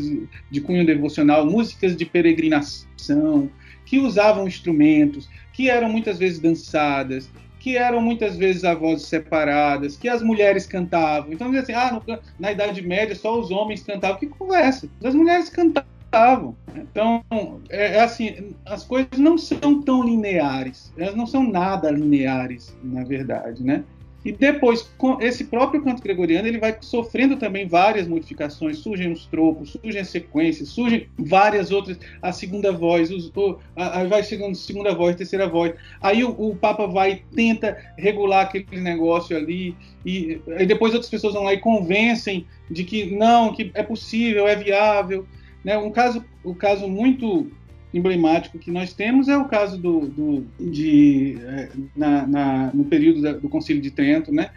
de, 0.51 0.61
cunho 0.63 0.87
devocional, 0.87 1.45
músicas 1.45 1.95
de 1.95 2.07
peregrinação, 2.07 3.51
que 3.85 3.99
usavam 3.99 4.49
instrumentos, 4.49 5.29
que 5.53 5.69
eram 5.69 5.91
muitas 5.91 6.19
vezes 6.19 6.39
dançadas, 6.39 7.31
que 7.63 7.77
eram 7.77 8.01
muitas 8.01 8.37
vezes 8.37 8.65
a 8.65 8.75
vozes 8.75 9.07
separadas, 9.07 9.97
que 9.97 10.09
as 10.09 10.21
mulheres 10.21 10.67
cantavam. 10.67 11.33
Então, 11.33 11.49
assim, 11.57 11.73
ah, 11.73 11.93
no, 11.93 12.19
na 12.37 12.51
Idade 12.51 12.83
Média 12.83 13.15
só 13.15 13.39
os 13.39 13.53
homens 13.53 13.85
cantavam. 13.85 14.19
Que 14.19 14.27
conversa? 14.27 14.89
As 15.05 15.15
mulheres 15.15 15.49
cantavam. 15.49 16.57
Então, 16.75 17.23
é, 17.71 17.99
é 17.99 18.01
assim, 18.01 18.53
as 18.67 18.83
coisas 18.83 19.17
não 19.17 19.39
são 19.39 19.81
tão 19.83 20.03
lineares. 20.03 20.93
Elas 20.97 21.15
não 21.15 21.25
são 21.25 21.49
nada 21.49 21.89
lineares, 21.91 22.77
na 22.83 23.05
verdade, 23.05 23.63
né? 23.63 23.85
E 24.25 24.31
depois, 24.31 24.83
com 24.97 25.21
esse 25.21 25.45
próprio 25.45 25.83
canto 25.83 26.03
gregoriano, 26.03 26.47
ele 26.47 26.59
vai 26.59 26.77
sofrendo 26.81 27.37
também 27.37 27.67
várias 27.67 28.07
modificações. 28.07 28.79
Surgem 28.79 29.11
os 29.11 29.27
tropos, 29.27 29.71
surgem 29.71 30.01
as 30.01 30.09
sequências, 30.09 30.69
surgem 30.69 31.09
várias 31.19 31.73
outras. 31.73 31.99
A 32.21 32.33
segunda 32.33 32.71
voz, 32.71 33.11
os, 33.11 33.33
o, 33.35 33.59
a, 33.75 34.05
vai 34.05 34.23
chegando 34.23 34.55
segunda 34.55 34.95
voz, 34.95 35.17
terceira 35.17 35.49
voz. 35.49 35.75
Aí 36.01 36.23
o, 36.23 36.31
o, 36.31 36.55
Papa 36.55 36.87
vai, 36.87 37.23
tenta 37.35 37.77
regular 37.99 38.43
aquele 38.43 38.81
negócio 38.81 39.37
ali. 39.37 39.75
E, 40.07 40.41
e 40.47 40.67
depois 40.67 40.93
outras 40.95 41.11
pessoas 41.11 41.35
vão 41.35 41.43
lá 41.43 41.53
e 41.53 41.59
convencem 41.59 42.47
de 42.71 42.85
que 42.85 43.15
não, 43.15 43.53
que 43.53 43.73
é 43.75 43.83
possível, 43.83 44.47
é 44.47 44.55
viável. 44.55 45.27
Né? 45.65 45.77
Um 45.77 45.91
caso, 45.91 46.25
um 46.45 46.55
caso 46.55 46.87
muito 46.89 47.51
emblemático 47.93 48.59
que 48.59 48.71
nós 48.71 48.93
temos 48.93 49.29
é 49.29 49.37
o 49.37 49.45
caso 49.45 49.79
do, 49.79 50.01
do 50.07 50.47
de, 50.59 51.39
é, 51.41 51.69
na, 51.95 52.27
na, 52.27 52.71
no 52.73 52.85
período 52.85 53.21
da, 53.21 53.33
do 53.33 53.49
Concílio 53.49 53.83
de 53.83 53.91
Trento, 53.91 54.33
né, 54.33 54.51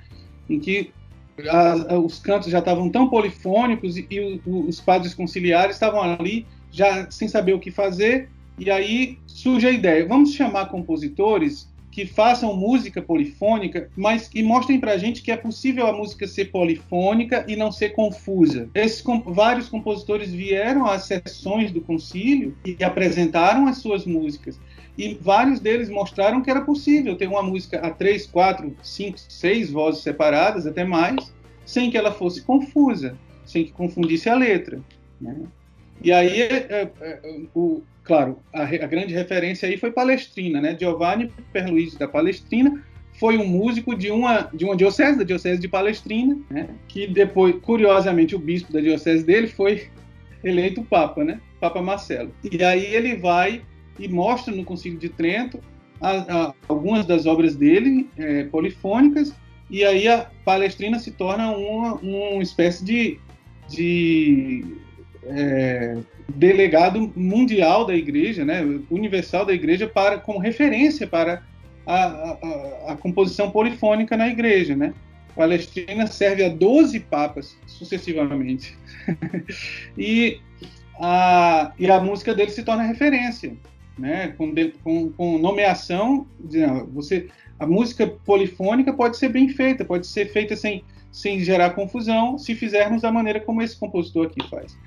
em 0.50 0.60
que 0.60 0.92
a, 1.50 1.94
a, 1.94 2.00
os 2.00 2.20
cantos 2.20 2.50
já 2.50 2.60
estavam 2.60 2.90
tão 2.90 3.10
polifônicos 3.10 3.98
e, 3.98 4.08
e 4.10 4.42
o, 4.46 4.68
os 4.68 4.80
padres 4.80 5.14
conciliares 5.14 5.76
estavam 5.76 6.02
ali 6.02 6.46
já 6.72 7.10
sem 7.10 7.28
saber 7.28 7.54
o 7.54 7.60
que 7.60 7.72
fazer, 7.72 8.30
e 8.58 8.70
aí 8.72 9.18
surge 9.28 9.68
a 9.68 9.72
ideia, 9.72 10.08
vamos 10.08 10.34
chamar 10.34 10.68
compositores 10.68 11.70
que 11.96 12.06
façam 12.06 12.54
música 12.54 13.02
polifônica, 13.02 13.90
mas 13.96 14.28
que 14.28 14.44
mostrem 14.44 14.82
para 14.82 14.92
a 14.92 14.98
gente 14.98 15.22
que 15.22 15.32
é 15.32 15.38
possível 15.38 15.88
a 15.88 15.94
música 15.94 16.28
ser 16.28 16.52
polifônica 16.52 17.46
e 17.48 17.56
não 17.56 17.72
ser 17.72 17.92
confusa. 17.92 18.70
Esses 18.76 19.02
vários 19.26 19.70
compositores 19.70 20.30
vieram 20.30 20.86
às 20.86 21.04
sessões 21.06 21.72
do 21.72 21.80
concílio 21.80 22.54
e 22.66 22.84
apresentaram 22.84 23.66
as 23.66 23.78
suas 23.78 24.06
músicas. 24.06 24.60
E 24.98 25.18
vários 25.22 25.62
deles 25.62 25.90
mostraram 25.90 26.42
que 26.42 26.52
era 26.52 26.60
possível 26.60 27.16
ter 27.16 27.28
uma 27.28 27.42
música 27.42 27.80
a 27.80 27.90
três, 27.90 28.28
quatro, 28.28 28.76
cinco, 28.84 29.18
seis 29.18 29.72
vozes 29.72 30.04
separadas, 30.04 30.68
até 30.68 30.84
mais, 30.84 31.34
sem 31.66 31.90
que 31.90 31.98
ela 31.98 32.12
fosse 32.12 32.42
confusa, 32.42 33.18
sem 33.46 33.64
que 33.64 33.72
confundisse 33.72 34.28
a 34.28 34.36
letra. 34.36 34.82
Né? 35.22 35.44
E 36.04 36.12
aí, 36.12 36.42
é, 36.42 36.56
é, 36.70 36.92
é 37.00 37.22
o, 37.56 37.82
claro, 38.06 38.40
a, 38.54 38.64
a, 38.64 38.88
grande 38.88 39.14
referência 39.14 39.68
aí 39.68 39.78
foi 39.78 39.92
Palestrina, 39.92 40.62
né? 40.62 40.78
Giovanni 40.80 41.32
Perluigi 41.52 41.98
da 41.98 42.08
Palestrina 42.08 42.82
foi 43.20 43.38
um 43.38 43.46
músico 43.46 43.96
de 43.96 44.12
uma, 44.12 44.50
de 44.54 44.66
uma 44.66 44.76
diocese, 44.76 45.18
da 45.18 45.24
diocese 45.24 45.60
de 45.60 45.68
Palestrina, 45.68 46.38
né? 46.50 46.68
que 46.88 47.08
depois, 47.08 47.56
curiosamente, 47.62 48.36
o 48.36 48.40
bispo 48.40 48.72
da 48.74 48.82
diocese 48.82 49.26
dele 49.26 49.48
foi 49.48 49.90
eleito 50.44 50.84
papa, 50.84 51.24
né? 51.24 51.40
Papa 51.60 51.82
Marcelo. 51.82 52.32
E 52.44 52.64
aí 52.64 52.86
ele 52.86 53.16
vai 53.16 53.62
e 53.98 54.08
mostra 54.08 54.54
no 54.54 54.64
Concílio 54.64 55.00
de 55.00 55.10
Trento 55.10 55.60
a, 56.00 56.10
a, 56.12 56.54
algumas 56.68 57.06
das 57.06 57.26
obras 57.26 57.56
dele, 57.56 58.10
é, 58.18 58.44
polifônicas, 58.44 59.34
e 59.70 59.84
aí 59.84 60.08
a 60.08 60.30
Palestrina 60.44 61.00
se 61.00 61.12
torna 61.12 61.52
uma, 61.52 61.96
uma 61.96 62.44
espécie 62.44 62.84
de, 62.84 63.18
de 63.68 64.64
é, 65.28 65.98
delegado 66.28 67.12
mundial 67.16 67.86
da 67.86 67.96
igreja, 67.96 68.46
né, 68.46 68.62
universal 68.90 69.46
da 69.46 69.54
igreja, 69.54 69.88
para, 69.88 70.20
como 70.20 70.40
referência 70.40 71.08
para 71.08 71.44
a, 71.86 72.04
a, 72.04 72.94
a 72.94 72.98
composição 72.98 73.52
polifônica 73.52 74.16
na 74.18 74.28
igreja. 74.28 74.76
Né? 74.76 74.94
Palestrina 75.36 76.08
serve 76.08 76.44
a 76.44 76.50
12 76.50 77.00
papas 77.02 77.58
sucessivamente. 77.68 78.78
e, 79.98 80.40
a, 81.00 81.74
e 81.78 81.90
a 81.90 82.00
música 82.00 82.34
dele 82.34 82.52
se 82.52 82.64
torna 82.64 82.84
referência. 82.84 83.56
Né, 83.98 84.34
com, 84.38 84.54
com, 84.84 85.10
com 85.14 85.38
nomeação, 85.38 86.28
você, 86.94 87.30
a 87.58 87.66
música 87.66 88.06
polifônica 88.06 88.92
pode 88.92 89.16
ser 89.16 89.30
bem 89.30 89.48
feita, 89.48 89.86
pode 89.86 90.06
ser 90.06 90.34
feita 90.34 90.54
sem, 90.54 90.84
sem 91.14 91.40
gerar 91.40 91.70
confusão, 91.70 92.38
se 92.38 92.54
fizermos 92.56 93.04
da 93.04 93.12
maneira 93.12 93.40
como 93.40 93.62
esse 93.62 93.80
compositor 93.80 94.26
aqui 94.26 94.50
faz. 94.50 94.78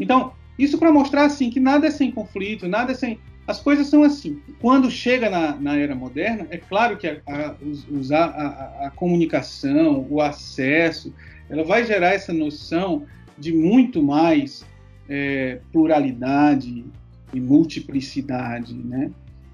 Então, 0.00 0.32
isso 0.58 0.78
para 0.78 0.90
mostrar 0.90 1.26
assim 1.26 1.50
que 1.50 1.60
nada 1.60 1.86
é 1.86 1.90
sem 1.90 2.10
conflito, 2.10 2.66
nada 2.66 2.92
é 2.92 2.94
sem. 2.94 3.20
As 3.46 3.60
coisas 3.60 3.86
são 3.86 4.02
assim. 4.02 4.40
Quando 4.60 4.90
chega 4.90 5.28
na, 5.28 5.56
na 5.56 5.76
era 5.76 5.94
moderna, 5.94 6.46
é 6.50 6.56
claro 6.56 6.96
que 6.96 7.06
a, 7.06 7.20
a, 7.26 8.24
a, 8.24 8.86
a, 8.86 8.90
comunicação, 8.90 10.06
o 10.08 10.20
acesso, 10.20 11.12
ela 11.48 11.64
vai 11.64 11.84
gerar 11.84 12.14
essa 12.14 12.32
noção 12.32 13.06
de 13.38 13.52
muito 13.52 14.02
mais 14.02 14.64
é, 15.08 15.60
pluralidade 15.72 16.84
e 17.32 17.40
multiplicidade, 17.40 18.74
né? 18.74 19.10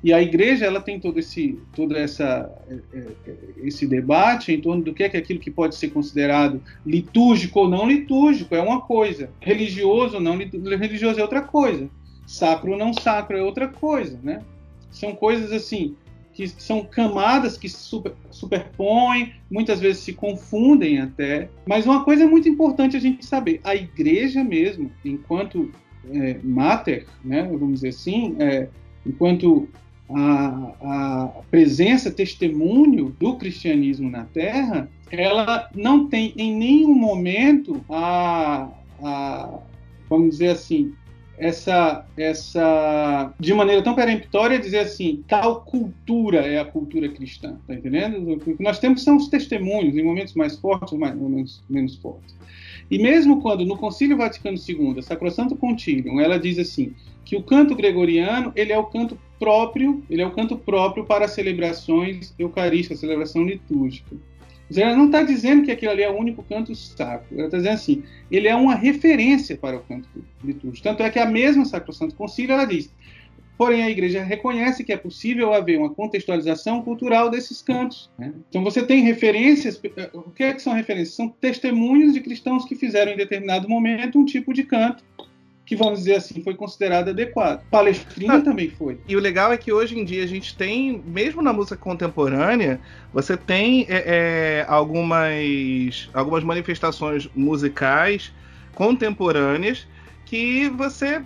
E 0.07 0.13
a 0.13 0.23
igreja 0.23 0.65
ela 0.65 0.81
tem 0.81 1.01
todo 1.01 1.19
esse, 1.19 1.59
todo 1.75 1.97
essa, 1.97 2.49
é, 2.71 2.97
é, 2.97 3.37
esse 3.65 3.89
debate 3.89 4.53
em 4.53 4.61
torno 4.61 4.81
do 4.81 4.95
que 4.95 5.03
é, 5.03 5.07
aquilo 5.07 5.41
que 5.41 5.51
pode 5.51 5.75
ser 5.75 5.89
considerado 5.89 6.63
litúrgico 6.87 7.59
ou 7.59 7.69
não 7.69 7.89
litúrgico 7.89 8.55
é 8.55 8.63
uma 8.63 8.81
coisa, 8.81 9.31
religioso 9.41 10.15
ou 10.15 10.21
não 10.21 10.37
religioso 10.37 11.19
é 11.19 11.23
outra 11.25 11.43
coisa, 11.43 11.91
sacro 12.25 12.71
ou 12.71 12.79
não 12.79 12.93
sacro 12.93 13.37
é 13.37 13.43
outra 13.43 13.67
coisa, 13.67 14.17
né? 14.23 14.45
São 14.93 15.13
coisas 15.13 15.51
assim 15.51 15.97
que 16.33 16.47
são 16.47 16.85
camadas 16.85 17.59
que 17.59 17.69
super, 17.69 18.13
superpõem, 18.31 19.33
muitas 19.51 19.81
vezes 19.81 20.05
se 20.05 20.13
confundem 20.13 21.01
até. 21.01 21.49
Mas 21.67 21.85
uma 21.85 22.05
coisa 22.05 22.23
é 22.23 22.27
muito 22.29 22.49
importante 22.49 22.97
a 22.97 23.01
gente 23.01 23.27
saber: 23.27 23.61
a 23.65 23.75
igreja 23.75 24.45
mesmo, 24.45 24.89
enquanto 25.05 25.73
é, 26.13 26.39
mater, 26.45 27.07
né, 27.25 27.43
vamos 27.43 27.81
dizer 27.81 27.89
assim, 27.89 28.37
é, 28.39 28.69
enquanto 29.05 29.69
a, 30.09 30.73
a 30.81 31.27
presença, 31.51 32.11
testemunho 32.11 33.15
do 33.19 33.37
cristianismo 33.37 34.11
na 34.11 34.25
Terra, 34.25 34.89
ela 35.11 35.69
não 35.75 36.09
tem 36.09 36.33
em 36.37 36.55
nenhum 36.55 36.95
momento 36.95 37.85
a, 37.89 38.69
a 39.03 39.59
vamos 40.09 40.31
dizer 40.31 40.49
assim, 40.49 40.93
essa, 41.39 42.07
essa, 42.17 43.35
de 43.39 43.53
maneira 43.53 43.83
tão 43.83 43.95
peremptória, 43.95 44.59
dizer 44.59 44.79
assim, 44.79 45.23
tal 45.29 45.63
cultura 45.63 46.39
é 46.39 46.59
a 46.59 46.65
cultura 46.65 47.09
cristã, 47.09 47.57
tá 47.67 47.75
entendendo? 47.75 48.33
O 48.33 48.39
que 48.39 48.63
nós 48.63 48.79
temos 48.79 49.03
são 49.03 49.17
os 49.17 49.29
testemunhos, 49.29 49.97
em 49.97 50.03
momentos 50.03 50.35
mais 50.35 50.57
fortes 50.57 50.93
ou 50.93 50.99
mais, 50.99 51.15
menos, 51.15 51.63
menos 51.69 51.97
fortes. 51.97 52.35
E 52.91 52.99
mesmo 52.99 53.43
quando 53.43 53.67
no 53.67 53.77
Concílio 53.77 54.17
Vaticano 54.17 54.57
II, 54.57 55.03
Sacrosanto 55.03 55.57
Concilium, 55.57 56.21
ela 56.21 56.39
diz 56.39 56.59
assim, 56.59 56.95
que 57.25 57.37
o 57.37 57.43
canto 57.43 57.75
gregoriano 57.75 58.53
ele 58.55 58.73
é 58.73 58.79
o 58.79 58.85
canto 58.85 59.19
próprio, 59.39 60.03
ele 60.09 60.23
é 60.23 60.27
o 60.27 60.33
canto 60.33 60.57
próprio 60.57 61.05
para 61.05 61.29
celebrações 61.29 62.35
eucarísticas, 62.39 63.01
celebração 63.01 63.45
litúrgica. 63.45 64.17
Ela 64.75 64.97
não 64.97 65.07
está 65.07 65.23
dizendo 65.23 65.65
que 65.65 65.71
aquilo 65.71 65.93
ali 65.93 66.03
é 66.03 66.11
o 66.11 66.19
único 66.19 66.43
canto 66.43 66.75
sacro. 66.75 67.37
Ela 67.37 67.47
está 67.47 67.59
dizendo 67.59 67.75
assim, 67.75 68.03
ele 68.31 68.49
é 68.49 68.55
uma 68.55 68.75
referência 68.75 69.57
para 69.57 69.77
o 69.77 69.81
canto 69.81 70.09
litúrgico. 70.43 70.83
Tanto 70.83 71.03
é 71.03 71.11
que 71.11 71.19
a 71.19 71.27
mesma 71.27 71.65
Sacro 71.65 71.93
Santo 71.93 72.17
Concílio 72.17 72.53
ela 72.53 72.65
diz, 72.65 72.93
porém 73.57 73.85
a 73.85 73.91
Igreja 73.91 74.25
reconhece 74.25 74.83
que 74.83 74.93
é 74.93 74.97
possível 74.97 75.55
haver 75.55 75.79
uma 75.79 75.91
contextualização 75.91 76.83
cultural 76.83 77.31
desses 77.31 77.63
cantos. 77.63 78.11
Né? 78.19 78.33
Então 78.49 78.65
você 78.65 78.85
tem 78.85 79.05
referências. 79.05 79.81
O 80.13 80.31
que, 80.33 80.43
é 80.43 80.53
que 80.53 80.61
são 80.61 80.73
referências? 80.73 81.15
São 81.15 81.29
testemunhos 81.29 82.13
de 82.13 82.21
cristãos 82.21 82.65
que 82.65 82.75
fizeram 82.75 83.13
em 83.13 83.17
determinado 83.17 83.69
momento 83.69 84.19
um 84.19 84.25
tipo 84.25 84.53
de 84.53 84.65
canto 84.65 85.05
que, 85.67 85.75
vamos 85.75 85.99
dizer 85.99 86.15
assim, 86.15 86.43
foi 86.45 86.55
considerado 86.55 87.09
adequado. 87.09 87.65
Palestrina 87.69 88.37
ah, 88.37 88.41
também 88.41 88.71
foi. 88.71 89.01
E 89.07 89.17
o 89.17 89.21
legal 89.21 89.53
é 89.53 89.57
que 89.57 89.73
hoje 89.73 89.99
em 89.99 90.05
dia 90.05 90.23
a 90.23 90.27
gente 90.27 90.57
tem, 90.57 91.03
mesmo 91.05 91.43
na 91.43 91.53
música 91.53 91.77
contemporânea, 91.77 92.81
você 93.13 93.37
tem 93.37 93.85
é, 93.89 94.05
é, 94.61 94.67
algumas, 94.69 96.09
algumas 96.15 96.45
manifestações 96.45 97.29
musicais 97.35 98.33
contemporâneas 98.75 99.89
que 100.25 100.69
você 100.71 101.23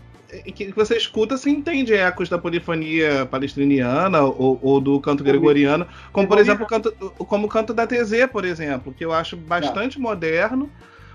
que 0.55 0.73
você 0.73 0.97
escuta 0.97 1.37
se 1.37 1.51
entende 1.51 1.93
ecos 1.93 2.29
da 2.29 2.39
polifonia 2.39 3.27
palestriniana 3.27 4.23
ou, 4.23 4.61
ou 4.63 4.81
do 4.81 5.01
canto 5.01 5.25
gregoriano, 5.25 5.85
como 6.13 6.29
por 6.29 6.39
exemplo 6.39 6.65
o 6.65 6.69
canto, 6.69 6.93
como 7.27 7.47
o 7.49 7.51
canto 7.51 7.75
da 7.75 7.85
TZ, 7.85 8.29
por 8.31 8.45
exemplo, 8.45 8.95
que 8.95 9.05
eu 9.05 9.13
acho 9.13 9.37
bastante 9.37 9.99
moderno, 9.99 10.71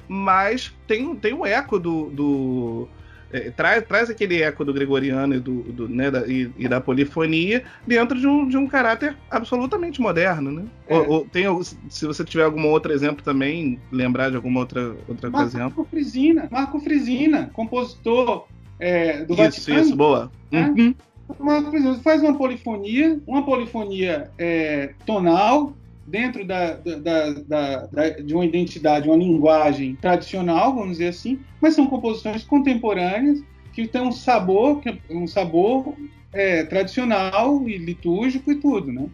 mas 0.06 0.74
tem, 0.86 1.16
tem 1.16 1.34
um 1.34 1.46
eco 1.46 1.80
do, 1.80 2.10
do 2.10 2.90
é, 3.36 3.52
traz, 3.52 3.84
traz 3.86 4.10
aquele 4.10 4.42
eco 4.42 4.64
do 4.64 4.74
gregoriano 4.74 5.36
e, 5.36 5.40
do, 5.40 5.64
do 5.64 5.90
né, 5.90 6.10
da, 6.10 6.26
e, 6.26 6.50
e, 6.58 6.68
da 6.68 6.80
polifonia 6.80 7.64
dentro 7.86 8.18
de 8.18 8.26
um, 8.26 8.48
de 8.48 8.56
um 8.56 8.66
caráter 8.66 9.16
absolutamente 9.30 10.00
moderno, 10.00 10.52
né? 10.52 10.64
É. 10.88 10.98
Ou, 10.98 11.10
ou, 11.10 11.26
tem, 11.26 11.46
se 11.90 12.06
você 12.06 12.24
tiver 12.24 12.44
algum 12.44 12.66
outro 12.68 12.94
exemplo 12.94 13.24
também, 13.24 13.80
lembrar 13.92 14.30
de 14.30 14.38
alguma 14.38 14.62
outra, 14.62 14.96
outra 15.08 15.30
Marco 15.30 15.58
ocasião. 15.58 15.86
Frisina, 15.90 16.48
Marco 16.50 16.80
Frisina, 16.80 17.50
compositor 17.54 18.48
é, 18.80 19.24
do 19.26 19.34
isso, 19.34 19.44
Vaticano. 19.44 19.80
Isso, 19.82 19.96
boa. 19.96 20.32
Né? 20.50 20.74
Uhum. 20.78 20.96
Marco 21.40 21.72
Frisina 21.72 21.96
faz 21.96 22.22
uma 22.22 22.38
polifonia, 22.38 23.20
uma 23.28 23.44
polifonia 23.44 24.30
é, 24.38 24.94
tonal, 25.06 25.74
dentro 26.06 26.46
da, 26.46 26.74
da, 26.74 27.32
da, 27.32 27.88
da, 27.88 28.10
de 28.10 28.34
uma 28.34 28.46
identidade, 28.46 29.10
uma 29.10 29.18
linguagem 29.18 29.96
tradicional, 29.96 30.76
vamos 30.76 30.92
dizer 30.94 31.08
assim, 31.08 31.40
mas 31.60 31.74
são 31.74 31.88
composições 31.88 32.44
contemporâneas 32.44 33.44
que 33.74 33.88
têm 33.88 34.02
um 34.02 34.12
sabor, 34.12 34.82
um 35.10 35.28
sabor 35.28 35.96
é, 36.32 36.64
tradicional 36.64 37.68
e 37.68 37.78
litúrgico 37.78 38.52
e 38.52 38.56
tudo, 38.56 38.92
né? 38.92 39.08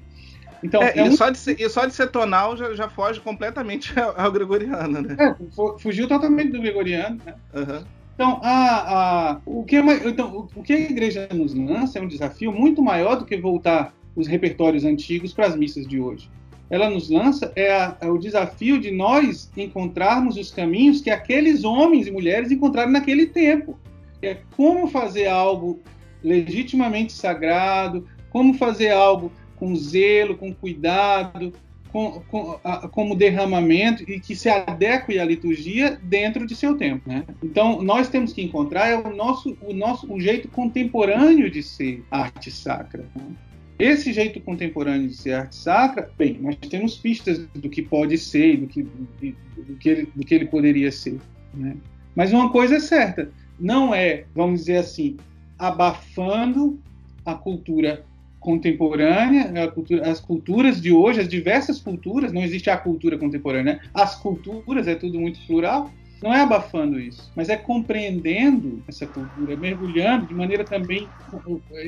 Então, 0.64 0.84
é, 0.84 0.94
é 0.96 1.08
e, 1.08 1.12
só 1.14 1.30
de 1.30 1.39
ser, 1.39 1.60
e 1.60 1.68
só 1.70 1.86
de 1.86 1.96
ser 1.96 2.08
tonal 2.12 2.56
já, 2.56 2.76
já 2.76 2.88
foge 2.88 3.20
completamente 3.20 3.98
ao, 4.00 4.14
ao 4.20 4.32
gregoriano, 4.32 5.02
né? 5.02 5.16
É, 5.18 5.80
fugiu 5.80 6.08
totalmente 6.08 6.52
do 6.52 6.62
gregoriano, 6.62 7.20
né? 7.26 7.34
Uhum. 7.54 7.84
Então, 8.14 8.39
a, 8.44 9.32
a, 9.32 9.42
o, 9.46 9.64
que 9.64 9.78
é, 9.78 10.08
então, 10.08 10.48
o 10.54 10.62
que 10.62 10.74
a 10.74 10.80
igreja 10.80 11.28
nos 11.34 11.56
lança 11.56 11.98
é 11.98 12.02
um 12.02 12.08
desafio 12.08 12.52
muito 12.52 12.84
maior 12.84 13.16
do 13.16 13.26
que 13.26 13.36
voltar 13.38 13.94
os 14.16 14.28
repertórios 14.28 14.84
antigos 14.84 15.34
para 15.34 15.48
as 15.48 15.56
missas 15.56 15.88
de 15.88 16.00
hoje 16.00 16.30
ela 16.72 16.89
nos 16.89 17.09
lança 17.09 17.51
é, 17.53 17.69
a, 17.69 17.97
é, 17.99 18.09
o 18.09 18.17
desafio 18.17 18.80
de 18.80 18.91
nós 18.91 19.51
encontrarmos 19.57 20.38
os 20.38 20.49
caminhos 20.51 21.01
que 21.01 21.09
aqueles 21.09 21.65
homens 21.65 22.07
e 22.07 22.11
mulheres 22.11 22.49
encontraram 22.49 22.91
naquele 22.91 23.28
tempo. 23.28 23.78
É 24.22 24.38
como 24.55 24.88
fazer 24.88 25.28
algo 25.28 25.82
legitimamente 26.24 27.11
sagrado, 27.11 28.07
como 28.30 28.53
fazer 28.53 28.91
algo 28.91 29.30
com 29.57 29.76
zelo, 29.76 30.38
com 30.38 30.53
cuidado, 30.53 31.51
com, 31.91 32.22
com, 32.30 32.57
a, 32.63 32.88
como 32.88 33.15
derramamento 33.15 34.09
e 34.09 34.17
que 34.22 34.34
se 34.34 34.47
adeque 34.47 35.19
à 35.19 35.26
liturgia 35.26 35.99
dentro 36.01 36.47
de 36.47 36.55
seu 36.55 36.78
tempo. 36.78 37.01
Né? 37.05 37.26
Então, 37.43 37.82
nós 37.82 38.07
temos 38.07 38.32
que 38.32 38.41
encontrar 38.41 38.88
é 38.88 38.95
o 38.95 39.13
nosso, 39.13 39.57
o 39.61 39.74
nosso 39.74 40.11
o 40.11 40.22
jeito 40.22 40.47
contemporâneo 40.47 41.51
de 41.51 41.61
ser 41.61 42.01
arte 42.09 42.49
sacra. 42.49 43.03
Né? 43.13 43.26
Esse 43.82 44.13
jeito 44.13 44.39
contemporâneo 44.39 45.07
de 45.07 45.15
ser 45.15 45.34
arte 45.34 45.55
sacra, 45.55 46.07
bem, 46.15 46.38
nós 46.39 46.55
temos 46.69 46.99
pistas 46.99 47.39
do 47.55 47.67
que 47.67 47.82
pode 47.82 48.15
ser, 48.15 48.57
do 48.57 48.67
que, 48.67 48.84
do, 48.84 49.75
que, 49.79 49.89
ele, 49.89 50.07
do 50.15 50.23
que 50.23 50.36
ele 50.36 50.45
poderia 50.45 50.91
ser. 50.91 51.19
Né? 51.51 51.75
Mas 52.15 52.32
uma 52.32 52.51
coisa 52.51 52.75
é 52.75 52.79
certa, 52.79 53.32
não 53.59 53.91
é, 53.91 54.25
vamos 54.36 54.59
dizer 54.59 54.77
assim, 54.77 55.17
abafando 55.57 56.79
a 57.25 57.34
cultura 57.34 58.05
contemporânea, 58.39 59.63
a 59.63 59.67
cultura, 59.67 60.11
as 60.11 60.19
culturas 60.19 60.79
de 60.79 60.91
hoje, 60.91 61.21
as 61.21 61.27
diversas 61.27 61.82
culturas, 61.82 62.32
não 62.32 62.43
existe 62.43 62.69
a 62.69 62.77
cultura 62.77 63.17
contemporânea, 63.17 63.73
né? 63.73 63.79
as 63.95 64.13
culturas 64.15 64.88
é 64.88 64.93
tudo 64.93 65.19
muito 65.19 65.39
plural, 65.47 65.91
não 66.22 66.34
é 66.34 66.41
abafando 66.41 66.99
isso, 66.99 67.32
mas 67.36 67.49
é 67.49 67.57
compreendendo 67.57 68.84
essa 68.88 69.07
cultura, 69.07 69.57
mergulhando 69.57 70.28
de 70.28 70.34
maneira 70.34 70.63
também 70.63 71.09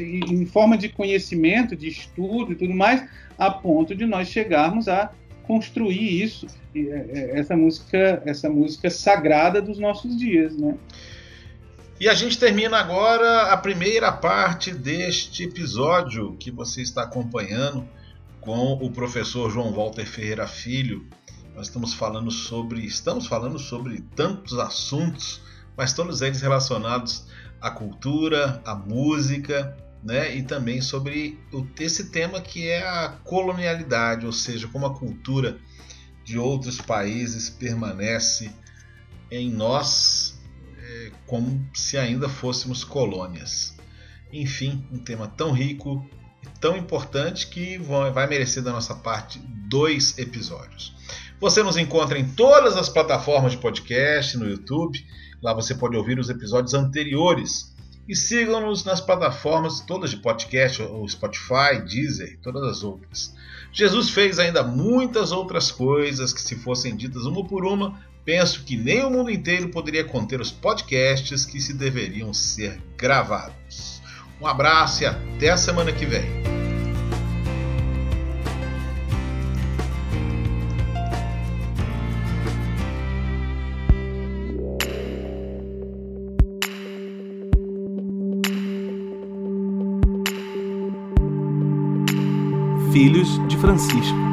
em 0.02 0.46
forma 0.46 0.78
de 0.78 0.90
conhecimento, 0.90 1.76
de 1.76 1.88
estudo 1.88 2.54
e 2.54 2.56
tudo 2.56 2.74
mais, 2.74 3.08
a 3.38 3.52
ponto 3.52 3.96
de 3.96 4.06
nós 4.06 4.28
chegarmos 4.28 4.88
a 4.88 5.12
construir 5.44 6.24
isso, 6.24 6.48
é, 6.76 6.80
é, 6.80 7.40
essa 7.40 7.56
música, 7.56 8.24
essa 8.26 8.50
música 8.50 8.90
sagrada 8.90 9.62
dos 9.62 9.78
nossos 9.78 10.18
dias, 10.18 10.58
né? 10.58 10.76
E 12.00 12.10
a 12.10 12.14
gente 12.14 12.38
termina 12.40 12.78
agora 12.78 13.54
a 13.54 13.58
primeira 13.58 14.12
parte 14.12 14.74
deste 14.74 15.44
episódio 15.44 16.36
que 16.40 16.50
você 16.50 16.82
está 16.82 17.04
acompanhando 17.04 17.88
com 18.42 18.74
o 18.74 18.92
professor 18.92 19.50
João 19.50 19.72
Walter 19.72 20.06
Ferreira 20.06 20.48
Filho 20.48 21.08
nós 21.56 21.68
estamos 21.68 21.94
falando 21.94 22.32
sobre, 22.32 22.86
estamos 22.86 23.28
falando 23.28 23.60
sobre 23.60 24.02
tantos 24.16 24.58
assuntos, 24.58 25.42
mas 25.78 25.94
todos 25.94 26.22
eles 26.22 26.42
relacionados 26.42 27.28
à 27.62 27.70
cultura, 27.70 28.62
à 28.66 28.76
música, 28.76 29.78
né? 30.04 30.36
E 30.36 30.44
também 30.44 30.82
sobre 30.82 31.40
esse 31.80 32.06
tema 32.06 32.42
que 32.42 32.68
é 32.68 32.86
a 32.86 33.10
colonialidade, 33.24 34.26
ou 34.26 34.34
seja, 34.34 34.68
como 34.68 34.86
a 34.86 34.94
cultura 34.94 35.58
de 36.24 36.38
outros 36.38 36.80
países 36.82 37.50
permanece 37.50 38.52
em 39.30 39.52
nós 39.52 40.40
é, 40.78 41.12
como 41.26 41.66
se 41.74 41.98
ainda 41.98 42.28
fôssemos 42.28 42.84
colônias. 42.84 43.76
Enfim, 44.32 44.86
um 44.92 44.98
tema 44.98 45.28
tão 45.28 45.52
rico 45.52 46.06
e 46.44 46.60
tão 46.60 46.76
importante 46.76 47.48
que 47.48 47.78
vai 47.78 48.28
merecer 48.28 48.64
da 48.64 48.72
nossa 48.72 48.96
parte 48.96 49.40
dois 49.40 50.18
episódios. 50.18 50.94
Você 51.44 51.62
nos 51.62 51.76
encontra 51.76 52.18
em 52.18 52.26
todas 52.26 52.78
as 52.78 52.88
plataformas 52.88 53.52
de 53.52 53.58
podcast, 53.58 54.38
no 54.38 54.48
YouTube. 54.48 55.06
Lá 55.42 55.54
você 55.54 55.76
pode 55.76 55.98
ouvir 55.98 56.18
os 56.18 56.30
episódios 56.30 56.74
anteriores. 56.74 57.76
E 58.08 58.16
sigam-nos 58.16 58.86
nas 58.86 59.02
plataformas 59.02 59.82
todas 59.82 60.12
de 60.12 60.16
podcast, 60.16 60.82
o 60.82 61.06
Spotify, 61.06 61.82
Deezer 61.86 62.40
todas 62.42 62.64
as 62.64 62.82
outras. 62.82 63.36
Jesus 63.74 64.10
fez 64.10 64.40
ainda 64.40 64.64
muitas 64.64 65.34
outras 65.34 65.70
coisas 65.70 66.32
que, 66.32 66.40
se 66.40 66.56
fossem 66.56 66.96
ditas 66.96 67.26
uma 67.26 67.44
por 67.44 67.66
uma, 67.66 68.00
penso 68.24 68.64
que 68.64 68.78
nem 68.78 69.04
o 69.04 69.10
mundo 69.10 69.30
inteiro 69.30 69.68
poderia 69.68 70.06
conter 70.06 70.40
os 70.40 70.50
podcasts 70.50 71.46
que 71.46 71.60
se 71.60 71.74
deveriam 71.74 72.34
ser 72.34 72.82
gravados. 72.96 74.02
Um 74.40 74.48
abraço 74.48 75.04
e 75.04 75.06
até 75.06 75.50
a 75.50 75.58
semana 75.58 75.92
que 75.92 76.06
vem. 76.06 76.53
Filhos 92.94 93.40
de 93.48 93.58
Francisco. 93.58 94.33